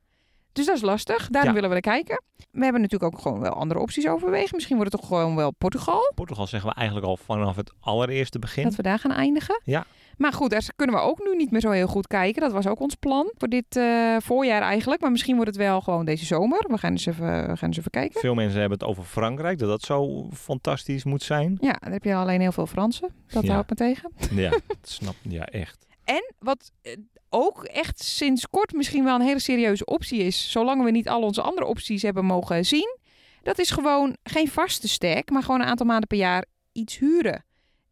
Dus 0.54 0.66
dat 0.66 0.76
is 0.76 0.82
lastig. 0.82 1.28
Daarom 1.30 1.50
Ja. 1.50 1.56
willen 1.56 1.70
we 1.70 1.76
er 1.76 1.82
kijken. 1.92 2.22
We 2.52 2.64
hebben 2.64 2.82
natuurlijk 2.82 3.14
ook 3.16 3.22
gewoon 3.22 3.40
wel 3.40 3.52
andere 3.54 3.80
opties 3.80 4.08
overwegen. 4.08 4.50
Misschien 4.56 4.76
wordt 4.76 4.92
het 4.92 5.02
toch 5.02 5.10
gewoon 5.10 5.36
wel 5.36 5.52
Portugal. 5.52 6.12
Portugal 6.16 6.48
zeggen 6.48 6.70
we 6.70 6.76
eigenlijk 6.76 7.08
al 7.08 7.18
vanaf 7.18 7.56
het 7.56 7.72
allereerste 7.80 8.40
begin. 8.40 8.64
Dat 8.64 8.76
we 8.76 8.82
daar 8.82 9.00
gaan 9.00 9.12
eindigen. 9.12 9.62
Ja. 9.64 9.86
Maar 10.18 10.34
goed, 10.34 10.50
daar 10.50 10.64
kunnen 10.76 10.96
we 10.96 11.02
ook 11.02 11.20
nu 11.24 11.36
niet 11.36 11.52
meer 11.52 11.62
zo 11.62 11.70
heel 11.72 11.88
goed 11.88 12.08
kijken. 12.08 12.42
Dat 12.42 12.52
was 12.52 12.68
ook 12.68 12.80
ons 12.80 12.96
plan 12.96 13.32
voor 13.38 13.48
dit 13.48 13.76
eh, 13.76 14.16
voorjaar 14.20 14.62
eigenlijk. 14.62 15.02
Maar 15.02 15.12
misschien 15.12 15.36
wordt 15.36 15.50
het 15.50 15.60
wel 15.60 15.82
gewoon 15.82 16.06
deze 16.06 16.26
zomer. 16.26 16.66
We 16.68 16.78
gaan 16.78 16.92
eens 16.92 17.06
even, 17.06 17.48
we 17.50 17.58
gaan 17.58 17.68
eens 17.70 17.78
even 17.78 17.92
kijken. 17.92 18.20
Veel 18.20 18.34
mensen 18.34 18.60
hebben 18.60 18.78
het 18.80 18.88
over 18.88 19.04
Frankrijk, 19.04 19.58
dat 19.60 19.70
dat 19.70 19.82
zo 19.82 20.30
fantastisch 20.34 21.04
moet 21.04 21.24
zijn. 21.24 21.58
Ja, 21.62 21.72
daar 21.80 21.92
heb 21.92 22.04
je 22.04 22.16
alleen 22.16 22.42
heel 22.42 22.52
veel 22.52 22.68
Fransen. 22.68 23.10
Dat 23.28 23.44
Ja. 23.44 23.54
houdt 23.54 23.70
me 23.70 23.76
tegen. 23.76 24.12
Ja, 24.32 24.50
dat 24.68 24.78
snap 24.82 25.16
Ja, 25.22 25.46
echt. 25.46 25.86
En 26.04 26.34
wat 26.40 26.72
eh, 26.82 26.98
ook 27.30 27.64
echt 27.64 28.04
sinds 28.04 28.50
kort 28.50 28.74
misschien 28.74 29.04
wel 29.04 29.16
een 29.16 29.26
hele 29.26 29.40
serieuze 29.40 29.86
optie 29.86 30.20
is, 30.20 30.52
zolang 30.52 30.84
we 30.84 30.92
niet 30.92 31.10
al 31.10 31.22
onze 31.22 31.42
andere 31.42 31.68
opties 31.68 32.02
hebben 32.02 32.26
mogen 32.26 32.66
zien, 32.66 32.98
dat 33.44 33.60
is 33.60 33.72
gewoon 33.72 34.18
geen 34.24 34.48
vaste 34.48 34.88
stek, 34.88 35.30
maar 35.30 35.44
gewoon 35.44 35.62
een 35.62 35.68
aantal 35.68 35.86
maanden 35.86 36.08
per 36.08 36.18
jaar 36.18 36.46
iets 36.72 36.98
huren. 36.98 37.46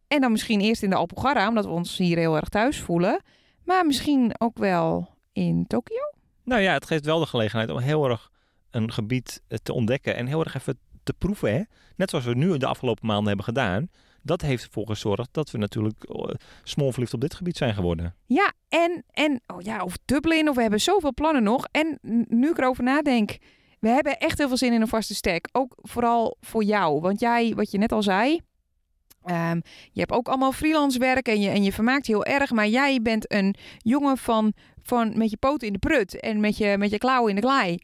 En 0.08 0.20
dan 0.20 0.32
misschien 0.32 0.60
eerst 0.60 0.82
in 0.82 0.90
de 0.90 0.96
Alpugarra, 0.96 1.48
omdat 1.48 1.64
we 1.64 1.70
ons 1.70 1.96
hier 1.96 2.18
heel 2.18 2.36
erg 2.36 2.48
thuis 2.48 2.80
voelen, 2.80 3.22
maar 3.64 3.86
misschien 3.86 4.34
ook 4.38 4.58
wel 4.58 5.14
in 5.32 5.66
Tokio. 5.66 6.12
Nou 6.44 6.60
ja, 6.60 6.72
het 6.72 6.86
geeft 6.86 7.04
wel 7.04 7.18
de 7.18 7.26
gelegenheid 7.26 7.70
om 7.70 7.78
heel 7.78 8.08
erg 8.08 8.30
een 8.70 8.92
gebied 8.92 9.42
eh, 9.48 9.58
te 9.62 9.72
ontdekken 9.72 10.16
en 10.16 10.26
heel 10.26 10.44
erg 10.44 10.54
even 10.54 10.78
te 11.02 11.12
proeven. 11.12 11.52
Hè? 11.52 11.62
Net 11.96 12.10
zoals 12.10 12.24
we 12.24 12.34
nu 12.34 12.56
de 12.56 12.66
afgelopen 12.66 13.06
maanden 13.06 13.26
hebben 13.26 13.44
gedaan. 13.44 13.88
Dat 14.22 14.40
heeft 14.40 14.64
ervoor 14.64 14.86
gezorgd 14.86 15.28
dat 15.32 15.50
we 15.50 15.58
natuurlijk 15.58 16.04
uh, 16.08 16.34
smoorverliefd 16.62 17.14
op 17.14 17.20
dit 17.20 17.34
gebied 17.34 17.56
zijn 17.56 17.74
geworden. 17.74 18.14
Ja, 18.26 18.52
en, 18.68 19.04
en 19.10 19.40
oh 19.46 19.60
ja, 19.60 19.82
of 19.84 19.98
Dublin, 20.04 20.48
of 20.48 20.54
we 20.54 20.60
hebben 20.62 20.80
zoveel 20.80 21.14
plannen 21.14 21.42
nog. 21.42 21.66
En 21.70 21.98
nu 22.28 22.50
ik 22.50 22.58
erover 22.58 22.84
nadenk, 22.84 23.38
we 23.80 23.88
hebben 23.88 24.18
echt 24.18 24.38
heel 24.38 24.48
veel 24.48 24.56
zin 24.56 24.72
in 24.72 24.80
een 24.80 24.88
vaste 24.88 25.14
stack. 25.14 25.48
Ook 25.52 25.74
vooral 25.76 26.36
voor 26.40 26.64
jou. 26.64 27.00
Want 27.00 27.20
jij, 27.20 27.54
wat 27.54 27.70
je 27.70 27.78
net 27.78 27.92
al 27.92 28.02
zei, 28.02 28.40
ehm, 29.24 29.60
je 29.92 30.00
hebt 30.00 30.12
ook 30.12 30.28
allemaal 30.28 30.52
freelance 30.52 30.98
werk 30.98 31.28
en 31.28 31.40
je, 31.40 31.50
en 31.50 31.62
je 31.62 31.72
vermaakt 31.72 32.06
heel 32.06 32.24
erg. 32.24 32.50
Maar 32.50 32.68
jij 32.68 33.02
bent 33.02 33.32
een 33.32 33.54
jongen 33.78 34.18
van, 34.18 34.52
van 34.82 35.18
met 35.18 35.30
je 35.30 35.36
poten 35.36 35.66
in 35.66 35.72
de 35.72 35.78
prut 35.78 36.20
en 36.20 36.40
met 36.40 36.56
je, 36.56 36.76
met 36.78 36.90
je 36.90 36.98
klauwen 36.98 37.28
in 37.28 37.34
de 37.34 37.40
klei. 37.40 37.78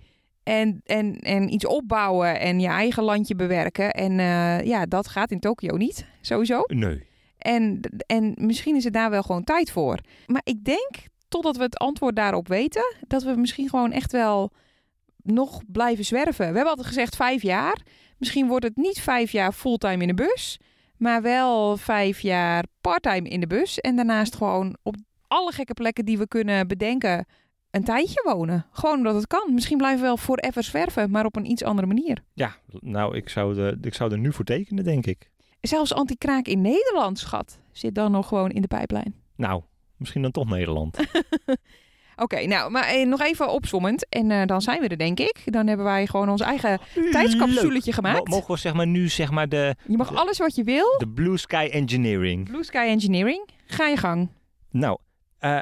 En, 0.48 0.80
en, 0.84 1.18
en 1.18 1.52
iets 1.52 1.66
opbouwen 1.66 2.40
en 2.40 2.60
je 2.60 2.68
eigen 2.68 3.02
landje 3.02 3.34
bewerken. 3.34 3.90
En 3.90 4.18
eh, 4.18 4.64
ja, 4.64 4.86
dat 4.86 5.08
gaat 5.08 5.30
in 5.30 5.40
Tokio 5.40 5.76
niet, 5.76 6.06
sowieso. 6.20 6.62
Nee. 6.66 7.06
En, 7.38 7.80
en 8.06 8.32
misschien 8.36 8.76
is 8.76 8.84
het 8.84 8.92
daar 8.92 9.10
wel 9.10 9.22
gewoon 9.22 9.44
tijd 9.44 9.70
voor. 9.70 9.98
Maar 10.26 10.40
ik 10.44 10.64
denk, 10.64 10.90
totdat 11.28 11.56
we 11.56 11.62
het 11.62 11.78
antwoord 11.78 12.16
daarop 12.16 12.48
weten, 12.48 12.96
dat 13.06 13.22
we 13.22 13.36
misschien 13.36 13.68
gewoon 13.68 13.92
echt 13.92 14.12
wel 14.12 14.52
nog 15.22 15.62
blijven 15.66 16.04
zwerven. 16.04 16.38
We 16.38 16.44
hebben 16.44 16.68
altijd 16.68 16.86
gezegd 16.86 17.16
vijf 17.16 17.42
jaar. 17.42 17.82
Misschien 18.18 18.48
wordt 18.48 18.64
het 18.64 18.76
niet 18.76 19.00
vijf 19.00 19.32
jaar 19.32 19.52
fulltime 19.52 20.02
in 20.02 20.08
de 20.08 20.14
bus, 20.14 20.60
maar 20.96 21.22
wel 21.22 21.76
vijf 21.76 22.20
jaar 22.20 22.64
parttime 22.80 23.28
in 23.28 23.40
de 23.40 23.46
bus. 23.46 23.78
En 23.78 23.96
daarnaast 23.96 24.36
gewoon 24.36 24.76
op 24.82 24.96
alle 25.26 25.52
gekke 25.52 25.74
plekken 25.74 26.04
die 26.04 26.18
we 26.18 26.28
kunnen 26.28 26.68
bedenken 26.68 27.26
een 27.70 27.84
tijdje 27.84 28.22
wonen. 28.24 28.66
Gewoon 28.72 28.96
omdat 28.96 29.14
het 29.14 29.26
kan. 29.26 29.54
Misschien 29.54 29.76
blijven 29.78 30.00
we 30.00 30.06
wel 30.06 30.16
forever 30.16 30.62
zwerven, 30.62 31.10
maar 31.10 31.24
op 31.24 31.36
een 31.36 31.50
iets 31.50 31.62
andere 31.64 31.86
manier. 31.86 32.22
Ja, 32.34 32.54
nou, 32.80 33.16
ik 33.16 33.28
zou, 33.28 33.54
de, 33.54 33.78
ik 33.80 33.94
zou 33.94 34.12
er 34.12 34.18
nu 34.18 34.32
voor 34.32 34.44
tekenen, 34.44 34.84
denk 34.84 35.06
ik. 35.06 35.30
Zelfs 35.60 35.94
anti-kraak 35.94 36.46
in 36.46 36.60
Nederland, 36.60 37.18
schat, 37.18 37.58
zit 37.72 37.94
dan 37.94 38.10
nog 38.10 38.28
gewoon 38.28 38.50
in 38.50 38.62
de 38.62 38.68
pijplijn. 38.68 39.14
Nou, 39.36 39.62
misschien 39.96 40.22
dan 40.22 40.30
toch 40.30 40.48
Nederland. 40.48 40.98
Oké, 42.16 42.46
nou, 42.46 42.70
maar 42.70 42.84
eh, 42.84 43.06
nog 43.06 43.20
even 43.20 43.48
opzommend. 43.52 44.08
En 44.08 44.30
eh, 44.30 44.46
dan 44.46 44.62
zijn 44.62 44.80
we 44.80 44.88
er, 44.88 44.98
denk 44.98 45.20
ik. 45.20 45.42
Dan 45.44 45.66
hebben 45.66 45.86
wij 45.86 46.06
gewoon 46.06 46.28
ons 46.28 46.40
eigen 46.40 46.80
tijdscapsuletje 47.10 47.90
Mo- 47.90 47.96
gemaakt. 47.96 48.28
mogen 48.28 48.54
we 48.54 48.60
zeg 48.60 48.72
maar 48.74 48.86
nu 48.86 49.08
zeg 49.08 49.30
maar 49.30 49.48
de, 49.48 49.74
Je 49.86 49.96
mag 49.96 50.14
alles 50.14 50.38
wat 50.38 50.54
je 50.54 50.62
wil. 50.64 50.94
de 50.98 51.08
Blue 51.08 51.36
Sky 51.36 51.68
Engineering. 51.72 52.44
Blue 52.48 52.64
Sky 52.64 52.86
Engineering. 52.88 53.48
Ga 53.66 53.86
je 53.86 53.96
gang. 53.96 54.28
Nou, 54.70 54.98
eh, 55.38 55.58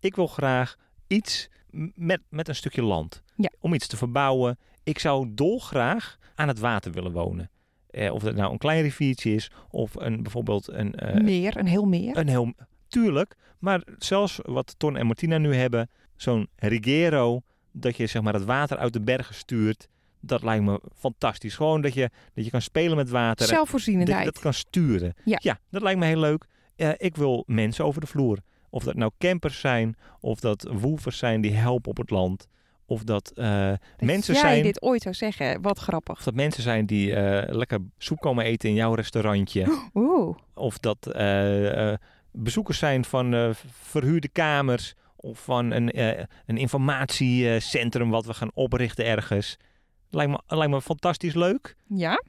ik 0.00 0.14
wil 0.16 0.26
graag 0.26 0.76
iets 1.12 1.48
met, 1.94 2.20
met 2.28 2.48
een 2.48 2.54
stukje 2.54 2.82
land. 2.82 3.22
Ja. 3.36 3.50
Om 3.60 3.74
iets 3.74 3.86
te 3.86 3.96
verbouwen. 3.96 4.58
Ik 4.82 4.98
zou 4.98 5.28
dolgraag 5.30 6.18
aan 6.34 6.48
het 6.48 6.58
water 6.58 6.92
willen 6.92 7.12
wonen. 7.12 7.50
Eh, 7.90 8.12
of 8.12 8.22
dat 8.22 8.34
nou 8.34 8.52
een 8.52 8.58
klein 8.58 8.82
riviertje 8.82 9.34
is 9.34 9.50
of 9.70 9.94
een, 9.94 10.22
bijvoorbeeld 10.22 10.68
een, 10.68 10.94
eh, 10.94 11.22
meer, 11.22 11.56
een 11.56 11.66
heel 11.66 11.84
meer. 11.84 12.16
een 12.16 12.28
heel... 12.28 12.52
Tuurlijk, 12.88 13.36
maar 13.58 13.82
zelfs 13.98 14.40
wat 14.42 14.74
Ton 14.78 14.96
en 14.96 15.06
Martina 15.06 15.38
nu 15.38 15.54
hebben, 15.54 15.90
zo'n 16.16 16.48
rigero, 16.56 17.40
dat 17.70 17.96
je 17.96 18.06
zeg 18.06 18.22
maar 18.22 18.34
het 18.34 18.44
water 18.44 18.76
uit 18.76 18.92
de 18.92 19.00
bergen 19.00 19.34
stuurt, 19.34 19.88
dat 20.20 20.42
lijkt 20.42 20.64
me 20.64 20.80
fantastisch. 20.94 21.54
Gewoon 21.54 21.80
dat 21.80 21.94
je, 21.94 22.10
dat 22.34 22.44
je 22.44 22.50
kan 22.50 22.62
spelen 22.62 22.96
met 22.96 23.10
water. 23.10 23.46
Zelfvoorzienendheid. 23.46 24.24
dat 24.24 24.38
kan 24.38 24.54
sturen. 24.54 25.14
Ja. 25.24 25.58
dat 25.70 25.82
lijkt 25.82 25.98
me 25.98 26.06
heel 26.06 26.20
leuk. 26.20 26.46
Eh, 26.76 26.90
ik 26.96 27.16
wil 27.16 27.44
mensen 27.46 27.84
over 27.84 28.00
de 28.00 28.06
vloer. 28.06 28.38
Of 28.72 28.84
dat 28.84 28.94
nou 28.94 29.12
campers 29.18 29.60
zijn, 29.60 29.96
of 30.20 30.40
dat 30.40 30.68
woevers 30.72 31.18
zijn 31.18 31.40
die 31.40 31.54
helpen 31.54 31.90
op 31.90 31.96
het 31.96 32.10
land. 32.10 32.48
Of 32.86 33.04
dat 33.04 33.30
eh, 33.30 33.68
Dat 33.68 33.78
mensen 33.98 34.34
jij 34.34 34.42
zijn... 34.42 34.62
dit 34.62 34.82
ooit 34.82 35.02
zou 35.02 35.14
zeggen. 35.14 35.62
Wat 35.62 35.78
grappig. 35.78 36.16
Of 36.16 36.24
dat 36.24 36.34
mensen 36.34 36.62
zijn 36.62 36.86
die 36.86 37.14
eh, 37.14 37.54
lekker 37.54 37.78
soep 37.98 38.20
komen 38.20 38.44
eten 38.44 38.68
in 38.68 38.74
jouw 38.74 38.94
restaurantje. 38.94 39.78
Oeh. 39.94 40.36
Of 40.54 40.78
dat 40.78 41.06
eh, 41.06 41.92
bezoekers 42.30 42.78
zijn 42.78 43.04
van 43.04 43.54
verhuurde 43.82 44.28
kamers. 44.28 44.94
Of 45.16 45.44
van 45.44 45.70
een, 45.70 46.00
een 46.46 46.56
informatiecentrum 46.56 48.10
wat 48.10 48.26
we 48.26 48.34
gaan 48.34 48.50
oprichten 48.54 49.04
ergens. 49.04 49.56
Lijkt 50.10 50.30
me, 50.30 50.56
lijkt 50.56 50.72
me 50.72 50.82
fantastisch 50.82 51.34
leuk. 51.34 51.76
Ja? 51.86 52.22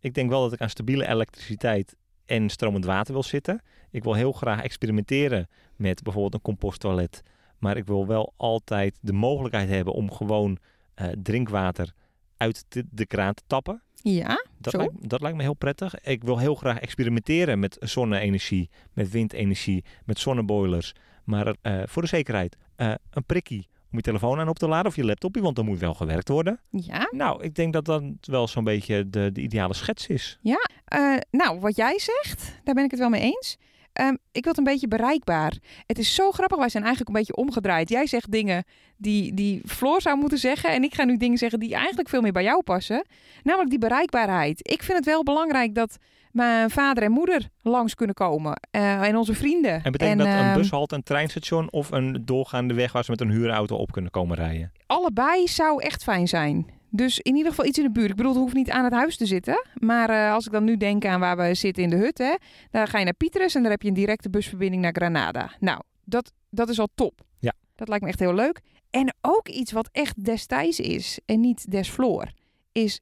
Ik 0.00 0.14
denk 0.14 0.30
wel 0.30 0.42
dat 0.42 0.52
ik 0.52 0.60
aan 0.60 0.70
stabiele 0.70 1.08
elektriciteit 1.08 1.96
en 2.30 2.48
stromend 2.48 2.84
water 2.84 3.12
wil 3.12 3.22
zitten. 3.22 3.62
Ik 3.90 4.04
wil 4.04 4.14
heel 4.14 4.32
graag 4.32 4.62
experimenteren 4.62 5.48
met 5.76 6.02
bijvoorbeeld 6.02 6.34
een 6.34 6.40
composttoilet. 6.42 7.22
Maar 7.58 7.76
ik 7.76 7.86
wil 7.86 8.06
wel 8.06 8.32
altijd 8.36 8.98
de 9.00 9.12
mogelijkheid 9.12 9.68
hebben 9.68 9.92
om 9.94 10.12
gewoon 10.12 10.58
eh, 10.94 11.08
drinkwater 11.22 11.92
uit 12.36 12.64
de, 12.68 12.84
de 12.90 13.06
kraan 13.06 13.34
te 13.34 13.42
tappen. 13.46 13.82
Ja? 13.94 14.46
Dat 14.58 14.72
lijkt, 14.72 15.08
dat 15.08 15.20
lijkt 15.20 15.36
me 15.36 15.42
heel 15.42 15.54
prettig. 15.54 16.00
Ik 16.00 16.24
wil 16.24 16.38
heel 16.38 16.54
graag 16.54 16.78
experimenteren 16.78 17.58
met 17.58 17.76
zonne-energie, 17.80 18.70
met 18.92 19.10
windenergie, 19.10 19.84
met 20.04 20.18
zonneboilers. 20.18 20.92
Maar 21.24 21.54
eh, 21.62 21.82
voor 21.86 22.02
de 22.02 22.08
zekerheid, 22.08 22.56
eh, 22.76 22.94
een 23.10 23.24
prikkie 23.24 23.68
om 23.90 23.96
je 23.96 24.02
telefoon 24.02 24.38
aan 24.38 24.48
op 24.48 24.58
te 24.58 24.68
laden 24.68 24.86
of 24.86 24.96
je 24.96 25.04
laptopje, 25.04 25.42
want 25.42 25.58
er 25.58 25.64
moet 25.64 25.78
wel 25.78 25.94
gewerkt 25.94 26.28
worden. 26.28 26.60
Ja? 26.70 27.08
Nou, 27.10 27.42
ik 27.42 27.54
denk 27.54 27.72
dat 27.72 27.84
dat 27.84 28.02
wel 28.20 28.48
zo'n 28.48 28.64
beetje 28.64 29.10
de, 29.10 29.32
de 29.32 29.40
ideale 29.40 29.74
schets 29.74 30.06
is. 30.06 30.38
Eh, 30.84 31.16
nou, 31.30 31.60
wat 31.60 31.76
jij 31.76 31.98
zegt, 31.98 32.60
daar 32.64 32.74
ben 32.74 32.84
ik 32.84 32.90
het 32.90 33.00
wel 33.00 33.08
mee 33.08 33.22
eens. 33.22 33.56
Ehm, 33.92 34.14
ik 34.32 34.42
wil 34.44 34.52
het 34.52 34.58
een 34.58 34.72
beetje 34.72 34.88
bereikbaar. 34.88 35.52
Het 35.86 35.98
is 35.98 36.14
zo 36.14 36.30
grappig, 36.30 36.58
wij 36.58 36.68
zijn 36.68 36.84
eigenlijk 36.84 37.14
een 37.14 37.20
beetje 37.22 37.36
omgedraaid. 37.36 37.88
Jij 37.88 38.06
zegt 38.06 38.30
dingen 38.32 38.64
die, 38.96 39.34
die 39.34 39.62
Floor 39.66 40.00
zou 40.00 40.16
moeten 40.18 40.38
zeggen. 40.38 40.70
En 40.70 40.82
ik 40.82 40.94
ga 40.94 41.04
nu 41.04 41.16
dingen 41.16 41.38
zeggen 41.38 41.60
die 41.60 41.74
eigenlijk 41.74 42.08
veel 42.08 42.20
meer 42.20 42.32
bij 42.32 42.42
jou 42.42 42.62
passen. 42.62 43.06
Namelijk 43.42 43.70
die 43.70 43.78
bereikbaarheid. 43.78 44.70
Ik 44.70 44.82
vind 44.82 44.98
het 44.98 45.06
wel 45.06 45.22
belangrijk 45.22 45.74
dat 45.74 45.96
mijn 46.32 46.70
vader 46.70 47.02
en 47.02 47.10
moeder 47.10 47.48
langs 47.62 47.94
kunnen 47.94 48.14
komen. 48.14 48.60
eh, 48.70 49.02
en 49.02 49.16
onze 49.16 49.34
vrienden. 49.34 49.82
En 49.82 49.92
betekent 49.92 50.18
dat 50.18 50.26
een 50.26 50.32
ehm, 50.34 50.54
bushalte, 50.54 50.94
een 50.94 51.02
treinstation 51.02 51.70
of 51.70 51.90
een 51.90 52.22
doorgaande 52.24 52.74
weg 52.74 52.92
waar 52.92 53.04
ze 53.04 53.10
met 53.10 53.20
een 53.20 53.30
huurauto 53.30 53.76
op 53.76 53.92
kunnen 53.92 54.10
komen 54.10 54.36
rijden? 54.36 54.72
allebei 54.86 55.48
zou 55.48 55.82
echt 55.82 56.02
fijn 56.02 56.28
zijn. 56.28 56.66
Dus 56.90 57.18
in 57.20 57.36
ieder 57.36 57.50
geval 57.50 57.66
iets 57.66 57.78
in 57.78 57.84
de 57.84 57.90
buurt. 57.90 58.10
Ik 58.10 58.16
bedoel, 58.16 58.32
het 58.32 58.40
hoeft 58.40 58.54
niet 58.54 58.70
aan 58.70 58.84
het 58.84 58.92
huis 58.92 59.16
te 59.16 59.26
zitten. 59.26 59.64
Maar 59.74 60.10
eh, 60.10 60.32
als 60.32 60.46
ik 60.46 60.52
dan 60.52 60.64
nu 60.64 60.76
denk 60.76 61.04
aan 61.04 61.20
waar 61.20 61.36
we 61.36 61.54
zitten 61.54 61.82
in 61.82 61.90
de 61.90 61.96
hut, 61.96 62.18
hè, 62.18 62.34
daar 62.70 62.88
ga 62.88 62.98
je 62.98 63.04
naar 63.04 63.14
Pieterus 63.14 63.54
en 63.54 63.62
daar 63.62 63.70
heb 63.70 63.82
je 63.82 63.88
een 63.88 63.94
directe 63.94 64.30
busverbinding 64.30 64.82
naar 64.82 64.92
Granada. 64.92 65.50
Nou, 65.58 65.80
dat, 66.04 66.32
dat 66.50 66.68
is 66.68 66.78
al 66.78 66.88
top. 66.94 67.20
Ja. 67.38 67.52
Dat 67.74 67.88
lijkt 67.88 68.02
me 68.04 68.10
echt 68.10 68.18
heel 68.18 68.34
leuk. 68.34 68.60
En 68.90 69.14
ook 69.20 69.48
iets 69.48 69.72
wat 69.72 69.88
echt 69.92 70.24
destijds 70.24 70.80
is 70.80 71.18
en 71.26 71.40
niet 71.40 71.70
des 71.70 71.88
Floor, 71.88 72.30
is 72.72 73.00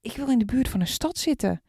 ik 0.00 0.12
wil 0.12 0.28
in 0.28 0.38
de 0.38 0.44
buurt 0.44 0.68
van 0.68 0.80
een 0.80 0.86
stad 0.86 1.18
zitten. 1.18 1.62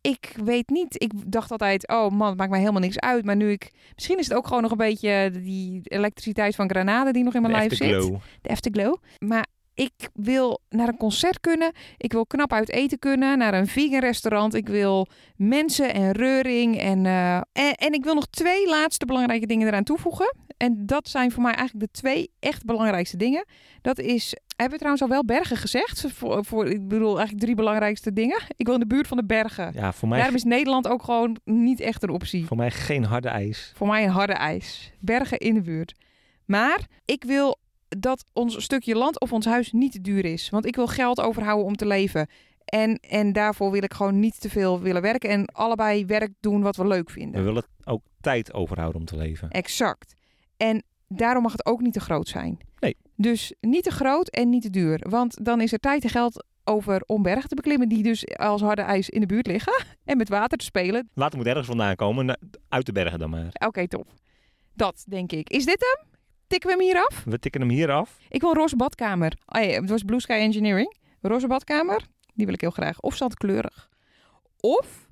Ik 0.00 0.36
weet 0.44 0.68
niet. 0.70 1.02
Ik 1.02 1.12
dacht 1.26 1.50
altijd, 1.50 1.88
oh 1.88 2.10
man, 2.10 2.28
het 2.28 2.36
maakt 2.38 2.50
mij 2.50 2.60
helemaal 2.60 2.80
niks 2.80 2.98
uit. 2.98 3.24
Maar 3.24 3.36
nu 3.36 3.50
ik, 3.50 3.72
misschien 3.94 4.18
is 4.18 4.28
het 4.28 4.36
ook 4.36 4.46
gewoon 4.46 4.62
nog 4.62 4.70
een 4.70 4.76
beetje 4.76 5.30
die 5.42 5.80
elektriciteit 5.84 6.54
van 6.54 6.68
Granada 6.70 7.12
die 7.12 7.24
nog 7.24 7.34
in 7.34 7.40
mijn 7.40 7.52
De 7.52 7.58
lijf 7.58 7.74
zit 7.76 7.94
afterglow. 7.94 8.20
de 8.42 8.48
Afterglow. 8.48 8.96
Maar 9.18 9.46
ik 9.76 10.08
wil 10.12 10.60
naar 10.68 10.88
een 10.88 10.96
concert 10.96 11.40
kunnen. 11.40 11.72
Ik 11.96 12.12
wil 12.12 12.26
knap 12.26 12.52
uit 12.52 12.70
eten 12.70 12.98
kunnen. 12.98 13.38
Naar 13.38 13.54
een 13.54 13.66
vegan 13.66 14.00
restaurant. 14.00 14.54
Ik 14.54 14.68
wil 14.68 15.06
mensen 15.36 15.94
en 15.94 16.12
reuring. 16.12 16.80
En, 16.80 17.06
eh, 17.06 17.36
en, 17.36 17.74
en 17.74 17.92
ik 17.92 18.04
wil 18.04 18.14
nog 18.14 18.26
twee 18.26 18.68
laatste 18.68 19.06
belangrijke 19.06 19.46
dingen 19.46 19.66
eraan 19.66 19.84
toevoegen. 19.84 20.34
En 20.56 20.86
dat 20.86 21.08
zijn 21.08 21.32
voor 21.32 21.42
mij 21.42 21.54
eigenlijk 21.54 21.92
de 21.92 22.00
twee 22.00 22.30
echt 22.40 22.64
belangrijkste 22.64 23.16
dingen. 23.16 23.44
Dat 23.82 23.98
is, 23.98 24.36
hebben 24.48 24.70
we 24.70 24.76
trouwens 24.76 25.02
al 25.02 25.08
wel 25.08 25.24
bergen 25.24 25.56
gezegd? 25.56 26.04
Voor, 26.12 26.44
voor, 26.44 26.66
ik 26.66 26.88
bedoel 26.88 27.16
eigenlijk 27.16 27.40
drie 27.40 27.54
belangrijkste 27.54 28.12
dingen. 28.12 28.40
Ik 28.56 28.66
wil 28.66 28.74
in 28.74 28.80
de 28.80 28.86
buurt 28.86 29.06
van 29.06 29.16
de 29.16 29.24
bergen. 29.24 29.70
Ja, 29.74 29.92
voor 29.92 30.08
mij, 30.08 30.18
Daarom 30.18 30.36
is 30.36 30.44
Nederland 30.44 30.88
ook 30.88 31.02
gewoon 31.02 31.36
niet 31.44 31.80
echt 31.80 32.02
een 32.02 32.10
optie. 32.10 32.46
voor 32.46 32.56
mij 32.56 32.70
geen 32.70 33.04
harde 33.04 33.28
ijs. 33.28 33.72
Voor 33.74 33.86
mij 33.86 34.04
een 34.04 34.10
harde 34.10 34.32
ijs. 34.32 34.92
Bergen 35.00 35.38
in 35.38 35.54
de 35.54 35.62
buurt. 35.62 35.94
Maar 36.44 36.86
ik 37.04 37.24
wil 37.24 37.58
dat 37.88 38.24
ons 38.32 38.62
stukje 38.62 38.94
land 38.96 39.20
of 39.20 39.32
ons 39.32 39.44
huis 39.46 39.72
niet 39.72 39.92
te 39.92 40.00
duur 40.00 40.24
is. 40.24 40.50
Want 40.50 40.66
ik 40.66 40.76
wil 40.76 40.86
geld 40.86 41.20
overhouden 41.20 41.66
om 41.66 41.76
te 41.76 41.86
leven. 41.86 42.28
En, 42.64 42.96
en 42.96 43.32
daarvoor 43.32 43.70
wil 43.70 43.82
ik 43.82 43.94
gewoon 43.94 44.18
niet 44.20 44.40
te 44.40 44.50
veel 44.50 44.80
willen 44.80 45.02
werken. 45.02 45.30
En 45.30 45.46
allebei 45.46 46.06
werk 46.06 46.30
doen 46.40 46.62
wat 46.62 46.76
we 46.76 46.86
leuk 46.86 47.06
We 47.06 47.12
vinden. 47.12 47.44
willen 47.44 47.64
ook 47.84 48.02
tijd 48.20 48.52
overhouden 48.52 49.00
om 49.00 49.06
te 49.06 49.16
leven. 49.16 49.50
Exact. 49.50 50.14
En 50.56 50.82
daarom 51.08 51.42
mag 51.42 51.52
het 51.52 51.66
ook 51.66 51.80
niet 51.80 51.92
te 51.92 52.00
groot 52.00 52.28
zijn. 52.28 52.58
Nee. 52.78 52.96
Dus 53.16 53.54
niet 53.60 53.82
te 53.82 53.90
groot 53.90 54.28
en 54.28 54.48
niet 54.48 54.62
te 54.62 54.70
duur. 54.70 55.06
Want 55.08 55.44
dan 55.44 55.60
is 55.60 55.72
er 55.72 55.78
tijd 55.78 56.04
en 56.04 56.10
geld 56.10 56.44
over 56.64 57.02
om 57.06 57.22
bergen 57.22 57.48
te 57.48 57.54
beklimmen... 57.54 57.88
die 57.88 58.02
dus 58.02 58.36
als 58.36 58.60
harde 58.60 58.82
ijs 58.82 59.08
in 59.08 59.20
de 59.20 59.26
buurt 59.26 59.46
liggen. 59.46 59.84
En 60.04 60.16
met 60.16 60.28
water 60.28 60.58
te 60.58 60.64
spelen. 60.64 61.08
Water 61.14 61.38
moet 61.38 61.46
ergens 61.46 61.66
vandaan 61.66 61.94
komen, 61.96 62.38
uit 62.68 62.86
de 62.86 62.92
bergen 62.92 63.18
dan 63.18 63.30
maar. 63.30 63.48
Oké, 63.66 63.88
top. 63.88 64.12
Dat 64.74 65.04
denk 65.08 65.32
ik. 65.32 65.50
Is 65.50 65.64
dit 65.64 65.80
hem? 65.80 66.15
Tikken 66.46 66.70
we 66.70 66.76
hem 66.76 66.84
hier 66.86 67.04
af? 67.08 67.24
We 67.24 67.38
tikken 67.38 67.60
hem 67.60 67.70
hier 67.70 67.90
af. 67.90 68.18
Ik 68.28 68.40
wil 68.40 68.50
een 68.50 68.56
roze 68.56 68.76
badkamer. 68.76 69.32
Oh 69.46 69.62
ja, 69.62 69.68
het 69.80 69.90
was 69.90 70.02
Blue 70.02 70.20
Sky 70.20 70.32
Engineering. 70.32 70.96
Roze 71.20 71.46
badkamer, 71.46 72.00
die 72.34 72.44
wil 72.44 72.54
ik 72.54 72.60
heel 72.60 72.70
graag. 72.70 73.00
Of 73.00 73.16
zandkleurig. 73.16 73.88
Of, 74.60 75.08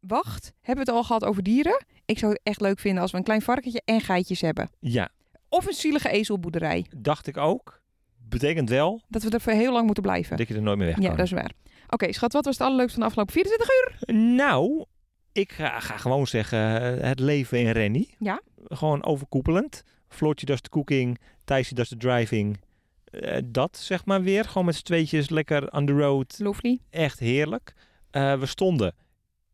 wacht, 0.00 0.52
hebben 0.60 0.84
we 0.84 0.90
het 0.90 1.00
al 1.00 1.04
gehad 1.06 1.24
over 1.24 1.42
dieren? 1.42 1.84
Ik 2.04 2.18
zou 2.18 2.32
het 2.32 2.40
echt 2.42 2.60
leuk 2.60 2.78
vinden 2.78 3.02
als 3.02 3.10
we 3.10 3.16
een 3.18 3.24
klein 3.24 3.42
varkentje 3.42 3.82
en 3.84 4.00
geitjes 4.00 4.40
hebben. 4.40 4.70
Ja, 4.80 5.08
Of 5.48 5.66
een 5.66 5.72
zielige 5.72 6.08
ezelboerderij. 6.08 6.86
dacht 6.96 7.26
ik 7.26 7.36
ook. 7.36 7.80
betekent 8.28 8.68
wel 8.68 9.02
Dat 9.08 9.22
we 9.22 9.30
er 9.30 9.40
voor 9.40 9.52
heel 9.52 9.72
lang 9.72 9.84
moeten 9.84 10.02
blijven. 10.02 10.36
dat 10.36 10.48
je 10.48 10.54
er 10.54 10.62
nooit 10.62 10.78
meer 10.78 10.86
weg 10.86 11.00
Ja, 11.00 11.10
dat 11.14 11.24
is 11.26 11.30
waar. 11.32 11.52
Oké, 11.88 12.12
schat, 12.12 12.32
wat 12.32 12.44
was 12.44 12.58
het 12.58 12.66
allerleukste 12.66 12.98
van 13.00 13.00
de 13.02 13.06
afgelopen 13.08 13.34
24 13.34 13.68
uur? 13.76 14.16
Nou, 14.34 14.84
ik 15.32 15.52
ga, 15.52 15.80
ga 15.80 15.96
gewoon 15.96 16.26
zeggen 16.26 16.98
eh, 16.98 17.08
het 17.08 17.20
leven 17.20 17.58
in 17.60 17.70
Rennie. 17.70 18.14
Ja. 18.18 18.40
Gewoon 18.64 19.04
overkoepelend. 19.04 19.82
Floortje 20.08 20.46
does 20.46 20.60
de 20.62 20.68
cooking, 20.68 21.18
Thijsje 21.44 21.74
does 21.74 21.88
de 21.88 21.96
driving. 21.96 22.60
Eh, 23.04 23.38
dat 23.44 23.76
zeg 23.76 24.04
maar 24.04 24.22
weer. 24.22 24.44
Gewoon 24.44 24.64
met 24.64 24.74
z'n 24.76 24.82
tweetjes 24.84 25.28
lekker 25.28 25.72
on 25.72 25.86
the 25.86 25.92
road. 25.92 26.38
Lovely. 26.38 26.78
Echt 26.90 27.18
heerlijk. 27.18 27.74
Eh, 28.10 28.38
we 28.38 28.46
stonden 28.46 28.94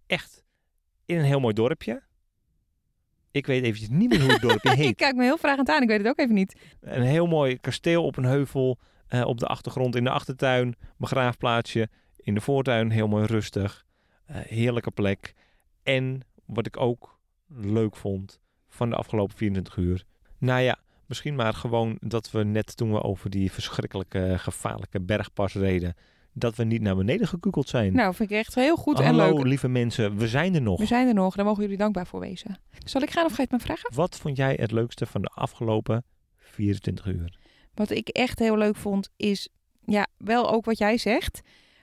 echt 0.07 0.45
in 1.07 1.19
een 1.19 1.25
heel 1.25 1.41
mooi 1.41 1.55
dorpje. 1.55 2.03
Ik 3.31 3.47
weet 3.47 3.63
eventjes 3.63 3.89
niet 3.89 4.09
meer 4.09 4.21
hoe 4.21 4.33
het 4.33 4.41
dorpje 4.43 4.71
Je 4.71 4.77
heet. 4.83 4.97
kijkt 4.97 5.17
me 5.17 5.23
heel 5.23 5.39
vragend 5.39 5.69
aan, 5.69 5.83
ik 5.83 5.89
weet 5.89 5.99
het 5.99 6.07
ook 6.07 6.19
even 6.19 6.35
niet. 6.35 6.61
Een 6.81 7.03
heel 7.03 7.27
mooi 7.27 7.59
kasteel 7.61 8.05
op 8.05 8.17
een 8.17 8.25
heuvel. 8.25 8.79
eh, 9.09 9.25
op 9.27 9.39
de 9.39 9.47
achtergrond 9.47 9.97
in 9.97 10.05
de 10.05 10.11
achtertuin. 10.11 10.77
Begraafplaatsje. 10.97 11.89
In 12.17 12.35
de 12.35 12.41
voortuin 12.41 12.91
heel 12.91 13.09
mooi 13.09 13.27
rustig. 13.27 13.85
Heerlijke 14.33 14.91
plek. 14.91 15.33
En 15.83 16.21
wat 16.47 16.67
ik 16.67 16.77
ook 16.81 17.19
leuk 17.49 17.97
vond 17.97 18.41
van 18.69 18.91
de 18.91 18.97
afgelopen 18.97 19.37
24 19.37 19.77
uur. 19.77 20.05
Nou 20.43 20.61
ja, 20.61 20.79
misschien 21.07 21.35
maar 21.35 21.55
gewoon 21.55 21.97
dat 22.01 22.31
we 22.31 22.45
net 22.45 22.77
toen 22.77 22.93
we 22.93 23.03
over 23.03 23.31
die 23.31 23.53
verschrikkelijke 23.53 24.35
gevaarlijke 24.39 25.01
bergpas 25.01 25.55
reden. 25.55 25.95
Dat 26.33 26.57
we 26.57 26.65
niet 26.65 26.83
naar 26.83 26.97
beneden 26.97 27.29
gekukeld 27.29 27.69
zijn. 27.69 27.93
Nou, 27.93 28.15
vind 28.15 28.31
ik 28.31 28.37
echt 28.37 28.55
heel 28.55 28.77
goed 28.77 28.99
en 28.99 29.05
Hallo 29.05 29.35
leuk. 29.37 29.45
lieve 29.47 29.69
mensen, 29.69 30.17
we 30.17 30.29
zijn 30.29 30.55
er 30.55 30.63
nog. 30.63 30.79
We 30.79 30.87
zijn 30.87 31.09
er 31.09 31.15
nog, 31.15 31.35
daar 31.35 31.45
mogen 31.45 31.63
jullie 31.63 31.77
dankbaar 31.77 32.07
voor 32.07 32.21
wezen. 32.21 32.59
Zal 32.85 33.03
ik 33.03 33.11
gaan 33.11 33.25
of 33.25 33.31
ga 33.31 33.37
je 33.37 33.49
het 33.51 33.61
me 33.61 33.67
vragen? 33.67 33.95
Wat 33.95 34.17
vond 34.17 34.37
jij 34.37 34.57
het 34.61 34.71
leukste 34.71 35.07
van 35.07 35.23
de 35.23 35.29
afgelopen 35.29 36.05
24 36.37 37.07
uur? 37.07 37.39
Wat 37.75 37.91
ik 37.91 38.09
echt 38.09 38.39
heel 38.39 38.57
leuk 38.57 38.77
vond 38.77 39.09
is, 39.17 39.49
ja, 39.85 40.07
wel 40.17 40.51
ook 40.51 40.65
wat 40.65 40.79
jij 40.79 40.99
zegt. 40.99 41.41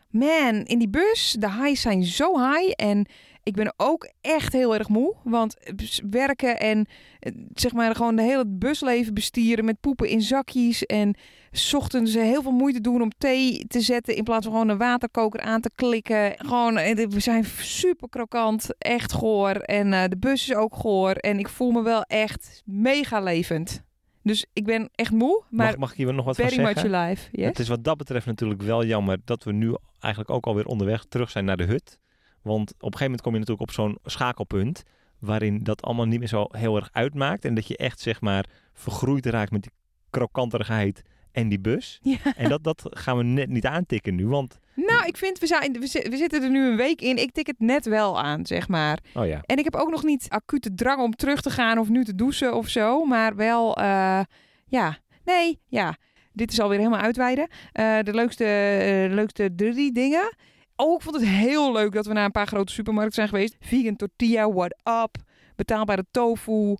Man, 0.09 0.63
in 0.65 0.79
die 0.79 0.89
bus, 0.89 1.35
de 1.39 1.51
highs 1.51 1.81
zijn 1.81 2.03
zo 2.03 2.51
high 2.51 2.71
en 2.75 3.05
ik 3.43 3.53
ben 3.53 3.73
ook 3.77 4.11
echt 4.21 4.53
heel 4.53 4.73
erg 4.73 4.89
moe. 4.89 5.15
Want 5.23 5.57
eh, 5.57 5.73
werken 6.09 6.59
en 6.59 6.85
eh, 7.19 7.33
zeg 7.53 7.73
maar 7.73 7.95
gewoon 7.95 8.15
de 8.15 8.21
hele 8.21 8.47
busleven 8.47 9.13
bestieren 9.13 9.65
met 9.65 9.79
poepen 9.79 10.09
in 10.09 10.21
zakjes 10.21 10.85
en 10.85 11.15
's 11.51 11.73
ochtends 11.73 12.13
heel 12.13 12.41
veel 12.41 12.51
moeite 12.51 12.81
doen 12.81 13.01
om 13.01 13.11
thee 13.17 13.65
te 13.67 13.81
zetten 13.81 14.15
in 14.15 14.23
plaats 14.23 14.45
van 14.45 14.53
gewoon 14.53 14.69
een 14.69 14.77
waterkoker 14.77 15.39
aan 15.39 15.61
te 15.61 15.71
klikken. 15.75 16.33
Gewoon, 16.37 16.77
eh, 16.77 17.07
we 17.07 17.19
zijn 17.19 17.45
super 17.59 18.09
krokant, 18.09 18.67
echt 18.77 19.11
goor 19.11 19.55
en 19.55 19.93
eh, 19.93 20.03
de 20.09 20.17
bus 20.17 20.49
is 20.49 20.55
ook 20.55 20.75
goor 20.75 21.11
en 21.11 21.39
ik 21.39 21.49
voel 21.49 21.71
me 21.71 21.81
wel 21.81 22.01
echt 22.01 22.61
mega 22.65 23.19
levend. 23.19 23.87
Dus 24.29 24.45
ik 24.53 24.65
ben 24.65 24.89
echt 24.95 25.11
moe, 25.11 25.43
maar 25.49 25.65
mag, 25.65 25.77
mag 25.77 25.91
ik 25.91 25.97
hier 25.97 26.13
nog 26.13 26.25
wat 26.25 26.35
van 26.35 26.45
very 26.45 26.65
zeggen? 26.65 26.89
much 26.89 26.99
alive. 26.99 27.29
Yes? 27.31 27.47
Het 27.47 27.59
is 27.59 27.67
wat 27.67 27.83
dat 27.83 27.97
betreft 27.97 28.25
natuurlijk 28.25 28.61
wel 28.61 28.85
jammer 28.85 29.17
dat 29.25 29.43
we 29.43 29.51
nu 29.51 29.75
eigenlijk 29.99 30.33
ook 30.33 30.45
alweer 30.45 30.65
onderweg 30.65 31.03
terug 31.03 31.29
zijn 31.29 31.45
naar 31.45 31.57
de 31.57 31.63
hut. 31.63 31.99
Want 32.41 32.69
op 32.69 32.75
een 32.75 32.97
gegeven 32.97 33.03
moment 33.03 33.21
kom 33.21 33.33
je 33.33 33.39
natuurlijk 33.39 33.69
op 33.69 33.75
zo'n 33.75 33.97
schakelpunt 34.03 34.83
waarin 35.19 35.63
dat 35.63 35.81
allemaal 35.81 36.05
niet 36.05 36.19
meer 36.19 36.27
zo 36.27 36.47
heel 36.51 36.75
erg 36.75 36.89
uitmaakt. 36.91 37.45
En 37.45 37.53
dat 37.53 37.67
je 37.67 37.77
echt 37.77 37.99
zeg 37.99 38.21
maar 38.21 38.45
vergroeid 38.73 39.25
raakt 39.25 39.51
met 39.51 39.61
die 39.61 39.71
krokanterigheid 40.09 41.01
en 41.39 41.49
die 41.49 41.59
bus. 41.59 41.99
Ja. 42.01 42.17
En 42.35 42.49
dat, 42.49 42.63
dat 42.63 42.85
gaan 42.89 43.17
we 43.17 43.23
net 43.23 43.49
niet 43.49 43.65
aantikken 43.65 44.15
nu, 44.15 44.27
want... 44.27 44.59
Nou, 44.75 45.05
ik 45.05 45.17
vind, 45.17 45.39
we, 45.39 45.47
zijn, 45.47 45.73
we, 45.79 45.87
zi- 45.87 46.09
we 46.09 46.17
zitten 46.17 46.43
er 46.43 46.49
nu 46.49 46.69
een 46.69 46.75
week 46.77 47.01
in. 47.01 47.17
Ik 47.17 47.31
tik 47.31 47.47
het 47.47 47.59
net 47.59 47.85
wel 47.85 48.19
aan, 48.21 48.45
zeg 48.45 48.67
maar. 48.67 48.99
Oh 49.13 49.25
ja, 49.27 49.41
En 49.45 49.57
ik 49.57 49.63
heb 49.63 49.75
ook 49.75 49.89
nog 49.89 50.03
niet 50.03 50.25
acute 50.29 50.73
drang 50.75 51.01
om 51.01 51.15
terug 51.15 51.41
te 51.41 51.49
gaan 51.49 51.77
of 51.77 51.89
nu 51.89 52.03
te 52.03 52.15
douchen 52.15 52.55
of 52.55 52.67
zo. 52.67 53.05
Maar 53.05 53.35
wel, 53.35 53.77
eh, 53.77 54.21
ja, 54.65 54.97
nee, 55.23 55.59
ja. 55.67 55.95
Dit 56.33 56.51
is 56.51 56.59
alweer 56.59 56.77
helemaal 56.77 56.99
uitweiden. 56.99 57.47
Eh, 57.71 57.99
de 58.03 58.13
leukste, 58.13 58.45
eh, 58.45 59.13
leukste 59.13 59.49
drie 59.55 59.91
dingen. 59.91 60.33
Oh, 60.75 60.93
ik 60.95 61.01
vond 61.01 61.15
het 61.15 61.25
heel 61.25 61.71
leuk 61.71 61.91
dat 61.91 62.05
we 62.05 62.13
naar 62.13 62.25
een 62.25 62.31
paar 62.31 62.47
grote 62.47 62.73
supermarkten 62.73 63.15
zijn 63.15 63.27
geweest. 63.27 63.55
Vegan 63.59 63.95
tortilla, 63.95 64.51
what 64.51 64.75
up. 65.03 65.15
Betaalbare 65.55 66.05
tofu, 66.11 66.75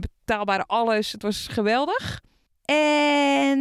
betaalbare 0.00 0.64
alles. 0.66 1.12
Het 1.12 1.22
was 1.22 1.48
geweldig. 1.50 2.20
En... 2.70 3.60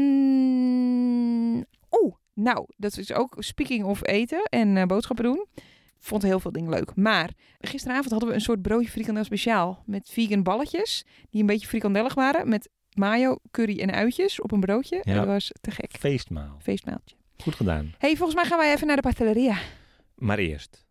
Oeh, 1.91 2.13
nou, 2.33 2.65
dat 2.77 2.97
is 2.97 3.13
ook 3.13 3.35
speaking 3.37 3.83
of 3.83 4.07
eten 4.07 4.43
en 4.43 4.77
eh, 4.77 4.85
boodschappen 4.85 5.25
doen. 5.25 5.45
Vond 5.99 6.23
heel 6.23 6.39
veel 6.39 6.51
dingen 6.51 6.69
leuk. 6.69 6.95
Maar 6.95 7.31
gisteravond 7.59 8.11
hadden 8.11 8.29
we 8.29 8.35
een 8.35 8.41
soort 8.41 8.61
broodje 8.61 8.89
frikandel 8.89 9.23
speciaal. 9.23 9.83
Met 9.85 10.09
vegan 10.09 10.43
balletjes. 10.43 11.05
Die 11.29 11.41
een 11.41 11.47
beetje 11.47 11.67
frikandellig 11.67 12.13
waren. 12.13 12.49
Met 12.49 12.69
mayo, 12.93 13.37
curry 13.51 13.79
en 13.79 13.91
uitjes 13.91 14.41
op 14.41 14.51
een 14.51 14.59
broodje. 14.59 15.01
Ja. 15.03 15.13
Dat 15.13 15.25
was 15.25 15.51
te 15.61 15.71
gek. 15.71 15.95
feestmaal. 15.99 16.57
Feestmaaltje. 16.61 17.15
Goed 17.37 17.55
gedaan. 17.55 17.93
hey, 17.97 18.15
volgens 18.15 18.35
mij 18.35 18.45
gaan 18.45 18.57
wij 18.57 18.73
even 18.73 18.87
naar 18.87 18.95
de 18.95 19.01
pasteleria. 19.01 19.57
Maar 20.15 20.37
eerst, 20.37 20.85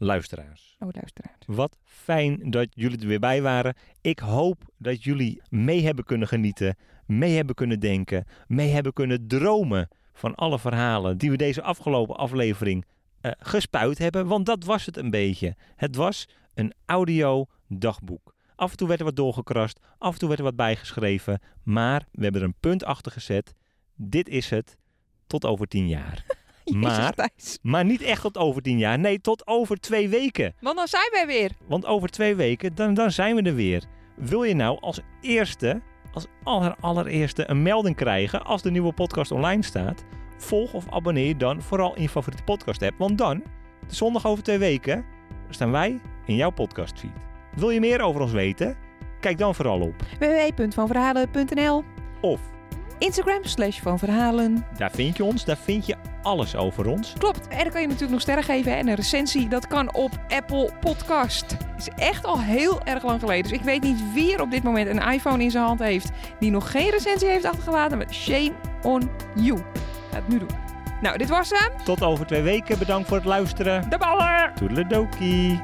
luisteraars. 0.00 0.76
Oh, 0.78 0.88
luisteraar. 0.92 1.38
Wat 1.46 1.76
fijn 1.84 2.50
dat 2.50 2.68
jullie 2.70 3.00
er 3.00 3.06
weer 3.06 3.20
bij 3.20 3.42
waren. 3.42 3.74
Ik 4.00 4.18
hoop 4.18 4.64
dat 4.76 5.04
jullie 5.04 5.42
mee 5.48 5.84
hebben 5.84 6.04
kunnen 6.04 6.28
genieten, 6.28 6.76
mee 7.06 7.36
hebben 7.36 7.54
kunnen 7.54 7.80
denken, 7.80 8.26
mee 8.46 8.70
hebben 8.70 8.92
kunnen 8.92 9.26
dromen 9.26 9.88
van 10.12 10.34
alle 10.34 10.58
verhalen 10.58 11.18
die 11.18 11.30
we 11.30 11.36
deze 11.36 11.62
afgelopen 11.62 12.16
aflevering 12.16 12.84
eh, 13.20 13.32
gespuit 13.38 13.98
hebben. 13.98 14.26
Want 14.26 14.46
dat 14.46 14.64
was 14.64 14.86
het 14.86 14.96
een 14.96 15.10
beetje. 15.10 15.56
Het 15.76 15.96
was 15.96 16.28
een 16.54 16.72
audio 16.86 17.46
dagboek. 17.68 18.34
Af 18.56 18.70
en 18.70 18.76
toe 18.76 18.88
werd 18.88 19.00
er 19.00 19.06
wat 19.06 19.16
doorgekrast, 19.16 19.80
af 19.98 20.12
en 20.12 20.18
toe 20.18 20.28
werd 20.28 20.40
er 20.40 20.46
wat 20.46 20.56
bijgeschreven. 20.56 21.40
Maar 21.62 22.06
we 22.12 22.22
hebben 22.22 22.40
er 22.40 22.46
een 22.46 22.60
punt 22.60 22.84
achter 22.84 23.12
gezet. 23.12 23.54
Dit 23.94 24.28
is 24.28 24.50
het 24.50 24.76
tot 25.26 25.44
over 25.44 25.66
tien 25.66 25.88
jaar. 25.88 26.24
Maar-. 26.74 27.30
Maar 27.62 27.84
niet 27.84 28.02
echt 28.02 28.22
tot 28.22 28.38
over 28.38 28.62
tien 28.62 28.78
jaar. 28.78 28.98
Nee, 28.98 29.20
tot 29.20 29.46
over 29.46 29.80
twee 29.80 30.08
weken. 30.08 30.54
Want 30.60 30.76
dan 30.76 30.88
zijn 30.88 31.08
wij 31.12 31.26
weer. 31.26 31.50
Want 31.66 31.86
over 31.86 32.08
twee 32.08 32.34
weken, 32.34 32.74
dan, 32.74 32.94
dan 32.94 33.10
zijn 33.10 33.34
we 33.34 33.42
er 33.42 33.54
weer. 33.54 33.84
Wil 34.16 34.42
je 34.42 34.54
nou 34.54 34.80
als 34.80 35.00
eerste, 35.20 35.80
als 36.12 36.26
aller, 36.42 36.76
allereerste 36.80 37.50
een 37.50 37.62
melding 37.62 37.96
krijgen 37.96 38.44
als 38.44 38.62
de 38.62 38.70
nieuwe 38.70 38.92
podcast 38.92 39.30
online 39.30 39.62
staat? 39.62 40.04
Volg 40.36 40.72
of 40.72 40.84
abonneer 40.90 41.26
je 41.26 41.36
dan 41.36 41.62
vooral 41.62 41.94
in 41.96 42.02
je 42.02 42.08
favoriete 42.08 42.44
podcast 42.44 42.82
app. 42.82 42.98
Want 42.98 43.18
dan, 43.18 43.42
de 43.88 43.94
zondag 43.94 44.26
over 44.26 44.44
twee 44.44 44.58
weken, 44.58 45.04
staan 45.50 45.70
wij 45.70 46.00
in 46.26 46.34
jouw 46.34 46.50
podcastfeed. 46.50 47.10
Wil 47.56 47.70
je 47.70 47.80
meer 47.80 48.00
over 48.00 48.20
ons 48.20 48.32
weten? 48.32 48.76
Kijk 49.20 49.38
dan 49.38 49.54
vooral 49.54 49.80
op. 49.80 49.94
www.vanverhalen.nl 50.18 51.84
Of, 52.20 52.40
Instagram 53.00 53.44
slash 53.44 53.80
van 53.80 53.98
verhalen. 53.98 54.66
daar 54.76 54.90
vind 54.90 55.16
je 55.16 55.24
ons, 55.24 55.44
daar 55.44 55.56
vind 55.56 55.86
je 55.86 55.96
alles 56.22 56.56
over 56.56 56.86
ons. 56.86 57.12
Klopt. 57.18 57.48
En 57.48 57.62
dan 57.62 57.70
kan 57.70 57.80
je 57.80 57.86
natuurlijk 57.86 58.12
nog 58.12 58.20
sterren 58.20 58.44
geven. 58.44 58.76
En 58.76 58.88
een 58.88 58.94
recensie, 58.94 59.48
dat 59.48 59.66
kan 59.66 59.94
op 59.94 60.10
Apple 60.28 60.70
Podcast. 60.80 61.56
is 61.78 61.88
echt 61.96 62.24
al 62.24 62.40
heel 62.40 62.82
erg 62.84 63.04
lang 63.04 63.20
geleden. 63.20 63.42
Dus 63.42 63.58
ik 63.58 63.64
weet 63.64 63.82
niet 63.82 64.12
wie 64.12 64.34
er 64.34 64.40
op 64.40 64.50
dit 64.50 64.62
moment 64.62 64.88
een 64.88 65.12
iPhone 65.12 65.42
in 65.42 65.50
zijn 65.50 65.64
hand 65.64 65.80
heeft... 65.80 66.10
die 66.38 66.50
nog 66.50 66.70
geen 66.70 66.90
recensie 66.90 67.28
heeft 67.28 67.44
achtergelaten. 67.44 67.98
Maar 67.98 68.12
shame 68.12 68.52
on 68.82 69.10
you. 69.34 69.58
Ga 70.10 70.16
het 70.16 70.28
nu 70.28 70.38
doen. 70.38 70.58
Nou, 71.00 71.18
dit 71.18 71.28
was 71.28 71.50
hem. 71.50 71.84
Tot 71.84 72.02
over 72.02 72.26
twee 72.26 72.42
weken. 72.42 72.78
Bedankt 72.78 73.08
voor 73.08 73.16
het 73.16 73.26
luisteren. 73.26 73.90
De 73.90 73.98
ballen! 73.98 74.52
Toedeledokie. 74.54 75.60